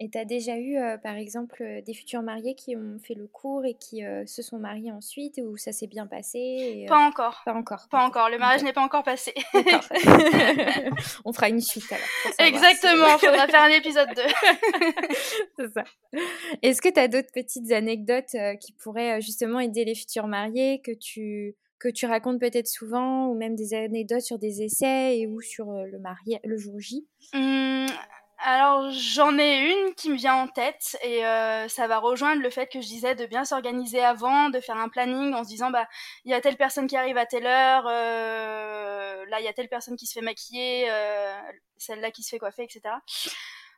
Et 0.00 0.08
tu 0.10 0.16
as 0.16 0.24
déjà 0.24 0.56
eu, 0.56 0.76
euh, 0.76 0.96
par 0.96 1.16
exemple, 1.16 1.60
euh, 1.60 1.80
des 1.82 1.92
futurs 1.92 2.22
mariés 2.22 2.54
qui 2.54 2.76
ont 2.76 3.00
fait 3.02 3.14
le 3.14 3.26
cours 3.26 3.64
et 3.64 3.74
qui 3.74 4.04
euh, 4.04 4.24
se 4.26 4.42
sont 4.42 4.58
mariés 4.58 4.92
ensuite, 4.92 5.40
ou 5.44 5.56
ça 5.56 5.72
s'est 5.72 5.88
bien 5.88 6.06
passé 6.06 6.84
Pas 6.86 7.04
encore. 7.04 7.42
Pas 7.44 7.54
encore. 7.54 7.88
Pas 7.90 8.06
encore. 8.06 8.30
Le 8.30 8.38
mariage 8.38 8.62
n'est 8.62 8.72
pas 8.72 8.84
encore 8.84 9.02
passé. 9.02 9.34
On 11.24 11.32
fera 11.32 11.48
une 11.48 11.60
suite 11.60 11.90
alors. 11.90 12.06
Exactement, 12.38 13.08
il 13.14 13.26
faudra 13.26 13.48
faire 13.48 13.62
un 13.62 13.70
épisode 13.70 14.08
2. 14.14 14.22
C'est 15.58 15.72
ça. 15.72 15.84
Est-ce 16.62 16.80
que 16.80 16.90
tu 16.90 17.00
as 17.00 17.08
d'autres 17.08 17.32
petites 17.32 17.72
anecdotes 17.72 18.36
qui 18.60 18.72
pourraient 18.72 19.20
justement 19.20 19.58
aider 19.58 19.84
les 19.84 19.96
futurs 19.96 20.28
mariés 20.28 20.80
que 20.80 20.92
tu 20.92 21.56
que 21.78 21.88
tu 21.88 22.06
racontes 22.06 22.40
peut-être 22.40 22.66
souvent, 22.66 23.28
ou 23.28 23.34
même 23.34 23.54
des 23.54 23.74
anecdotes 23.74 24.22
sur 24.22 24.38
des 24.38 24.62
essais 24.62 25.18
et 25.18 25.26
ou 25.26 25.40
sur 25.40 25.66
le, 25.66 25.98
marié, 25.98 26.40
le 26.44 26.56
jour 26.56 26.78
J? 26.78 27.06
Mmh, 27.34 27.86
alors 28.40 28.90
j'en 28.92 29.36
ai 29.36 29.72
une 29.72 29.94
qui 29.94 30.10
me 30.10 30.16
vient 30.16 30.36
en 30.36 30.46
tête 30.46 30.96
et 31.02 31.26
euh, 31.26 31.66
ça 31.66 31.88
va 31.88 31.98
rejoindre 31.98 32.40
le 32.40 32.50
fait 32.50 32.68
que 32.68 32.80
je 32.80 32.86
disais 32.86 33.16
de 33.16 33.26
bien 33.26 33.44
s'organiser 33.44 34.00
avant, 34.00 34.48
de 34.48 34.60
faire 34.60 34.76
un 34.76 34.88
planning 34.88 35.34
en 35.34 35.42
se 35.42 35.48
disant 35.48 35.70
bah 35.70 35.88
il 36.24 36.30
y 36.30 36.34
a 36.34 36.40
telle 36.40 36.56
personne 36.56 36.86
qui 36.86 36.96
arrive 36.96 37.16
à 37.16 37.26
telle 37.26 37.46
heure, 37.46 37.84
euh, 37.88 39.24
là 39.26 39.40
il 39.40 39.44
y 39.44 39.48
a 39.48 39.52
telle 39.52 39.68
personne 39.68 39.96
qui 39.96 40.06
se 40.06 40.12
fait 40.12 40.24
maquiller, 40.24 40.86
euh, 40.88 41.36
celle-là 41.78 42.12
qui 42.12 42.22
se 42.22 42.30
fait 42.30 42.38
coiffer, 42.38 42.62
etc. 42.62 42.94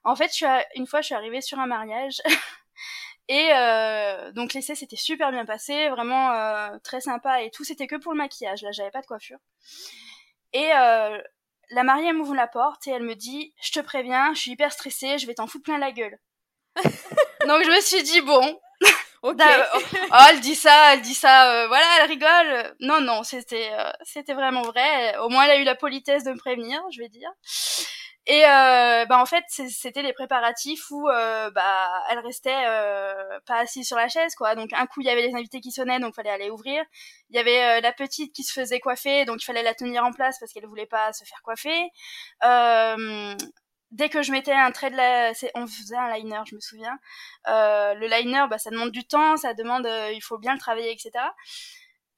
En 0.05 0.15
fait, 0.15 0.31
une 0.75 0.87
fois 0.87 1.01
je 1.01 1.07
suis 1.07 1.15
arrivée 1.15 1.41
sur 1.41 1.59
un 1.59 1.67
mariage 1.67 2.21
et 3.33 4.33
donc 4.35 4.55
l'essai 4.55 4.75
s'était 4.75 4.97
super 4.97 5.31
bien 5.31 5.45
passé, 5.45 5.89
vraiment 5.89 6.79
très 6.83 7.01
sympa 7.01 7.43
et 7.43 7.51
tout, 7.51 7.63
c'était 7.63 7.87
que 7.87 7.95
pour 7.95 8.13
le 8.13 8.19
maquillage, 8.19 8.63
là 8.63 8.73
j'avais 8.73 8.91
pas 8.91 9.03
de 9.03 9.07
coiffure. 9.07 9.39
Et 10.53 10.69
la 11.71 11.85
mariée 11.85 12.13
m'ouvre 12.13 12.35
la 12.35 12.49
porte 12.49 12.87
et 12.87 12.91
elle 12.91 13.05
me 13.05 13.15
dit 13.15 13.55
Je 13.63 13.73
te 13.73 13.81
préviens, 13.81 14.35
je 14.35 14.41
suis 14.41 14.51
hyper 14.53 14.73
stressée, 14.73 15.19
je 15.19 15.27
vais 15.27 15.35
t'en 15.35 15.47
foutre 15.47 15.65
plein 15.65 15.79
la 15.79 15.93
gueule. 15.93 16.19
Donc 17.47 17.63
je 17.65 17.71
me 17.71 17.81
suis 17.81 18.03
dit 18.03 18.21
Bon. 18.21 18.59
Oh, 19.23 19.35
elle 20.31 20.41
dit 20.41 20.55
ça, 20.55 20.95
elle 20.95 21.03
dit 21.03 21.13
ça, 21.13 21.53
euh, 21.53 21.69
voilà, 21.69 21.85
elle 21.99 22.09
rigole. 22.09 22.75
Non, 22.81 23.03
non, 23.03 23.23
c'était, 23.23 23.69
euh, 23.71 23.91
c'était 24.03 24.33
vraiment 24.33 24.63
vrai. 24.63 25.15
Au 25.19 25.29
moins, 25.29 25.45
elle 25.45 25.51
a 25.51 25.57
eu 25.57 25.65
la 25.65 25.75
politesse 25.75 26.25
de 26.25 26.33
me 26.33 26.39
prévenir, 26.39 26.81
je 26.91 27.01
vais 27.01 27.11
dire. 27.11 27.29
Et 28.31 28.45
euh, 28.47 29.07
bah 29.07 29.21
en 29.21 29.27
fait 29.27 29.43
c'était 29.49 30.03
les 30.03 30.13
préparatifs 30.13 30.89
où 30.93 31.09
euh, 31.09 31.51
bah 31.51 31.91
elle 32.11 32.21
restait 32.21 32.65
euh, 32.65 33.41
pas 33.45 33.57
assise 33.57 33.89
sur 33.89 33.97
la 33.97 34.07
chaise 34.07 34.37
quoi. 34.37 34.55
Donc 34.55 34.73
un 34.73 34.87
coup 34.87 35.01
il 35.01 35.09
y 35.09 35.11
avait 35.11 35.27
les 35.27 35.35
invités 35.35 35.61
qui 35.61 35.73
sonnaient 35.73 35.99
donc 35.99 36.15
fallait 36.15 36.31
aller 36.31 36.49
ouvrir. 36.49 36.81
Il 37.31 37.37
y 37.37 37.41
avait 37.41 37.79
euh, 37.79 37.81
la 37.81 37.93
petite 37.93 38.33
qui 38.33 38.45
se 38.45 38.53
faisait 38.53 38.79
coiffer 38.79 39.25
donc 39.25 39.43
il 39.43 39.45
fallait 39.45 39.65
la 39.65 39.75
tenir 39.75 40.05
en 40.05 40.13
place 40.13 40.39
parce 40.39 40.53
qu'elle 40.53 40.67
voulait 40.67 40.87
pas 40.87 41.13
se 41.13 41.25
faire 41.25 41.43
coiffer. 41.43 41.91
Euh, 42.45 43.35
dès 43.91 44.09
que 44.09 44.23
je 44.23 44.31
mettais 44.31 44.53
un 44.53 44.71
trait 44.71 44.91
de 44.91 44.97
la, 44.97 45.33
on 45.57 45.67
faisait 45.67 45.97
un 45.97 46.15
liner, 46.17 46.39
je 46.49 46.55
me 46.55 46.61
souviens. 46.61 46.97
le 47.49 48.07
liner, 48.07 48.45
bah, 48.49 48.59
ça 48.59 48.71
demande 48.71 48.93
du 48.93 49.05
temps, 49.05 49.39
ça 49.39 49.55
demande, 49.55 49.89
il 50.13 50.21
faut 50.23 50.39
bien 50.39 50.53
le 50.53 50.61
travailler, 50.61 50.93
etc. 50.93 51.11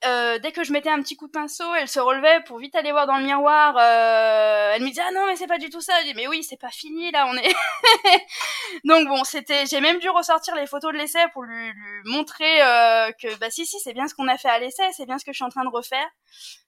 Euh, 0.04 0.38
dès 0.40 0.50
que 0.50 0.64
je 0.64 0.72
mettais 0.72 0.88
un 0.88 1.00
petit 1.00 1.14
coup 1.14 1.28
de 1.28 1.32
pinceau, 1.32 1.74
elle 1.76 1.86
se 1.86 2.00
relevait 2.00 2.40
pour 2.46 2.58
vite 2.58 2.74
aller 2.74 2.90
voir 2.90 3.06
dans 3.06 3.18
le 3.18 3.24
miroir. 3.24 3.76
Euh, 3.78 4.72
elle 4.74 4.82
me 4.82 4.88
disait 4.88 5.02
ah 5.06 5.12
non 5.12 5.26
mais 5.26 5.36
c'est 5.36 5.46
pas 5.46 5.58
du 5.58 5.70
tout 5.70 5.80
ça. 5.80 5.92
Mais 6.16 6.26
oui 6.26 6.42
c'est 6.42 6.56
pas 6.56 6.70
fini 6.70 7.10
là 7.12 7.26
on 7.28 7.36
est. 7.36 7.54
Donc 8.84 9.06
bon 9.06 9.22
c'était 9.22 9.64
j'ai 9.66 9.80
même 9.80 10.00
dû 10.00 10.08
ressortir 10.10 10.56
les 10.56 10.66
photos 10.66 10.92
de 10.92 10.98
l'essai 10.98 11.24
pour 11.32 11.44
lui, 11.44 11.68
lui 11.68 12.02
montrer 12.10 12.62
euh, 12.62 13.12
que 13.12 13.36
bah 13.38 13.50
si 13.50 13.64
si 13.64 13.78
c'est 13.78 13.92
bien 13.92 14.08
ce 14.08 14.14
qu'on 14.14 14.26
a 14.26 14.36
fait 14.36 14.48
à 14.48 14.58
l'essai, 14.58 14.82
c'est 14.96 15.06
bien 15.06 15.18
ce 15.18 15.24
que 15.24 15.32
je 15.32 15.36
suis 15.36 15.44
en 15.44 15.50
train 15.50 15.64
de 15.64 15.70
refaire. 15.70 16.08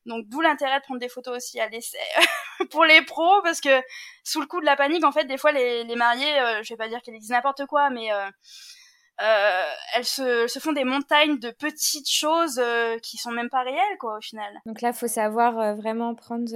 Donc 0.07 0.27
d'où 0.29 0.41
l'intérêt 0.41 0.79
de 0.79 0.85
prendre 0.85 1.01
des 1.01 1.09
photos 1.09 1.37
aussi 1.37 1.59
à 1.59 1.69
l'essai 1.69 1.99
pour 2.71 2.85
les 2.85 3.03
pros 3.03 3.43
parce 3.43 3.61
que 3.61 3.83
sous 4.23 4.41
le 4.41 4.47
coup 4.47 4.61
de 4.61 4.67
la 4.67 4.77
panique 4.77 5.05
en 5.05 5.13
fait 5.13 5.25
des 5.25 5.39
fois 5.39 5.51
les, 5.51 5.83
les 5.83 5.97
mariés, 5.97 6.35
je 6.63 6.73
vais 6.73 6.79
pas 6.79 6.89
dire 6.89 7.01
qu'ils 7.03 7.19
disent 7.19 7.31
n'importe 7.31 7.67
quoi 7.67 7.91
mais 7.91 8.11
euh, 9.23 9.65
elles 9.95 10.05
se, 10.05 10.47
se, 10.49 10.59
font 10.59 10.73
des 10.73 10.85
montagnes 10.85 11.39
de 11.39 11.51
petites 11.51 12.11
choses 12.11 12.59
euh, 12.59 12.99
qui 12.99 13.17
sont 13.17 13.31
même 13.31 13.49
pas 13.49 13.63
réelles 13.63 13.99
quoi 14.01 14.19
au 14.19 14.21
final. 14.21 14.61
Donc 14.67 14.81
là, 14.81 14.93
faut 14.93 15.07
savoir 15.07 15.59
euh, 15.59 15.75
vraiment 15.75 16.15
prendre 16.15 16.51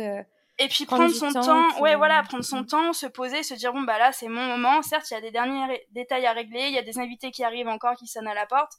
et 0.61 0.67
puis 0.67 0.87
prendre, 0.87 1.09
son 1.09 1.33
temps, 1.33 1.81
ouais 1.81 1.95
voilà 1.95 2.21
prendre 2.25 2.43
son 2.43 2.65
temps 2.65 2.93
se 2.93 3.07
poser 3.07 3.45
se 3.45 3.55
dire 3.55 3.73
bon 3.73 3.83
bah 3.83 3.97
là 3.99 4.11
c'est 4.11 4.27
mon 4.27 4.43
moment. 4.43 4.83
Certes 4.83 5.09
il 5.11 5.15
y 5.15 5.17
a 5.17 5.21
des 5.21 5.31
derniers 5.31 5.87
détails 5.93 6.27
à 6.27 6.33
régler 6.33 6.67
il 6.67 6.75
y 6.75 6.79
a 6.79 6.83
des 6.83 6.99
invités 6.99 7.31
qui 7.31 7.45
arrivent 7.45 7.69
encore 7.69 7.95
qui 7.95 8.09
sonnent 8.09 8.27
à 8.27 8.35
la 8.35 8.45
porte 8.45 8.73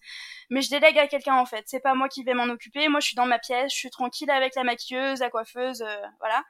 mais 0.49 0.61
je 0.61 0.69
délègue 0.69 0.97
à 0.97 1.07
quelqu'un 1.07 1.35
en 1.35 1.45
fait. 1.45 1.63
C'est 1.67 1.79
pas 1.79 1.93
moi 1.93 2.09
qui 2.09 2.23
vais 2.23 2.33
m'en 2.33 2.49
occuper. 2.49 2.89
Moi 2.89 2.99
je 2.99 3.07
suis 3.07 3.15
dans 3.15 3.25
ma 3.25 3.39
pièce 3.39 3.71
je 3.71 3.77
suis 3.77 3.89
tranquille 3.89 4.29
avec 4.29 4.55
la 4.55 4.65
maquilleuse 4.65 5.21
la 5.21 5.29
coiffeuse 5.29 5.81
euh, 5.81 5.95
voilà 6.19 6.43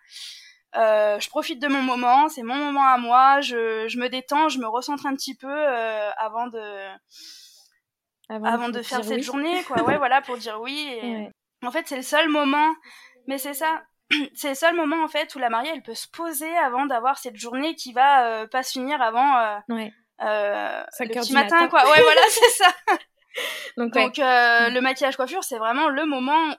euh, 0.76 1.20
je 1.20 1.30
profite 1.30 1.60
de 1.60 1.68
mon 1.68 1.82
moment 1.82 2.30
c'est 2.30 2.44
mon 2.44 2.56
moment 2.56 2.86
à 2.86 2.98
moi 2.98 3.42
je, 3.42 3.88
je 3.88 3.98
me 3.98 4.08
détends 4.08 4.50
je 4.50 4.60
me 4.60 4.68
recentre 4.68 5.06
un 5.06 5.16
petit 5.16 5.36
peu 5.36 5.48
euh, 5.50 6.12
avant 6.18 6.48
de 6.48 6.88
avant, 8.30 8.70
de 8.70 8.82
faire 8.84 9.04
cette 9.04 9.24
journée 9.24 9.64
quoi 9.64 9.82
ouais 9.88 9.98
voilà 9.98 10.22
pour 10.22 10.38
dire 10.38 10.62
oui 10.62 10.88
et... 11.02 11.30
en 11.66 11.72
fait 11.72 11.88
c'est 11.88 11.96
le 11.96 12.04
seul 12.04 12.30
moment 12.30 12.76
mais 13.28 13.40
c'est 13.40 13.56
ça 13.56 13.82
c'est 14.34 14.50
le 14.50 14.56
seul 14.56 14.76
moment 14.76 15.04
en 15.04 15.08
fait 15.08 15.34
où 15.36 15.40
la 15.40 15.50
mariée 15.50 15.72
elle 15.74 15.84
peut 15.84 15.96
se 15.96 16.08
poser 16.08 16.56
avant 16.58 16.86
d'avoir 16.86 17.18
cette 17.18 17.36
journée 17.36 17.76
qui 17.76 17.94
va 17.94 18.26
euh, 18.26 18.48
pas 18.48 18.64
se 18.64 18.72
finir 18.72 19.02
avant 19.02 19.38
euh, 19.38 19.58
ouais. 19.70 19.94
euh, 20.22 20.84
le 21.00 21.08
petit 21.08 21.34
matin, 21.34 21.68
quoi. 21.68 21.84
Ouais 21.84 22.02
voilà 22.02 22.22
c'est 22.30 22.50
ça. 22.50 22.74
Donc, 23.78 23.96
euh, 23.96 24.70
mm. 24.70 24.74
le 24.74 24.82
maquillage 24.82 25.16
coiffure 25.16 25.44
c'est 25.44 25.58
vraiment 25.58 25.90
le 25.90 26.06
moment 26.06 26.56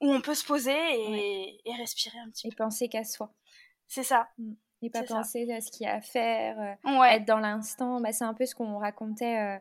où 0.00 0.12
on 0.12 0.20
peut 0.20 0.34
se 0.34 0.44
poser 0.44 0.76
et, 0.76 1.60
et 1.64 1.74
respirer 1.74 2.18
un 2.18 2.30
petit 2.30 2.48
peu. 2.48 2.54
Et 2.54 2.56
penser 2.56 2.88
qu'à 2.88 3.04
soi. 3.04 3.30
C'est 3.90 4.04
ça. 4.04 4.28
Mm. 4.38 4.52
Et 4.82 4.88
pas 4.88 5.02
penser 5.02 5.46
à 5.52 5.60
ce 5.60 5.70
qu'il 5.70 5.86
y 5.86 5.90
a 5.90 5.96
à 5.96 6.00
faire, 6.00 6.78
ouais. 6.86 7.16
être 7.16 7.26
dans 7.26 7.38
l'instant. 7.38 8.00
Bah, 8.00 8.12
c'est 8.12 8.24
un 8.24 8.32
peu 8.32 8.46
ce 8.46 8.54
qu'on 8.54 8.78
racontait 8.78 9.60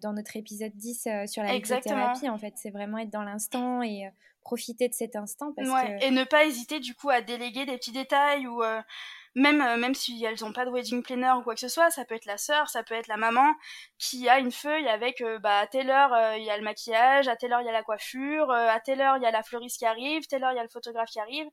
dans 0.00 0.12
notre 0.12 0.36
épisode 0.36 0.70
10 0.76 1.08
sur 1.26 1.42
la 1.42 1.58
thérapie 1.60 2.28
en 2.28 2.38
fait. 2.38 2.52
C'est 2.54 2.70
vraiment 2.70 2.98
être 2.98 3.10
dans 3.10 3.24
l'instant 3.24 3.82
et 3.82 4.08
profiter 4.48 4.88
de 4.88 4.94
cet 4.94 5.14
instant. 5.14 5.52
Parce 5.54 5.68
que... 5.68 6.04
Et 6.04 6.10
ne 6.10 6.24
pas 6.24 6.44
hésiter 6.44 6.80
du 6.80 6.94
coup 6.94 7.10
à 7.10 7.20
déléguer 7.20 7.66
des 7.66 7.76
petits 7.76 7.92
détails 7.92 8.46
ou 8.46 8.62
euh, 8.62 8.80
même, 9.34 9.60
euh, 9.60 9.76
même 9.76 9.94
si 9.94 10.24
elles 10.24 10.38
n'ont 10.40 10.54
pas 10.54 10.64
de 10.64 10.70
wedding 10.70 11.02
planner 11.02 11.32
ou 11.38 11.42
quoi 11.42 11.52
que 11.54 11.60
ce 11.60 11.68
soit, 11.68 11.90
ça 11.90 12.06
peut 12.06 12.14
être 12.14 12.24
la 12.24 12.38
sœur, 12.38 12.70
ça 12.70 12.82
peut 12.82 12.94
être 12.94 13.08
la 13.08 13.18
maman 13.18 13.52
qui 13.98 14.26
a 14.26 14.38
une 14.38 14.50
feuille 14.50 14.88
avec 14.88 15.20
euh, 15.20 15.38
bah, 15.38 15.58
à 15.58 15.66
telle 15.66 15.90
heure 15.90 16.36
il 16.36 16.44
y 16.44 16.50
a 16.50 16.56
le 16.56 16.64
maquillage, 16.64 17.28
à 17.28 17.36
telle 17.36 17.52
heure 17.52 17.60
il 17.60 17.66
y 17.66 17.70
a 17.70 17.72
la 17.72 17.82
coiffure, 17.82 18.50
à 18.50 18.80
telle 18.80 19.02
heure 19.02 19.18
il 19.18 19.22
y 19.22 19.26
a 19.26 19.30
la 19.30 19.42
fleuriste 19.42 19.78
qui 19.78 19.86
arrive, 19.86 20.26
telle 20.26 20.44
heure 20.44 20.52
il 20.52 20.56
y 20.56 20.60
a 20.60 20.64
le 20.64 20.70
photographe 20.70 21.10
qui 21.10 21.20
arrive. 21.20 21.46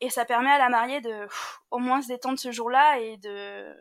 Et 0.00 0.10
ça 0.10 0.24
permet 0.24 0.50
à 0.50 0.58
la 0.58 0.68
mariée 0.68 1.00
de 1.00 1.26
au 1.70 1.78
moins 1.78 2.02
se 2.02 2.08
détendre 2.08 2.38
ce 2.38 2.50
jour-là 2.50 2.98
et 2.98 3.16
de 3.18 3.74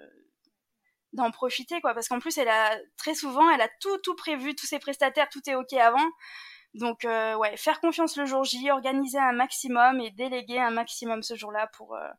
d'en 1.11 1.29
profiter 1.29 1.79
quoi 1.79 1.93
parce 1.93 2.07
qu'en 2.07 2.19
plus 2.19 2.39
elle 2.39 2.49
a 2.49 2.75
très 2.97 3.13
souvent 3.13 3.47
elle 3.51 3.61
a 3.61 3.69
tout 3.79 3.99
tout 3.99 4.15
prévu 4.15 4.55
tous 4.55 4.65
ses 4.65 4.79
prestataires 4.79 5.29
tout 5.29 5.47
est 5.47 5.53
ok 5.53 5.73
avant 5.73 6.09
donc 6.73 7.05
euh, 7.05 7.35
ouais, 7.35 7.55
faire 7.55 7.79
confiance 7.79 8.17
le 8.17 8.25
jour 8.25 8.43
J, 8.43 8.71
organiser 8.71 9.19
un 9.19 9.33
maximum 9.33 9.99
et 10.01 10.09
déléguer 10.11 10.59
un 10.59 10.71
maximum 10.71 11.21
ce 11.21 11.35
jour-là 11.35 11.67
pour 11.77 11.95
euh, 11.95 12.09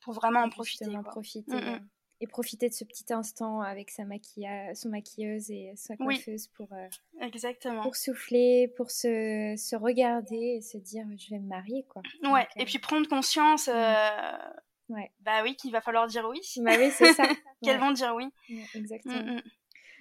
pour 0.00 0.14
vraiment 0.14 0.40
en 0.40 0.48
profiter. 0.48 0.86
profiter 1.04 1.56
mm, 1.56 1.74
mm. 1.74 1.88
Et 2.20 2.26
profiter 2.26 2.68
de 2.68 2.74
ce 2.74 2.84
petit 2.84 3.12
instant 3.12 3.60
avec 3.62 3.90
sa 3.90 4.04
maquilla 4.04 4.74
son 4.74 4.90
maquilleuse 4.90 5.50
et 5.50 5.72
sa 5.76 5.96
coiffeuse 5.96 6.48
pour 6.48 6.68
euh, 6.72 6.88
exactement 7.20 7.82
pour 7.82 7.96
souffler, 7.96 8.68
pour 8.76 8.90
se, 8.90 9.54
se 9.56 9.74
regarder 9.74 10.56
et 10.58 10.60
se 10.60 10.76
dire 10.76 11.06
je 11.16 11.30
vais 11.30 11.40
me 11.40 11.48
marier 11.48 11.86
quoi. 11.88 12.02
Ouais. 12.24 12.46
et 12.56 12.66
puis 12.66 12.78
prendre 12.78 13.08
conscience. 13.08 13.68
Mm. 13.68 14.94
Ouais. 14.94 15.12
Bah 15.20 15.42
oui, 15.44 15.54
qu'il 15.54 15.70
va 15.70 15.80
falloir 15.80 16.08
dire 16.08 16.26
oui. 16.28 16.40
Bah 16.58 16.72
oui, 16.76 16.90
c'est 16.90 17.12
ça. 17.12 17.22
Qu'elles 17.62 17.78
vont 17.78 17.92
dire 17.92 18.12
oui. 18.16 18.28
exactement. 18.74 19.40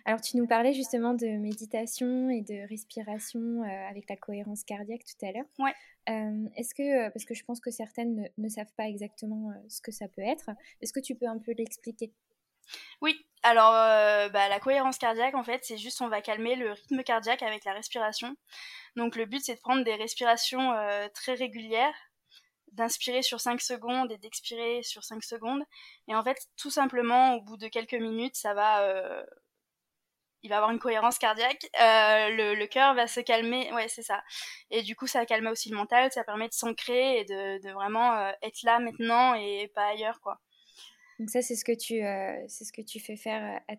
Alors, 0.06 0.22
tu 0.22 0.38
nous 0.38 0.48
parlais 0.48 0.74
justement 0.74 1.14
de 1.14 1.28
méditation 1.28 2.30
et 2.30 2.42
de 2.42 2.68
respiration 2.68 3.64
euh, 3.64 3.90
avec 3.90 4.10
la 4.10 4.16
cohérence 4.16 4.64
cardiaque 4.64 5.04
tout 5.04 5.26
à 5.26 5.32
l'heure. 5.32 5.46
Ouais. 5.58 5.74
Euh, 6.10 6.48
est-ce 6.56 6.74
que, 6.74 7.08
euh, 7.08 7.10
parce 7.12 7.26
que 7.26 7.34
je 7.34 7.44
pense 7.44 7.60
que 7.60 7.72
certaines 7.72 8.30
ne, 8.38 8.50
savent 8.50 8.74
pas 8.78 8.88
exactement 8.88 9.54
ce 9.68 9.82
que 9.82 9.92
ça 9.92 10.08
peut 10.08 10.22
être, 10.22 10.50
est-ce 10.82 10.94
que 10.94 11.00
tu 11.00 11.16
peux 11.16 11.28
un 11.28 11.38
peu 11.38 11.54
l'expliquer? 11.58 12.12
Oui, 13.02 13.16
alors 13.42 13.72
bah, 14.32 14.48
la 14.48 14.60
cohérence 14.60 15.00
cardiaque, 15.00 15.34
en 15.34 15.44
fait, 15.44 15.62
c'est 15.64 15.78
juste 15.78 16.02
on 16.02 16.08
va 16.08 16.22
calmer 16.22 16.56
le 16.56 16.72
rythme 16.72 17.02
cardiaque 17.02 17.42
avec 17.42 17.66
la 17.66 17.74
respiration. 17.74 18.36
Donc, 18.96 19.16
le 19.16 19.26
but, 19.26 19.44
c'est 19.44 19.56
de 19.56 19.60
prendre 19.60 19.84
des 19.84 19.96
respirations 19.96 20.72
très 21.16 21.34
régulières 21.34 21.96
d'inspirer 22.74 23.24
sur 23.24 23.42
5 23.42 23.60
secondes 23.60 24.12
et 24.12 24.20
d'expirer 24.20 24.84
sur 24.84 25.04
5 25.04 25.24
secondes. 25.24 25.64
Et 26.08 26.16
en 26.16 26.24
fait, 26.24 26.38
tout 26.58 26.70
simplement, 26.70 27.34
au 27.36 27.42
bout 27.42 27.58
de 27.58 27.68
quelques 27.68 27.96
minutes, 27.96 28.36
ça 28.36 28.54
va 28.54 29.26
il 30.44 30.50
va 30.50 30.58
avoir 30.58 30.72
une 30.72 30.80
cohérence 30.80 31.18
cardiaque, 31.18 31.70
euh, 31.82 32.30
le, 32.30 32.56
le 32.56 32.68
cœur 32.68 32.94
va 32.94 33.08
se 33.08 33.20
calmer, 33.20 33.72
ouais 33.74 33.88
c'est 33.88 34.04
ça. 34.04 34.24
Et 34.72 34.84
du 34.84 34.96
coup 34.96 35.08
ça 35.08 35.26
calme 35.26 35.48
aussi 35.48 35.70
le 35.70 35.76
mental, 35.76 36.12
ça 36.12 36.24
permet 36.24 36.48
de 36.48 36.54
s'ancrer 36.54 37.20
et 37.20 37.26
de, 37.26 37.62
de 37.62 37.72
vraiment 37.72 38.14
euh, 38.14 38.32
être 38.42 38.64
là 38.64 38.80
maintenant 38.80 39.34
et 39.34 39.72
pas 39.76 39.88
ailleurs 39.88 40.22
quoi. 40.22 40.40
Donc 41.20 41.30
ça 41.30 41.42
c'est 41.42 41.56
ce 41.56 41.66
que 41.66 41.74
tu 41.78 42.04
euh, 42.06 42.46
c'est 42.48 42.64
ce 42.64 42.72
que 42.72 42.82
tu 42.82 43.00
fais 43.00 43.18
faire 43.18 43.60
à, 43.68 43.74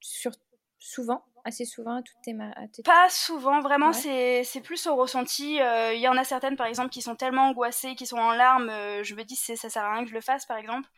sur, 0.00 0.32
souvent, 0.78 1.24
assez 1.44 1.64
souvent 1.64 1.96
à 1.96 2.02
toutes 2.02 2.20
tes, 2.22 2.34
Pas 2.82 3.08
souvent, 3.10 3.60
vraiment 3.60 3.92
c'est 3.92 4.42
c'est 4.44 4.62
plus 4.62 4.86
au 4.86 4.96
ressenti. 4.96 5.56
Il 5.56 6.00
y 6.00 6.08
en 6.08 6.16
a 6.16 6.24
certaines 6.24 6.56
par 6.56 6.66
exemple 6.66 6.88
qui 6.90 7.02
sont 7.02 7.16
tellement 7.16 7.48
angoissées, 7.48 7.94
qui 7.94 8.06
sont 8.06 8.16
en 8.18 8.32
larmes, 8.32 8.70
je 9.02 9.14
me 9.14 9.22
dis 9.22 9.36
ça 9.36 9.56
sert 9.56 9.84
à 9.84 9.92
rien 9.92 10.04
que 10.04 10.10
je 10.10 10.14
le 10.14 10.20
fasse 10.22 10.46
par 10.46 10.56
exemple. 10.56 10.88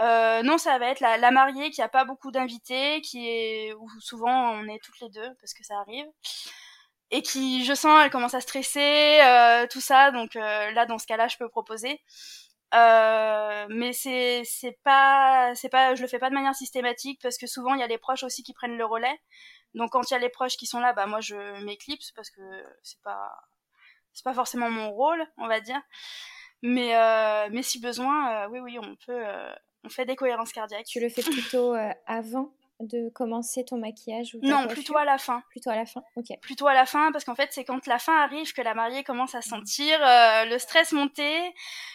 Euh, 0.00 0.42
non, 0.42 0.58
ça 0.58 0.78
va 0.78 0.88
être 0.88 1.00
la, 1.00 1.30
mariée 1.30 1.70
qui 1.70 1.82
a 1.82 1.88
pas 1.88 2.04
beaucoup 2.04 2.30
d'invités, 2.30 3.00
qui 3.02 3.28
est 3.28 3.74
où 3.74 3.88
souvent 4.00 4.52
on 4.52 4.66
est 4.68 4.82
toutes 4.82 5.00
les 5.00 5.10
deux 5.10 5.34
parce 5.40 5.54
que 5.54 5.64
ça 5.64 5.78
arrive, 5.78 6.06
et 7.10 7.22
qui, 7.22 7.64
je 7.64 7.74
sens, 7.74 8.02
elle 8.02 8.10
commence 8.10 8.34
à 8.34 8.40
stresser, 8.40 9.20
euh, 9.22 9.66
tout 9.70 9.80
ça. 9.80 10.10
Donc 10.10 10.36
euh, 10.36 10.70
là, 10.72 10.86
dans 10.86 10.98
ce 10.98 11.06
cas-là, 11.06 11.28
je 11.28 11.36
peux 11.36 11.48
proposer. 11.48 12.00
mais 13.70 13.92
c'est 13.92 14.42
c'est 14.44 14.78
pas 14.84 15.54
c'est 15.54 15.68
pas 15.68 15.94
je 15.94 16.02
le 16.02 16.08
fais 16.08 16.18
pas 16.18 16.30
de 16.30 16.34
manière 16.34 16.54
systématique 16.54 17.20
parce 17.22 17.38
que 17.38 17.46
souvent 17.46 17.74
il 17.74 17.80
y 17.80 17.82
a 17.82 17.86
les 17.86 17.98
proches 17.98 18.22
aussi 18.24 18.42
qui 18.42 18.54
prennent 18.54 18.76
le 18.78 18.84
relais. 18.86 19.20
Donc 19.74 19.92
quand 19.92 20.10
il 20.10 20.14
y 20.14 20.16
a 20.16 20.20
les 20.20 20.30
proches 20.30 20.56
qui 20.56 20.66
sont 20.66 20.80
là, 20.80 20.92
bah 20.94 21.06
moi 21.06 21.20
je 21.20 21.36
m'éclipse 21.64 22.12
parce 22.12 22.30
que 22.30 22.42
c'est 22.82 23.00
pas 23.02 23.30
c'est 24.12 24.24
pas 24.24 24.34
forcément 24.34 24.70
mon 24.70 24.90
rôle, 24.90 25.24
on 25.38 25.48
va 25.48 25.60
dire. 25.60 25.80
Mais 26.62 26.94
mais 27.50 27.62
si 27.62 27.80
besoin, 27.80 28.46
oui 28.48 28.60
oui, 28.60 28.78
on 28.78 28.96
peut 29.06 29.24
on 29.84 29.88
fait 29.88 30.04
des 30.04 30.16
cohérences 30.16 30.52
cardiaques. 30.52 30.86
Tu 30.86 31.00
le 31.00 31.08
fais 31.08 31.22
plutôt 31.22 31.74
euh, 31.74 31.90
avant 32.06 32.52
de 32.80 33.10
commencer 33.10 33.64
ton 33.64 33.78
maquillage 33.78 34.34
ou 34.34 34.40
Non, 34.42 34.66
plutôt 34.66 34.96
à 34.96 35.04
la 35.04 35.16
fin. 35.16 35.42
Plutôt 35.50 35.70
à 35.70 35.76
la 35.76 35.86
fin, 35.86 36.02
ok. 36.16 36.26
Plutôt 36.40 36.66
à 36.66 36.74
la 36.74 36.84
fin, 36.84 37.12
parce 37.12 37.24
qu'en 37.24 37.36
fait, 37.36 37.48
c'est 37.52 37.64
quand 37.64 37.86
la 37.86 38.00
fin 38.00 38.16
arrive 38.16 38.52
que 38.52 38.62
la 38.62 38.74
mariée 38.74 39.04
commence 39.04 39.36
à 39.36 39.42
sentir 39.42 40.00
euh, 40.04 40.44
le 40.46 40.58
stress 40.58 40.90
monter. 40.90 41.38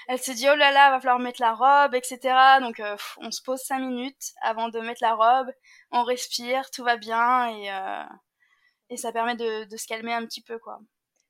Elle 0.08 0.19
se 0.19 0.32
dit, 0.32 0.47
oh 0.49 0.56
là 0.56 0.71
là, 0.71 0.91
va 0.91 0.99
falloir 1.01 1.19
mettre 1.19 1.41
la 1.41 1.53
robe, 1.53 1.93
etc. 1.93 2.60
Donc, 2.62 2.80
euh, 2.80 2.95
on 3.17 3.32
se 3.32 3.41
pose 3.41 3.60
cinq 3.60 3.80
minutes 3.80 4.32
avant 4.41 4.69
de 4.69 4.80
mettre 4.80 5.01
la 5.01 5.15
robe. 5.15 5.51
On 5.91 6.03
respire, 6.03 6.69
tout 6.71 6.86
va 6.86 6.95
bien, 6.95 7.49
et, 7.49 7.69
et 8.89 8.97
ça 8.97 9.12
permet 9.12 9.36
de, 9.36 9.65
de 9.65 9.77
se 9.77 9.88
calmer 9.88 10.13
un 10.13 10.25
petit 10.25 10.41
peu, 10.41 10.58
quoi. 10.58 10.80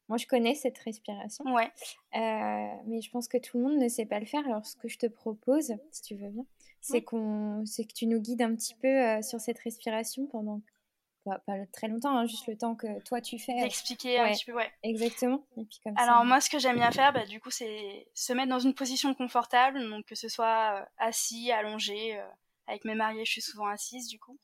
Moi, 0.10 0.18
je 0.18 0.26
connais 0.26 0.56
cette 0.56 0.78
respiration. 0.80 1.44
Ouais. 1.54 1.72
Euh, 2.16 2.82
mais 2.86 3.02
je 3.02 3.10
pense 3.12 3.28
que 3.28 3.38
tout 3.38 3.58
le 3.58 3.64
monde 3.64 3.78
ne 3.78 3.90
sait 3.90 4.06
pas 4.06 4.20
le 4.20 4.26
faire. 4.26 4.46
Alors, 4.46 4.66
ce 4.66 4.76
que 4.76 4.88
je 4.88 4.98
te 4.98 5.08
propose, 5.08 5.74
si 5.92 6.02
tu 6.02 6.16
veux 6.16 6.30
bien, 6.30 6.46
c'est 6.82 7.02
qu'on, 7.02 7.66
c'est 7.66 7.86
que 7.86 7.94
tu 7.94 8.08
nous 8.08 8.20
guides 8.20 8.42
un 8.42 8.56
petit 8.56 8.76
peu 8.76 8.88
euh, 8.88 9.22
sur 9.22 9.42
cette 9.42 9.60
respiration 9.60 10.26
pendant 10.28 10.62
pas, 11.26 11.42
très 11.74 11.90
longtemps, 11.90 12.18
hein, 12.18 12.26
juste 12.26 12.48
le 12.48 12.58
temps 12.58 12.76
que 12.76 13.02
toi 13.02 13.20
tu 13.20 13.38
fais. 13.38 13.60
D'expliquer 13.60 14.18
un 14.20 14.32
petit 14.32 14.46
peu, 14.46 14.54
ouais. 14.54 14.72
Exactement. 14.84 15.44
Et 15.58 15.66
puis 15.66 15.80
comme 15.84 15.94
Alors 15.98 16.24
moi, 16.24 16.40
ce 16.40 16.50
que 16.50 16.58
j'aime 16.58 16.78
bien 16.78 16.92
faire, 16.92 17.12
bah, 17.12 17.26
du 17.26 17.42
coup, 17.42 17.52
c'est 17.52 18.08
se 18.14 18.32
mettre 18.32 18.48
dans 18.48 18.60
une 18.60 18.74
position 18.74 19.14
confortable, 19.14 19.90
donc 19.90 20.06
que 20.06 20.16
ce 20.16 20.30
soit 20.30 20.80
euh, 20.80 20.86
assis, 20.98 21.52
allongé. 21.52 22.18
avec 22.68 22.86
mes 22.86 22.96
mariés, 22.96 23.26
je 23.26 23.32
suis 23.32 23.42
souvent 23.42 23.68
assise, 23.68 24.08
du 24.08 24.20
coup. 24.20 24.38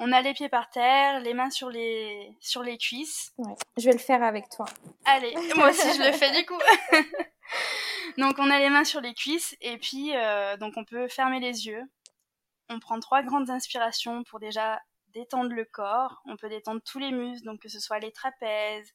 On 0.00 0.12
a 0.12 0.22
les 0.22 0.32
pieds 0.32 0.48
par 0.48 0.70
terre, 0.70 1.20
les 1.20 1.34
mains 1.34 1.50
sur 1.50 1.70
les, 1.70 2.32
sur 2.40 2.62
les 2.62 2.78
cuisses. 2.78 3.32
Ouais, 3.36 3.54
je 3.76 3.84
vais 3.86 3.92
le 3.92 3.98
faire 3.98 4.22
avec 4.22 4.48
toi. 4.48 4.66
Allez, 5.04 5.34
moi 5.56 5.70
aussi 5.70 5.92
je 5.92 6.06
le 6.06 6.12
fais 6.12 6.30
du 6.30 6.46
coup. 6.46 6.58
donc 8.18 8.38
on 8.38 8.48
a 8.48 8.60
les 8.60 8.70
mains 8.70 8.84
sur 8.84 9.00
les 9.00 9.12
cuisses 9.12 9.56
et 9.60 9.76
puis 9.76 10.14
euh, 10.14 10.56
donc 10.56 10.74
on 10.76 10.84
peut 10.84 11.08
fermer 11.08 11.40
les 11.40 11.66
yeux. 11.66 11.82
On 12.68 12.78
prend 12.78 13.00
trois 13.00 13.22
grandes 13.22 13.50
inspirations 13.50 14.22
pour 14.22 14.38
déjà 14.38 14.80
détendre 15.14 15.50
le 15.50 15.64
corps. 15.64 16.22
On 16.26 16.36
peut 16.36 16.48
détendre 16.48 16.80
tous 16.84 17.00
les 17.00 17.10
muscles, 17.10 17.44
donc 17.44 17.60
que 17.60 17.68
ce 17.68 17.80
soit 17.80 17.98
les 17.98 18.12
trapèzes, 18.12 18.94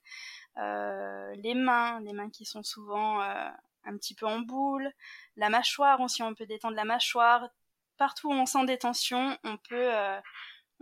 euh, 0.58 1.34
les 1.36 1.54
mains, 1.54 2.00
les 2.00 2.14
mains 2.14 2.30
qui 2.30 2.46
sont 2.46 2.64
souvent 2.64 3.22
euh, 3.22 3.50
un 3.84 3.98
petit 3.98 4.16
peu 4.16 4.26
en 4.26 4.40
boule, 4.40 4.90
la 5.36 5.50
mâchoire 5.50 6.00
aussi, 6.00 6.24
on 6.24 6.34
peut 6.34 6.46
détendre 6.46 6.76
la 6.76 6.86
mâchoire. 6.86 7.50
Partout 7.98 8.30
où 8.30 8.34
on 8.34 8.46
sent 8.46 8.66
des 8.66 8.78
tensions, 8.78 9.38
on 9.44 9.58
peut 9.58 9.92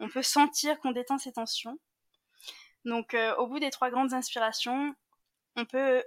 on 0.01 0.09
peut 0.09 0.23
sentir 0.23 0.79
qu'on 0.79 0.91
détend 0.91 1.19
ses 1.19 1.31
tensions. 1.31 1.79
Donc 2.85 3.13
euh, 3.13 3.35
au 3.35 3.47
bout 3.47 3.59
des 3.59 3.69
trois 3.69 3.91
grandes 3.91 4.13
inspirations, 4.13 4.95
on 5.55 5.65
peut 5.65 6.03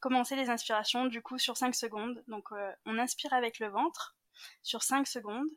commencer 0.00 0.36
les 0.36 0.50
inspirations 0.50 1.06
du 1.06 1.22
coup 1.22 1.38
sur 1.38 1.56
5 1.56 1.74
secondes. 1.74 2.22
Donc 2.28 2.52
euh, 2.52 2.72
on 2.84 2.98
inspire 2.98 3.32
avec 3.32 3.58
le 3.58 3.68
ventre 3.68 4.16
sur 4.62 4.82
5 4.82 5.06
secondes. 5.06 5.48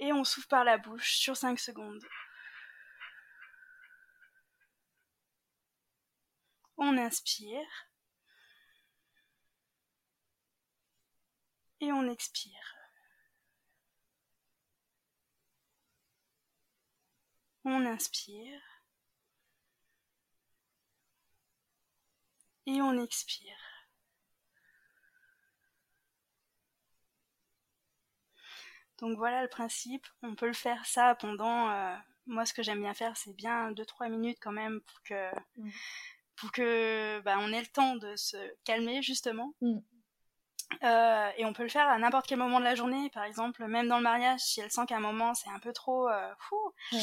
Et 0.00 0.12
on 0.12 0.24
souffle 0.24 0.48
par 0.48 0.64
la 0.64 0.78
bouche 0.78 1.16
sur 1.18 1.36
5 1.36 1.58
secondes. 1.58 2.02
On 6.78 6.96
inspire. 6.96 7.66
Et 11.80 11.92
on 11.92 12.08
expire. 12.08 12.77
On 17.70 17.84
inspire. 17.84 18.62
Et 22.64 22.80
on 22.80 22.98
expire. 23.02 23.58
Donc 29.00 29.18
voilà 29.18 29.42
le 29.42 29.48
principe. 29.48 30.06
On 30.22 30.34
peut 30.34 30.46
le 30.46 30.54
faire 30.54 30.86
ça 30.86 31.14
pendant. 31.14 31.68
Euh, 31.70 31.94
moi, 32.24 32.46
ce 32.46 32.54
que 32.54 32.62
j'aime 32.62 32.80
bien 32.80 32.94
faire, 32.94 33.18
c'est 33.18 33.34
bien 33.34 33.72
2-3 33.72 34.08
minutes 34.08 34.38
quand 34.40 34.52
même 34.52 34.80
pour 34.80 35.02
que, 35.02 35.30
mm. 35.58 35.70
pour 36.36 36.50
que 36.52 37.20
bah, 37.20 37.36
on 37.38 37.52
ait 37.52 37.60
le 37.60 37.66
temps 37.66 37.96
de 37.96 38.16
se 38.16 38.38
calmer 38.64 39.02
justement. 39.02 39.52
Mm. 39.60 39.80
Euh, 40.82 41.30
et 41.36 41.44
on 41.44 41.52
peut 41.52 41.62
le 41.62 41.68
faire 41.68 41.88
à 41.88 41.98
n'importe 41.98 42.26
quel 42.26 42.38
moment 42.38 42.60
de 42.60 42.64
la 42.64 42.74
journée, 42.74 43.10
par 43.10 43.24
exemple, 43.24 43.64
même 43.66 43.88
dans 43.88 43.96
le 43.96 44.02
mariage, 44.02 44.40
si 44.40 44.60
elle 44.60 44.70
sent 44.70 44.86
qu'à 44.86 44.96
un 44.96 45.00
moment 45.00 45.34
c'est 45.34 45.50
un 45.50 45.58
peu 45.58 45.72
trop, 45.72 46.08
euh, 46.08 46.30
fou, 46.38 46.56
il 46.92 46.98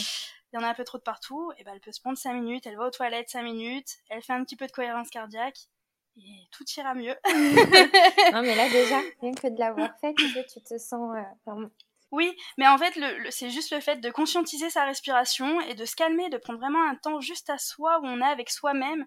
y 0.53 0.57
en 0.57 0.63
a 0.63 0.67
un 0.67 0.73
peu 0.73 0.83
trop 0.83 0.97
de 0.97 1.03
partout, 1.03 1.51
et 1.57 1.63
ben 1.63 1.71
elle 1.73 1.81
peut 1.81 1.91
se 1.91 1.99
prendre 1.99 2.17
5 2.17 2.33
minutes, 2.33 2.67
elle 2.67 2.77
va 2.77 2.85
aux 2.85 2.91
toilettes 2.91 3.29
5 3.29 3.43
minutes, 3.43 3.97
elle 4.09 4.21
fait 4.21 4.33
un 4.33 4.43
petit 4.43 4.55
peu 4.55 4.67
de 4.67 4.71
cohérence 4.71 5.09
cardiaque, 5.09 5.57
et 6.17 6.47
tout 6.51 6.63
ira 6.77 6.93
mieux. 6.93 7.15
non 8.33 8.41
mais 8.43 8.55
là 8.55 8.69
déjà, 8.69 9.01
rien 9.21 9.33
que 9.33 9.47
de 9.47 9.59
l'avoir 9.59 9.89
fait, 9.99 10.13
tu, 10.13 10.61
te 10.61 10.77
sens... 10.77 11.15
Euh, 11.47 11.67
oui, 12.11 12.33
mais 12.57 12.67
en 12.67 12.77
fait, 12.77 12.95
le, 12.95 13.29
c'est 13.31 13.49
juste 13.49 13.73
le 13.73 13.81
fait 13.81 13.97
de 13.97 14.09
conscientiser 14.09 14.69
sa 14.69 14.85
respiration 14.85 15.59
et 15.61 15.73
de 15.73 15.85
se 15.85 15.95
calmer, 15.95 16.29
de 16.29 16.37
prendre 16.37 16.59
vraiment 16.59 16.87
un 16.87 16.95
temps 16.95 17.19
juste 17.19 17.49
à 17.49 17.57
soi 17.57 17.99
où 17.99 18.05
on 18.05 18.21
est 18.21 18.25
avec 18.25 18.49
soi-même 18.49 19.05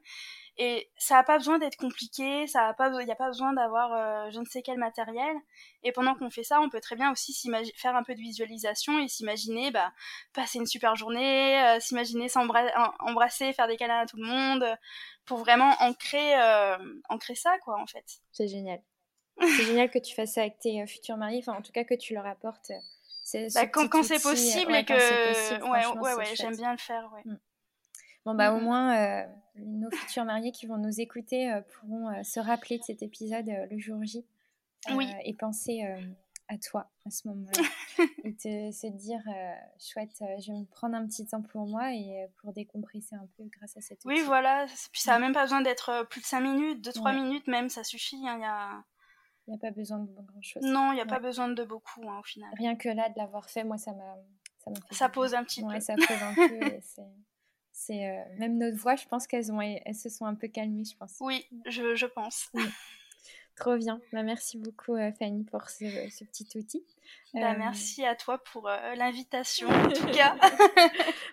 et 0.61 0.91
ça 0.97 1.15
n'a 1.15 1.23
pas 1.23 1.39
besoin 1.39 1.59
d'être 1.59 1.77
compliqué, 1.77 2.49
ça 2.49 2.67
a 2.67 2.75
pas, 2.75 2.91
il 3.01 3.07
n'y 3.07 3.13
a 3.13 3.17
pas 3.17 3.29
besoin 3.29 3.53
d'avoir 3.53 3.93
euh, 3.93 4.31
je 4.33 4.41
ne 4.41 4.45
sais 4.45 4.61
quel 4.61 4.77
matériel. 4.77 5.37
Et 5.85 5.93
pendant 5.93 6.17
qu'on 6.17 6.31
fait 6.31 6.43
ça, 6.43 6.61
on 6.61 6.69
peut 6.69 6.81
très 6.81 6.97
bien 6.97 7.13
aussi 7.13 7.33
faire 7.77 7.95
un 7.95 8.03
peu 8.03 8.15
de 8.17 8.21
visualisation 8.21 8.99
et 8.99 9.07
s'imaginer 9.07 9.71
bah, 9.71 9.93
passer 10.33 10.59
une 10.59 10.67
super 10.67 10.97
journée, 10.97 11.63
euh, 11.63 11.79
s'imaginer 11.79 12.29
s'embrasser, 12.29 13.53
faire 13.53 13.69
des 13.69 13.77
câlins 13.77 14.01
à 14.01 14.07
tout 14.07 14.17
le 14.17 14.27
monde, 14.27 14.67
pour 15.27 15.39
vraiment 15.39 15.73
ancrer, 15.79 16.35
euh, 16.41 16.77
ancrer 17.09 17.37
ça, 17.37 17.57
quoi, 17.61 17.81
en 17.81 17.87
fait. 17.87 18.05
C'est 18.33 18.49
génial. 18.49 18.81
C'est 19.41 19.65
génial 19.65 19.89
que 19.89 20.01
tu 20.01 20.13
fasses 20.13 20.33
ça 20.33 20.41
avec 20.41 20.59
tes 20.59 20.85
futurs 20.89 21.17
maris, 21.17 21.39
enfin 21.39 21.57
en 21.57 21.63
tout 21.63 21.71
cas 21.71 21.85
que 21.85 21.95
tu 21.95 22.15
leur 22.15 22.27
apportes. 22.27 22.73
Bah, 23.55 23.67
quand, 23.69 24.03
c'est 24.03 24.21
possible 24.21 24.75
et 24.75 24.85
que. 24.85 24.93
ouais, 25.71 26.01
ouais, 26.01 26.15
ouais, 26.15 26.35
j'aime 26.35 26.57
bien 26.57 26.73
le 26.73 26.79
faire, 26.79 27.09
ouais. 27.15 27.23
Mm. 27.25 27.39
Bon, 28.25 28.35
bah, 28.35 28.53
au 28.53 28.61
moins, 28.61 28.95
euh, 28.95 29.27
nos 29.65 29.91
futurs 29.91 30.25
mariés 30.25 30.53
qui 30.53 30.67
vont 30.67 30.79
nous 30.79 31.01
écouter 31.01 31.53
euh, 31.53 31.61
pourront 31.61 32.09
euh, 32.09 32.23
se 32.23 32.41
rappeler 32.41 32.79
de 32.79 32.85
cet 32.85 33.03
épisode 33.03 33.47
le 33.71 33.79
jour 33.79 34.03
J 34.05 34.25
et 35.25 35.35
penser 35.35 35.83
à 36.49 36.57
toi 36.57 36.89
à 37.05 37.11
ce 37.11 37.29
moment-là. 37.29 37.69
et 38.25 38.35
te, 38.35 38.71
se 38.71 38.87
dire, 38.87 39.21
chouette, 39.79 40.17
je 40.21 40.53
vais 40.53 40.59
me 40.59 40.65
prendre 40.65 40.95
un 40.95 41.07
petit 41.07 41.27
temps 41.27 41.43
pour 41.43 41.67
moi 41.67 41.93
et 41.93 42.27
pour 42.37 42.53
décompresser 42.53 43.17
un 43.17 43.29
peu 43.37 43.45
grâce 43.45 43.77
à 43.77 43.81
cette 43.81 44.05
Oui, 44.05 44.23
voilà. 44.25 44.67
Puis 44.93 45.03
ça 45.03 45.13
n'a 45.13 45.19
même 45.19 45.35
pas 45.35 45.43
besoin 45.43 45.61
d'être 45.61 46.07
plus 46.09 46.21
de 46.21 46.27
5 46.27 46.41
minutes, 46.41 46.89
2-3 46.89 47.15
minutes 47.15 47.49
même, 47.49 47.69
ça 47.69 47.85
suffit. 47.85 48.27
Hein, 48.27 48.37
il 48.39 48.43
y 48.43 48.45
a... 48.45 48.85
Il 49.49 49.53
n'y 49.53 49.57
a 49.57 49.61
pas 49.61 49.71
besoin 49.71 49.99
de 50.01 50.13
grand-chose. 50.13 50.63
Non, 50.63 50.93
il 50.93 50.97
n'y 50.97 51.01
a 51.01 51.07
pas 51.07 51.21
besoin 51.21 51.49
de 51.49 51.65
beaucoup 51.65 52.07
hein, 52.07 52.19
au 52.21 52.23
final. 52.23 52.51
Rien 52.59 52.77
que 52.77 52.91
là, 52.91 53.09
de 53.09 53.15
l'avoir 53.17 53.49
fait, 53.49 53.65
moi, 53.65 53.79
ça 53.79 53.93
m'a. 53.95 54.15
Ça, 54.59 54.71
ça 54.91 55.09
pose 55.09 55.35
un 55.35 55.43
petit 55.43 55.63
peu. 55.63 55.81
ça 55.81 55.95
pose 55.95 56.23
un 56.23 56.35
peu. 56.35 56.61
C'est 57.81 58.09
euh, 58.09 58.23
même 58.39 58.59
notre 58.59 58.77
voix, 58.77 58.97
je 58.97 59.07
pense 59.07 59.29
qu'elles 59.29 59.53
ont 59.53 59.61
elles 59.61 59.95
se 59.95 60.09
sont 60.09 60.27
un 60.27 60.35
peu 60.35 60.49
calmées, 60.49 60.83
je 60.85 60.97
pense. 60.97 61.15
Oui, 61.21 61.47
je, 61.65 61.95
je 61.95 62.07
pense. 62.07 62.51
Trop 63.57 63.77
bien. 63.77 64.01
Bah, 64.13 64.25
merci 64.25 64.59
beaucoup 64.59 64.95
euh, 64.95 65.13
Fanny 65.13 65.45
pour 65.45 65.71
ce, 65.71 65.85
ce 66.11 66.25
petit 66.25 66.49
outil. 66.57 66.85
Bah, 67.35 67.53
euh, 67.53 67.55
merci 67.57 68.05
à 68.05 68.17
toi 68.17 68.43
pour 68.43 68.69
l'invitation 68.97 69.69
en 69.69 69.91
tout 69.91 70.07
cas. 70.13 70.37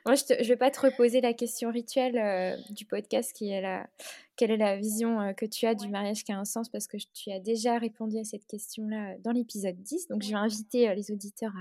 Moi, 0.05 0.13
je 0.13 0.39
ne 0.39 0.47
vais 0.47 0.55
pas 0.55 0.69
te 0.69 0.81
reposer 0.81 1.19
la 1.19 1.33
question 1.33 1.71
rituelle 1.71 2.63
du 2.69 2.85
podcast 2.85 3.33
qui 3.33 3.49
est 3.49 3.61
la, 3.61 3.87
quelle 4.35 4.51
est 4.51 4.57
la 4.57 4.77
vision 4.77 5.33
que 5.33 5.47
tu 5.47 5.65
as 5.65 5.73
du 5.73 5.87
mariage 5.87 6.23
qui 6.23 6.31
a 6.31 6.37
un 6.37 6.45
sens 6.45 6.69
parce 6.69 6.85
que 6.85 6.97
tu 7.11 7.31
as 7.31 7.39
déjà 7.39 7.79
répondu 7.79 8.19
à 8.19 8.23
cette 8.23 8.45
question-là 8.45 9.17
dans 9.23 9.31
l'épisode 9.31 9.81
10. 9.81 10.09
Donc, 10.09 10.21
je 10.21 10.29
vais 10.29 10.35
inviter 10.35 10.93
les 10.93 11.09
auditeurs 11.09 11.53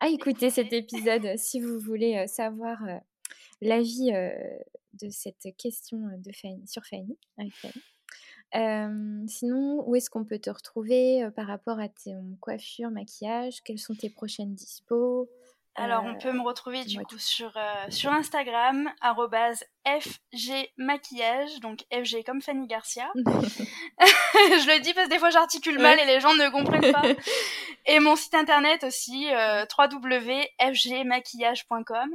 à, 0.00 0.06
à 0.06 0.08
écouter 0.08 0.48
cet 0.48 0.72
épisode 0.72 1.36
si 1.36 1.60
vous 1.60 1.78
voulez 1.78 2.26
savoir 2.26 2.78
l'avis 3.60 4.10
de 4.10 5.10
cette 5.10 5.48
question 5.56 5.98
de 6.18 6.32
Fanny, 6.32 6.66
sur 6.66 6.84
Fanny, 6.84 7.16
avec 7.38 7.52
Fanny. 7.54 9.28
sinon, 9.28 9.84
où 9.86 9.96
est-ce 9.96 10.10
qu'on 10.10 10.24
peut 10.24 10.38
te 10.38 10.50
retrouver 10.50 11.28
par 11.36 11.46
rapport 11.46 11.80
à 11.80 11.88
tes 11.88 12.14
coiffures, 12.40 12.90
maquillage? 12.90 13.62
Quelles 13.62 13.78
sont 13.78 13.94
tes 13.94 14.10
prochaines 14.10 14.54
dispos? 14.54 15.28
Alors, 15.80 16.02
on 16.04 16.16
peut 16.16 16.32
me 16.32 16.42
retrouver 16.42 16.84
du 16.84 16.98
coup 17.04 17.18
sur, 17.18 17.56
sur 17.88 18.10
Instagram, 18.10 18.90
fgmaquillage, 19.86 21.60
donc 21.60 21.84
FG 21.92 22.24
comme 22.24 22.42
Fanny 22.42 22.66
Garcia. 22.66 23.08
je 23.14 24.66
le 24.66 24.80
dis 24.80 24.92
parce 24.92 25.06
que 25.06 25.12
des 25.12 25.18
fois 25.18 25.30
j'articule 25.30 25.78
mal 25.78 26.00
et 26.00 26.04
les 26.04 26.20
gens 26.20 26.34
ne 26.34 26.50
comprennent 26.50 26.92
pas. 26.92 27.04
Et 27.86 28.00
mon 28.00 28.16
site 28.16 28.34
internet 28.34 28.82
aussi, 28.84 29.32
euh, 29.32 29.64
www.fgmaquillage.com. 29.78 32.10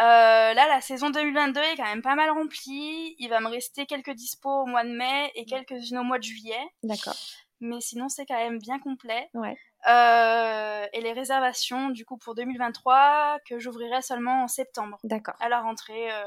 Euh, 0.00 0.54
là, 0.54 0.66
la 0.68 0.80
saison 0.80 1.10
2022 1.10 1.60
est 1.60 1.76
quand 1.76 1.84
même 1.84 2.00
pas 2.02 2.14
mal 2.14 2.30
remplie. 2.30 3.14
Il 3.18 3.28
va 3.28 3.40
me 3.40 3.48
rester 3.48 3.84
quelques 3.84 4.12
dispos 4.12 4.62
au 4.62 4.66
mois 4.66 4.84
de 4.84 4.90
mai 4.90 5.30
et 5.34 5.44
quelques-unes 5.44 5.98
au 5.98 6.04
mois 6.04 6.18
de 6.18 6.22
juillet. 6.22 6.60
D'accord. 6.82 7.16
Mais 7.60 7.80
sinon, 7.80 8.08
c'est 8.08 8.24
quand 8.24 8.38
même 8.38 8.58
bien 8.58 8.78
complet. 8.78 9.28
Ouais. 9.34 9.58
Euh, 9.88 10.86
et 10.94 11.02
les 11.02 11.12
réservations, 11.12 11.90
du 11.90 12.06
coup, 12.06 12.16
pour 12.16 12.34
2023, 12.34 13.38
que 13.46 13.58
j'ouvrirai 13.58 14.00
seulement 14.00 14.44
en 14.44 14.48
septembre. 14.48 14.98
D'accord. 15.04 15.34
À 15.40 15.50
la 15.50 15.60
rentrée, 15.60 16.10
euh, 16.10 16.24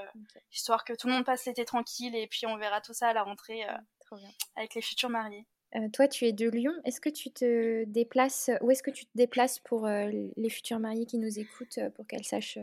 histoire 0.52 0.86
que 0.86 0.94
tout 0.94 1.08
le 1.08 1.14
monde 1.14 1.26
passe 1.26 1.46
l'été 1.48 1.66
tranquille 1.66 2.16
et 2.16 2.28
puis 2.28 2.46
on 2.46 2.58
verra 2.58 2.82
tout 2.82 2.94
ça 2.94 3.08
à 3.08 3.14
la 3.14 3.24
rentrée 3.24 3.62
Trop 4.06 4.18
bien. 4.18 4.30
avec 4.56 4.76
les 4.76 4.82
futurs 4.84 5.10
mariés. 5.10 5.48
toi, 5.94 6.08
tu 6.08 6.26
es 6.26 6.34
de 6.34 6.48
Lyon. 6.48 6.74
Est-ce 6.86 7.02
que 7.02 7.10
tu 7.10 7.32
te 7.32 7.84
déplaces 7.86 8.52
Où 8.62 8.70
est-ce 8.70 8.84
que 8.84 8.92
tu 8.92 9.06
te 9.06 9.12
déplaces 9.16 9.58
pour 9.58 9.88
les 9.88 10.50
futurs 10.52 10.80
mariés 10.80 11.08
qui 11.08 11.18
nous 11.18 11.40
écoutent 11.40 11.80
pour 11.96 12.06
qu'elles 12.06 12.26
sachent 12.26 12.60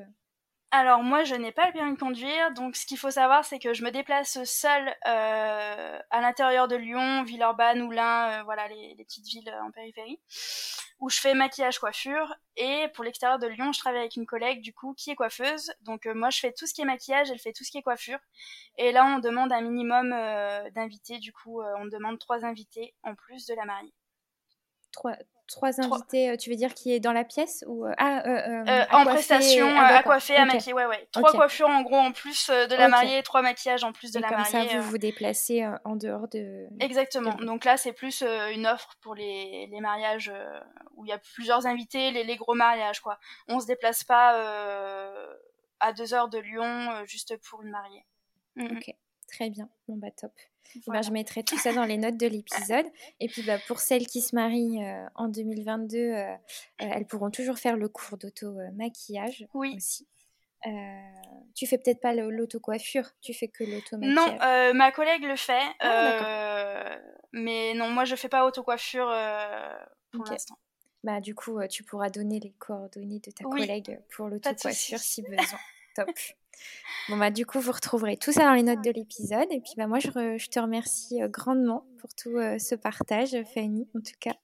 alors 0.72 1.02
moi 1.02 1.24
je 1.24 1.34
n'ai 1.34 1.50
pas 1.50 1.66
le 1.66 1.72
permis 1.72 1.94
de 1.94 1.98
conduire, 1.98 2.52
donc 2.52 2.76
ce 2.76 2.86
qu'il 2.86 2.96
faut 2.96 3.10
savoir 3.10 3.44
c'est 3.44 3.58
que 3.58 3.74
je 3.74 3.82
me 3.82 3.90
déplace 3.90 4.42
seule 4.44 4.88
euh, 5.06 5.98
à 6.10 6.20
l'intérieur 6.20 6.68
de 6.68 6.76
Lyon, 6.76 7.24
Villeurbanne, 7.24 7.82
Oulin, 7.82 8.40
euh, 8.40 8.42
voilà 8.44 8.68
les, 8.68 8.94
petites 9.04 9.26
villes 9.26 9.48
euh, 9.48 9.64
en 9.64 9.72
périphérie, 9.72 10.20
où 11.00 11.10
je 11.10 11.18
fais 11.18 11.34
maquillage, 11.34 11.80
coiffure, 11.80 12.34
et 12.56 12.86
pour 12.94 13.02
l'extérieur 13.02 13.40
de 13.40 13.48
Lyon 13.48 13.72
je 13.72 13.80
travaille 13.80 14.00
avec 14.00 14.14
une 14.14 14.26
collègue 14.26 14.60
du 14.62 14.72
coup 14.72 14.94
qui 14.94 15.10
est 15.10 15.16
coiffeuse, 15.16 15.72
donc 15.80 16.06
moi 16.06 16.30
je 16.30 16.38
fais 16.38 16.52
tout 16.52 16.66
ce 16.68 16.74
qui 16.74 16.82
est 16.82 16.86
maquillage, 16.86 17.30
elle 17.30 17.40
fait 17.40 17.52
tout 17.52 17.64
ce 17.64 17.72
qui 17.72 17.78
est 17.78 17.82
coiffure, 17.82 18.20
et 18.78 18.92
là 18.92 19.04
on 19.06 19.18
demande 19.18 19.52
un 19.52 19.62
minimum 19.62 20.10
d'invités, 20.72 21.18
du 21.18 21.32
coup 21.32 21.60
on 21.62 21.86
demande 21.86 22.20
trois 22.20 22.44
invités 22.44 22.94
en 23.02 23.16
plus 23.16 23.46
de 23.46 23.54
la 23.54 23.64
mariée. 23.64 23.94
Trois, 24.92 25.16
Trois 25.50 25.80
invités, 25.80 26.30
euh, 26.30 26.36
tu 26.36 26.48
veux 26.48 26.56
dire 26.56 26.74
qui 26.74 26.92
est 26.92 27.00
dans 27.00 27.12
la 27.12 27.24
pièce 27.24 27.64
ou 27.66 27.84
euh, 27.84 27.92
ah, 27.98 28.22
euh, 28.26 28.84
en 28.92 29.04
prestation, 29.04 29.66
ah, 29.68 29.96
à 29.96 30.02
coiffer, 30.04 30.36
à 30.36 30.44
maquiller, 30.44 30.74
ouais 30.74 30.86
ouais. 30.86 31.08
Trois 31.10 31.32
coiffures 31.32 31.68
en 31.68 31.82
gros 31.82 31.96
en 31.96 32.12
plus 32.12 32.48
de 32.48 32.74
la 32.76 32.88
mariée, 32.88 33.22
trois 33.24 33.42
maquillages 33.42 33.82
en 33.82 33.92
plus 33.92 34.12
de 34.12 34.20
la 34.20 34.28
comme 34.28 34.38
mariée. 34.38 34.68
ça, 34.68 34.78
vous 34.78 34.90
vous 34.90 34.98
déplacez 34.98 35.66
en 35.84 35.96
dehors 35.96 36.28
de. 36.28 36.68
Exactement. 36.78 37.34
Donc 37.34 37.64
là, 37.64 37.76
c'est 37.76 37.92
plus 37.92 38.22
une 38.52 38.66
offre 38.66 38.94
pour 39.00 39.14
les, 39.14 39.66
les 39.66 39.80
mariages 39.80 40.32
où 40.96 41.04
il 41.04 41.08
y 41.08 41.12
a 41.12 41.18
plusieurs 41.18 41.66
invités, 41.66 42.12
les, 42.12 42.22
les, 42.22 42.36
gros 42.36 42.54
mariages 42.54 43.00
quoi. 43.00 43.18
On 43.48 43.58
se 43.58 43.66
déplace 43.66 44.04
pas 44.04 44.40
à 45.80 45.92
deux 45.92 46.14
heures 46.14 46.28
de 46.28 46.38
Lyon 46.38 47.04
juste 47.06 47.36
pour 47.48 47.62
une 47.62 47.70
mariée. 47.70 48.06
Mm, 48.54 48.62
mm. 48.62 48.76
Ok, 48.76 48.94
très 49.26 49.50
bien. 49.50 49.68
Bon 49.88 49.96
bah 49.96 50.10
top. 50.12 50.32
Ben, 50.86 51.02
je 51.02 51.10
mettrai 51.10 51.42
tout 51.42 51.58
ça 51.58 51.72
dans 51.74 51.84
les 51.84 51.96
notes 51.96 52.16
de 52.16 52.26
l'épisode. 52.26 52.86
Et 53.20 53.28
puis 53.28 53.42
bah, 53.42 53.58
pour 53.66 53.80
celles 53.80 54.06
qui 54.06 54.20
se 54.20 54.34
marient 54.34 54.84
euh, 54.84 55.06
en 55.14 55.28
2022, 55.28 55.98
euh, 55.98 56.12
euh, 56.12 56.36
elles 56.78 57.06
pourront 57.06 57.30
toujours 57.30 57.58
faire 57.58 57.76
le 57.76 57.88
cours 57.88 58.18
d'auto-maquillage 58.18 59.46
oui. 59.54 59.74
aussi. 59.76 60.08
tu 61.54 61.66
fais 61.66 61.78
peut-être 61.78 62.00
pas 62.00 62.14
l'auto-coiffure, 62.14 63.10
tu 63.20 63.34
fais 63.34 63.48
que 63.48 63.64
l'auto-maquillage. 63.64 64.38
Non, 64.38 64.74
ma 64.74 64.92
collègue 64.92 65.24
le 65.24 65.36
fait. 65.36 65.62
Ah, 65.80 66.98
mais 67.32 67.74
non, 67.74 67.88
moi 67.90 68.04
je 68.04 68.16
fais 68.16 68.28
pas 68.28 68.46
auto-coiffure 68.46 69.12
pour 70.12 70.24
l'instant. 70.24 70.58
Bah, 71.02 71.20
du 71.20 71.34
coup, 71.34 71.58
tu 71.66 71.82
pourras 71.82 72.10
donner 72.10 72.40
les 72.40 72.52
coordonnées 72.58 73.20
de 73.20 73.30
ta 73.30 73.44
collègue 73.44 74.00
pour 74.14 74.28
l'auto-coiffure 74.28 74.98
si 74.98 75.22
besoin. 75.28 75.58
Top. 75.94 76.08
Bon, 77.08 77.16
bah, 77.16 77.30
du 77.30 77.46
coup, 77.46 77.58
vous 77.58 77.72
retrouverez 77.72 78.16
tout 78.16 78.30
ça 78.30 78.44
dans 78.44 78.52
les 78.52 78.62
notes 78.62 78.84
de 78.84 78.90
l'épisode. 78.90 79.46
Et 79.50 79.60
puis, 79.60 79.72
bah, 79.76 79.86
moi, 79.86 79.98
je, 79.98 80.08
te 80.08 80.60
remercie 80.60 81.22
euh, 81.22 81.28
grandement 81.28 81.84
pour 81.98 82.14
tout 82.14 82.36
euh, 82.36 82.58
ce 82.58 82.74
partage, 82.74 83.36
Fanny, 83.54 83.88
en 83.96 84.00
tout 84.00 84.14
cas. 84.20 84.34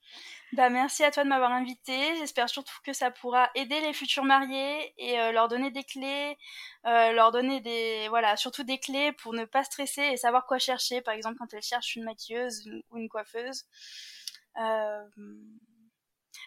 Bah, 0.52 0.68
merci 0.68 1.04
à 1.04 1.10
toi 1.10 1.22
de 1.22 1.28
m'avoir 1.28 1.52
invité. 1.52 1.92
J'espère 2.18 2.48
surtout 2.48 2.74
que 2.84 2.92
ça 2.92 3.10
pourra 3.10 3.50
aider 3.54 3.80
les 3.80 3.92
futurs 3.92 4.24
mariés 4.24 4.94
et 4.98 5.20
euh, 5.20 5.32
leur 5.32 5.48
donner 5.48 5.70
des 5.70 5.84
clés, 5.84 6.36
leur 6.84 7.30
donner 7.30 7.60
des, 7.60 8.06
voilà, 8.08 8.36
surtout 8.36 8.64
des 8.64 8.78
clés 8.78 9.12
pour 9.12 9.32
ne 9.32 9.44
pas 9.44 9.64
stresser 9.64 10.02
et 10.02 10.16
savoir 10.16 10.46
quoi 10.46 10.58
chercher, 10.58 11.02
par 11.02 11.14
exemple, 11.14 11.36
quand 11.38 11.52
elles 11.52 11.62
cherchent 11.62 11.96
une 11.96 12.04
maquilleuse 12.04 12.68
ou 12.90 12.98
une 12.98 13.08
coiffeuse. 13.08 13.64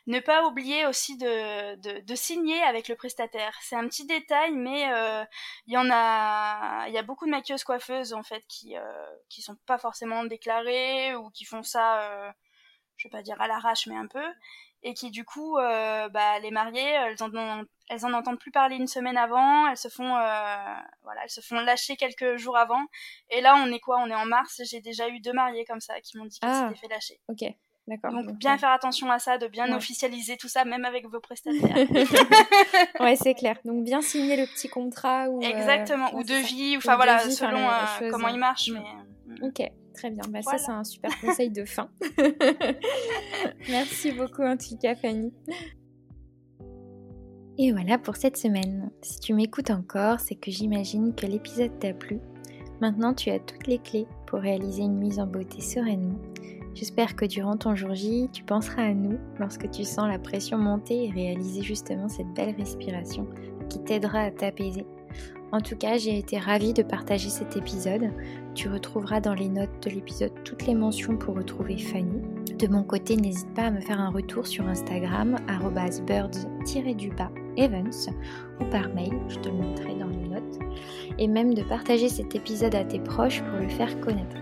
Ne 0.10 0.20
pas 0.20 0.46
oublier 0.48 0.86
aussi 0.86 1.18
de, 1.18 1.76
de, 2.02 2.16
signer 2.16 2.62
avec 2.64 2.88
le 2.88 2.96
prestataire. 2.96 3.58
C'est 3.62 3.76
un 3.76 3.88
petit 3.88 4.06
détail, 4.06 4.52
mais 4.54 4.90
il 5.68 5.74
y 5.74 5.78
en 5.78 5.90
a, 5.92 6.88
il 6.88 6.94
y 6.94 6.98
a 6.98 7.04
beaucoup 7.04 7.26
de 7.26 7.32
maquilleuses 7.32 7.64
coiffeuses 7.64 8.14
en 8.14 8.24
fait 8.24 8.44
qui 8.48 8.76
qui 9.30 9.42
sont 9.42 9.56
pas 9.66 9.78
forcément 9.78 10.24
déclarées 10.26 11.16
ou 11.16 11.30
qui 11.30 11.46
font 11.46 11.64
ça, 11.64 12.34
je 12.98 13.08
vais 13.08 13.12
pas 13.12 13.22
dire 13.22 13.40
à 13.42 13.48
l'arrache, 13.48 13.88
mais 13.88 13.96
un 13.96 14.08
peu 14.08 14.26
et 14.84 14.94
qui 14.94 15.12
du 15.12 15.26
coup, 15.26 15.58
euh, 15.58 16.10
bah, 16.10 16.40
les 16.40 16.52
mariées, 16.52 16.82
elles 16.82 17.22
en, 17.22 17.64
elles 17.90 18.06
en 18.06 18.14
entendent 18.14 18.40
plus 18.40 18.52
parler 18.52 18.76
une 18.76 18.88
semaine 18.88 19.18
avant, 19.18 19.68
elles 19.68 19.78
se 19.78 19.90
font, 19.90 20.16
euh, 20.16 20.76
voilà, 21.04 21.24
elles 21.24 21.30
se 21.30 21.42
font 21.42 21.60
lâcher 21.60 21.96
quelques 21.98 22.38
jours 22.38 22.58
avant. 22.58 22.86
Et 23.30 23.42
là, 23.42 23.56
on 23.58 23.72
est 23.72 23.80
quoi? 23.80 23.98
On 24.00 24.10
est 24.10 24.16
en 24.16 24.26
mars. 24.26 24.62
J'ai 24.64 24.82
déjà 24.82 25.10
eu 25.10 25.20
deux 25.20 25.34
mariées 25.34 25.66
comme 25.66 25.82
ça 25.82 26.00
qui 26.02 26.18
m'ont 26.18 26.26
dit 26.26 26.40
qu'elles 26.40 26.50
ah, 26.50 26.68
s'étaient 26.70 26.80
fait 26.80 26.94
lâcher. 26.94 27.20
Ok. 27.28 27.44
Donc, 27.98 28.38
bien 28.38 28.58
faire 28.58 28.72
attention 28.72 29.10
à 29.10 29.20
ça, 29.20 29.38
de 29.38 29.48
bien 29.48 29.76
officialiser 29.76 30.38
tout 30.38 30.48
ça, 30.48 30.66
même 30.66 30.86
avec 30.86 31.08
vos 31.08 31.20
prestataires. 31.20 31.76
ouais, 33.00 33.16
c'est 33.16 33.34
clair. 33.34 33.58
Donc 33.66 33.84
bien 33.84 34.02
signer 34.02 34.38
le 34.38 34.46
petit 34.46 34.70
contrat 34.70 35.30
ou 35.30 35.42
euh, 35.42 35.48
exactement 35.48 36.14
ou 36.16 36.24
devis, 36.24 36.78
enfin 36.78 36.96
voilà, 36.96 37.20
selon 37.20 37.68
comment 38.12 38.28
il 38.28 38.40
marche. 38.40 38.70
Mais... 38.72 38.80
Mm. 39.26 39.44
Ok. 39.44 39.62
Très 39.96 40.12
bien, 40.12 40.24
bah, 40.30 40.42
ça 40.42 40.58
c'est 40.58 40.72
un 40.72 40.84
super 40.84 41.12
conseil 41.22 41.50
de 41.50 41.66
fin. 41.66 41.90
Merci 43.70 44.14
beaucoup 44.14 44.44
en 44.44 44.56
tout 44.56 44.78
cas 44.78 44.96
Fanny. 44.96 45.34
Et 47.58 47.74
voilà 47.74 47.98
pour 47.98 48.16
cette 48.16 48.38
semaine. 48.38 48.92
Si 49.02 49.20
tu 49.20 49.34
m'écoutes 49.34 49.72
encore, 49.72 50.22
c'est 50.22 50.36
que 50.36 50.52
j'imagine 50.52 51.14
que 51.14 51.26
l'épisode 51.26 51.78
t'a 51.80 51.94
plu. 51.94 52.22
Maintenant 52.80 53.14
tu 53.14 53.30
as 53.30 53.40
toutes 53.40 53.68
les 53.68 53.80
clés 53.80 54.08
pour 54.26 54.40
réaliser 54.40 54.84
une 54.84 54.98
mise 54.98 55.20
en 55.20 55.28
beauté 55.28 55.60
sereinement. 55.60 56.20
J'espère 56.76 57.16
que 57.16 57.26
durant 57.26 57.58
ton 57.58 57.76
jour 57.76 57.94
J, 57.94 58.30
tu 58.32 58.44
penseras 58.44 58.84
à 58.84 58.94
nous 58.94 59.18
lorsque 59.40 59.70
tu 59.70 59.84
sens 59.84 60.08
la 60.08 60.20
pression 60.20 60.58
monter 60.58 61.06
et 61.06 61.12
réaliser 61.12 61.62
justement 61.62 62.08
cette 62.08 62.34
belle 62.34 62.56
respiration 62.56 63.28
qui 63.70 63.84
t'aidera 63.84 64.20
à 64.20 64.32
t'apaiser 64.32 64.86
en 65.52 65.62
tout 65.62 65.76
cas, 65.76 65.98
j'ai 65.98 66.18
été 66.18 66.38
ravie 66.38 66.74
de 66.74 66.84
partager 66.84 67.30
cet 67.30 67.58
épisode. 67.58 68.12
Tu 68.54 68.70
retrouveras 68.70 69.20
dans 69.20 69.34
les 69.34 69.50
notes 69.50 69.84
de 69.84 69.90
l'épisode 69.90 70.32
toutes 70.44 70.68
les 70.68 70.76
mentions 70.76 71.18
pour 71.18 71.36
retrouver 71.36 71.78
Fanny. 71.78 72.22
De 72.60 72.68
mon 72.68 72.84
côté, 72.84 73.16
n'hésite 73.16 73.52
pas 73.56 73.64
à 73.64 73.72
me 73.72 73.82
faire 73.82 74.00
un 74.00 74.12
retour 74.12 74.46
sur 74.46 74.68
Instagram, 74.68 75.38
birds-evans, 75.48 76.30
ou 78.60 78.66
par 78.66 78.90
mail, 78.94 79.14
je 79.28 79.40
te 79.40 79.50
le 79.50 79.56
montrerai 79.56 79.96
dans 79.96 80.08
les 80.08 80.30
notes. 80.30 80.60
Et 81.18 81.28
même 81.28 81.56
de 81.56 81.64
partager 81.64 82.10
cet 82.10 82.36
épisode 82.36 82.76
à 82.76 82.84
tes 82.84 83.00
proches 83.00 83.42
pour 83.42 83.60
le 83.60 83.70
faire 83.70 84.00
connaître. 84.02 84.38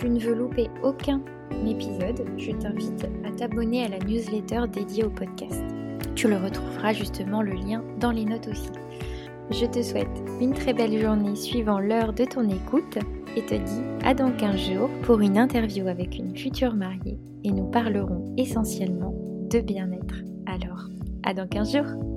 Tu 0.00 0.08
ne 0.08 0.18
veux 0.18 0.34
louper 0.34 0.70
aucun 0.82 1.20
épisode, 1.68 2.24
je 2.38 2.52
t'invite 2.52 3.06
à 3.22 3.30
t'abonner 3.32 3.84
à 3.84 3.88
la 3.88 3.98
newsletter 3.98 4.62
dédiée 4.72 5.04
au 5.04 5.10
podcast. 5.10 5.62
Tu 6.14 6.26
le 6.26 6.38
retrouveras 6.38 6.94
justement 6.94 7.42
le 7.42 7.52
lien 7.52 7.84
dans 7.98 8.10
les 8.10 8.24
notes 8.24 8.48
aussi. 8.48 8.70
Je 9.50 9.66
te 9.66 9.82
souhaite 9.82 10.08
une 10.40 10.54
très 10.54 10.72
belle 10.72 10.98
journée 10.98 11.36
suivant 11.36 11.78
l'heure 11.78 12.14
de 12.14 12.24
ton 12.24 12.48
écoute 12.48 12.96
et 13.36 13.44
te 13.44 13.56
dis 13.56 13.82
à 14.02 14.14
dans 14.14 14.32
15 14.34 14.56
jours 14.72 14.88
pour 15.02 15.20
une 15.20 15.36
interview 15.36 15.86
avec 15.86 16.16
une 16.16 16.34
future 16.34 16.74
mariée 16.74 17.18
et 17.44 17.50
nous 17.52 17.70
parlerons 17.70 18.34
essentiellement 18.38 19.14
de 19.50 19.60
bien-être. 19.60 20.14
Alors, 20.46 20.88
à 21.24 21.34
dans 21.34 21.46
15 21.46 21.72
jours 21.76 22.09